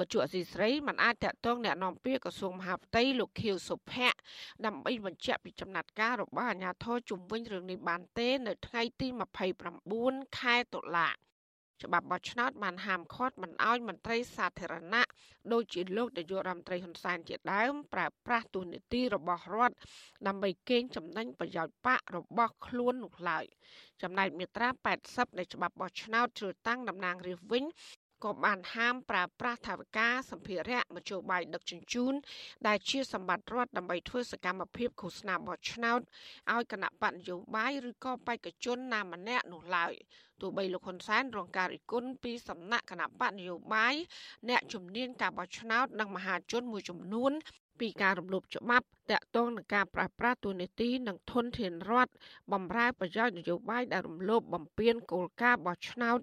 [0.03, 4.19] វិទ្យុអសីស្រីមិនអាចតាក់ទងអ្នកនាំពាក្យក្រសួងមហាផ្ទៃលោកខៀវសុភ័ក្រ
[4.67, 9.09] ដើម្បីបញ្ជាក់ពីចំណាត់ការរបស់អាជ្ញាធរជំវិញរឿងនេះបានទេ នៅថ្ងៃទី
[9.73, 11.09] 29ខែតុលា
[11.83, 15.09] ច្បាប់បោះឆ្នោតបានហាមឃាត់មិនឲ្យមន្ត្រីសាធារណៈ
[15.53, 19.77] ដូចជាលោកនាយករដ្ឋមន្ត្រីហ៊ុនសែនជាដើមប្រើប្រាស់ទូនីតិរបស់រដ្ឋ
[20.27, 23.45] ដើម្បីកេងចំណេញប្រយោជន៍បករបស់ខ្លួននោះឡើយ
[24.03, 24.69] ចំណែកមាត្រា
[25.05, 27.65] 80នៃច្បាប់បោះឆ្នោតជ្រើសតាំងតំណាងរាស្ត្រវិញ
[28.25, 32.15] ក៏បានហាមប្រើប្រាស់ថវិកាសម្ភារៈមធ្យោបាយដឹកជញ្ជូន
[32.67, 36.01] ដែលជាសម្បត្តិរដ្ឋដើម្បីធ្វើសកម្មភាពឃោសនាបោះឆ្នោត
[36.53, 39.93] ឲ្យគណៈបកនយោបាយឬក៏បេក្ខជនណាម្នាក់នោះឡើយ
[40.41, 43.95] ទោះបីលោកហ៊ុនសែនរងការរិះគន់ពីសំណាក់គណៈបកនយោបាយ
[44.49, 47.33] អ្នកជំនាញការបោះឆ្នោតនិងមហាជនមួយចំនួន
[47.81, 52.13] ពីការរំលោភច្បាប់តាក់ទងនឹងការប្រាស្រ័យទូនីតិនិងធនធានរដ្ឋ
[52.53, 56.19] បំរើប្រយោជន៍នយោបាយដែលរំលោភបំពានគោលការណ៍បោះឆ្នោត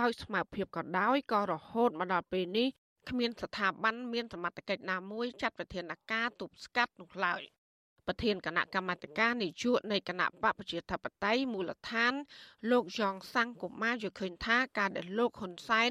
[0.00, 2.68] ដោយស្មារតីក៏ដោយក៏រហូតមកដល់ពេលនេះ
[3.08, 7.42] គ្មានស្ថាប័នមានសមត្ថកិច្ចណាមួយចាត់វិធានការទប់ស្កាត់នោះឡើយ។
[8.10, 12.12] ប្រធានគណៈកម្មាធិការនយោបាយនៃគណៈបកប្រជាធិបតេយ្យមូលដ្ឋាន
[12.70, 15.90] លោកយ៉ងសាំងកុមារយល់ឃើញថាការដែលលោកហ៊ុនសែន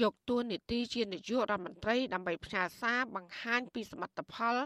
[0.00, 4.56] យកតួនាទីជានាយករដ្ឋមន្ត្រីដើម្បីផ្ញើសារបង្ហាញពីសមិទ្ធផល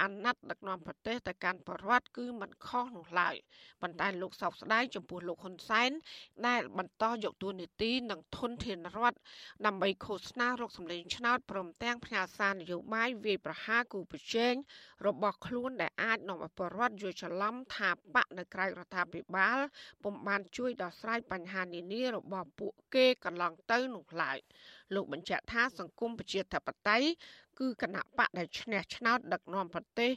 [0.00, 3.34] អាណត្តិដឹកនាំប្រទេសទៅកាន់ប្រជាពលរដ្ឋគឺមិនខុសនោះឡើយ
[3.82, 5.90] ប៉ុន្តែលោកសោកស្ដាយចំពោះលោកហ៊ុនសែន
[6.46, 9.18] ដែលបន្តយកតួនាទីនិងធនធានរដ្ឋ
[9.66, 14.54] ដើម្បីឃោសនារកសម្លេងឆ្នោតព្រមទាំងផ្ញើសារនយោបាយវាយប្រហារគូប្រជែង
[15.06, 19.58] របស់ខ្លួនដែលអាចនាំឲ្យពលរដ្ឋយល់ច្រឡំថាបកនៅក្រៅរដ្ឋាភិបាល
[20.02, 24.38] ពុំបានជួយដោះស្រាយបញ្ហានានារបស់ពួកគេកន្លងទៅនោះឡើយ
[24.94, 27.06] លោកបញ្ជាក់ថាសង្គមប្រជាធិបតេយ្យ
[27.60, 30.10] គឺគណៈបកដែលឈ្នះឆ្នោតដឹកនាំប្រទេស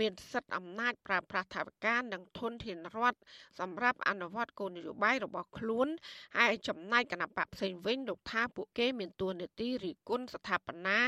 [0.00, 3.20] មានសិទ្ធិអំណាចប្រើប្រាស់ថវិកានិងធនធានរដ្ឋ
[3.60, 5.88] សម្រាប់អនុវត្តគោលនយោបាយរបស់ខ្លួន
[6.38, 11.00] ហើយចំណែកគណៈបកផ្សេងវិញលោកថាពួកគេមានទួនាទីរិះគន់ស្ថាបនា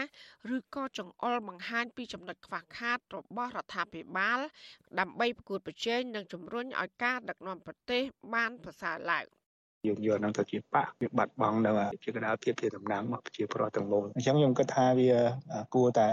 [0.56, 4.38] ឬក៏ចង្អុលបង្ហាញពីចំណុចខ្វះខាតរបស់រដ្ឋាភិបាល
[5.00, 8.02] ដើម្បីប្រកួតប្រជែងនិងជំរុញឲ្យការដឹកនាំប្រទេស
[8.34, 9.26] បានប្រសើរឡើង។
[9.86, 11.70] យើងយកនឹងទៅជាបកវាបាត់បង់នៅ
[12.04, 15.10] ជាកណ្ដាលភាពជាតំណាងមកប្រជាពលរដ្ឋទាំងមូលអញ្ចឹងខ្ញុំគិតថាវា
[15.74, 16.08] គួរតែ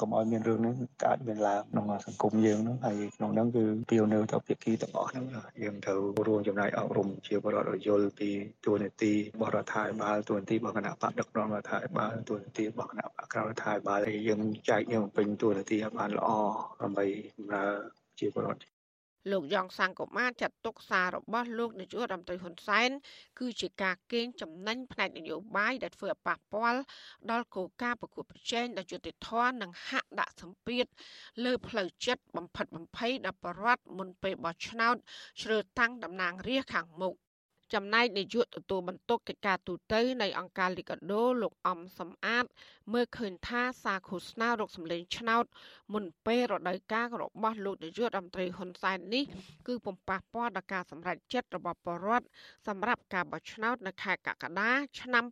[0.00, 5.24] កុំឲ្យមានរឿងនេះកើតមានឡើងក្នុងសង្គមយើងហ្នឹងហើយក្នុងហ្នឹងគឺពីនៅទៅភាគីទាំងអស់ហ្នឹង
[5.62, 8.30] យើងត្រូវរួមចំណែកអប់រំជាពលរដ្ឋយល់ពី
[8.64, 14.40] ទួលនីតិបរដ្ឋាភិបាលទួលនីតិរបស់គណៈបកដឹកនាំរដ្ឋាភិបាលទួលនីតិរបស់គណៈបកក្រៅរដ្ឋាភិបាលហើយយើង
[14.70, 16.28] ចែកយើងពេញទួលនីតិឲ្យបានល្អ
[16.82, 17.04] ដើម្បី
[17.36, 17.66] បម្រើ
[18.18, 18.69] ជាពលរដ្ឋ
[19.30, 22.90] លោកយ៉ងសង្គមាចាត់ទុកសាររបស់លោកនាយករដ្ឋមន្ត្រីហ៊ុនសែន
[23.38, 26.80] គឺជាការកេងចំណេញផ្នែកនយោបាយដែលធ្វើឲ្យប៉ះពាល់
[27.30, 30.86] ដល់គោលការណ៍ប្រកួតប្រជែងដ៏យុត្តិធម៌និងហាក់ដាក់សម្ពាធ
[31.44, 34.96] លើផ្លូវចិត្តបំផិតបំភ័យដល់ប្រជាពលរដ្ឋមុនពេលបោះឆ្នោត
[35.42, 37.14] ជ្រើសតាំងតំណាងរាស្ត្រខាងមុខ
[37.74, 42.44] ចំណែកនាយកទទួលបន្ទុកកិច្ចការទូតនៃអង្គការលីកាដូលោកអំសំអាត
[42.92, 45.44] មើលឃើញថាសារឃោសនារកសម្លេងឆ្នោត
[45.92, 49.24] មុនពេលរដូវកាលរបស់លោកនាយករដ្ឋមន្ត្រីហ៊ុនសែននេះ
[49.66, 52.26] គឺពំប៉ះពាល់ដល់ការសម្រេចចិត្តរបស់ប្រជាពលរដ្ឋ
[52.68, 55.24] សម្រាប់ការបោះឆ្នោតនៅខែកក្កដាឆ្នាំ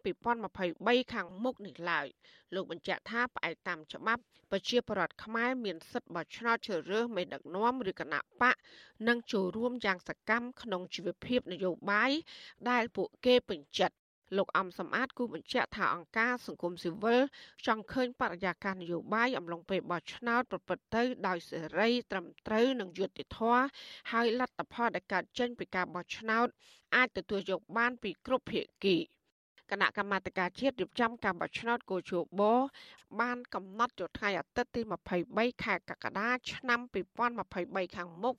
[0.52, 2.06] 2023ខាងមុខនេះឡើយ
[2.54, 8.56] លោកបញ្ជាក់ថាផ្អែកតាមច្បាប់ប្រជាពលរដ្ឋខ្មែរមានសិទ្ធិបោះឆ្នោតជ្រើសរើសមេដឹកនាំឬគណៈបក
[9.08, 12.10] និងចូលរួមយ៉ាងសកម្មក្នុងជីវភាពនយោបាយ
[12.70, 13.96] ដែលពួកគេពេញចិត្ត
[14.36, 17.20] លោកអំសំអាតគូបញ្ជាក់ថាអង្គការសង្គមស៊ីវិល
[17.66, 23.62] ចង់ឃើញបរិយាកាសនយោបាយអំឡុងពេលបោះឆ្នោតប្រព្រឹត្តទៅដោយសេរីត្រឹមត្រូវនិងយុត្តិធម៌
[24.12, 26.46] ហើយលទ្ធផលដែលកើតចេញពីការបោះឆ្នោត
[26.96, 28.96] អាចទទួលយកបានពីគ្រប់ភាគី
[29.70, 32.42] គណៈកម្មាធិការជាតិរៀបចំការបោះឆ្នោតកោជប
[33.20, 34.80] បានកំណត់ចូលថ្ងៃអាទិត្យទី
[35.22, 36.80] 23ខែកក្កដាឆ្នាំ
[37.38, 38.34] 2023ខាងមុខ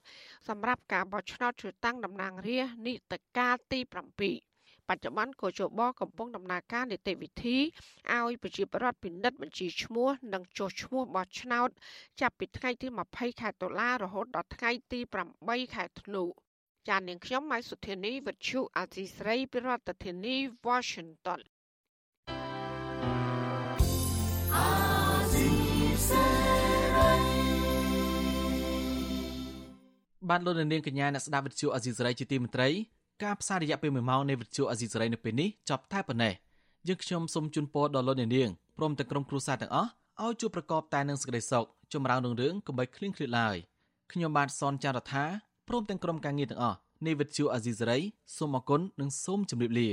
[0.48, 3.92] សម្រាប់ការបោះឆ្នោតជ្រើសតាំងតំណាងរាស្ត្រនីតិកាលទី7
[4.90, 7.58] បច្ចុប្បន្នកោជបកំពុងដំណើរការនីតិវិធី
[8.14, 11.70] ឲ្យប្រជាពលរដ្ឋពិនិត្យបញ្ជីឈ្មោះនិងចុះឈ្មោះបោះឆ្នោត
[12.22, 15.00] ចាប់ពីថ្ងៃទី20ខែតុលារហូតដល់ថ្ងៃទី
[15.38, 16.24] 8ខែធ្នូ
[16.90, 20.36] ចាននាងខ្ញុំម៉ៃសុធានីវិទ្យុអាស៊ីស្រីពីរដ្ឋធានី
[20.68, 21.40] Washington
[30.30, 32.70] បានលោកនាងកញ្ញាអ្នកស្ដាប់វិទ្យុអាស៊ីសេរីជាទីមេត្រី
[33.24, 36.34] ការផ្សាយរយៈពេល1ម៉ោងនៃវិទ្យុអាស៊ីសេរីនៅពេលនេះចប់តែប៉ុណ្ណេះ
[36.88, 39.90] យើងខ្ញុំសូមជូនពរដល់លោកនាងព្រមទាំងក្រុមគ្រួសារទាំងអស់
[40.24, 43.56] ឲ្យជួបប្រកបតែនឹងសេចក្តីសុខចម្រើនរុងរឿងកុំបីឃ្លៀងឃ្លាតឡើយ
[44.12, 48.00] ខ្ញុំបាទសនចាររថា ព្រមទាំងក្រុមការងារទាំងអស់នៃវិទ្យុអាស៊ីសេរី
[48.38, 49.90] សូមអគុណនិងសូមជម្រាបលា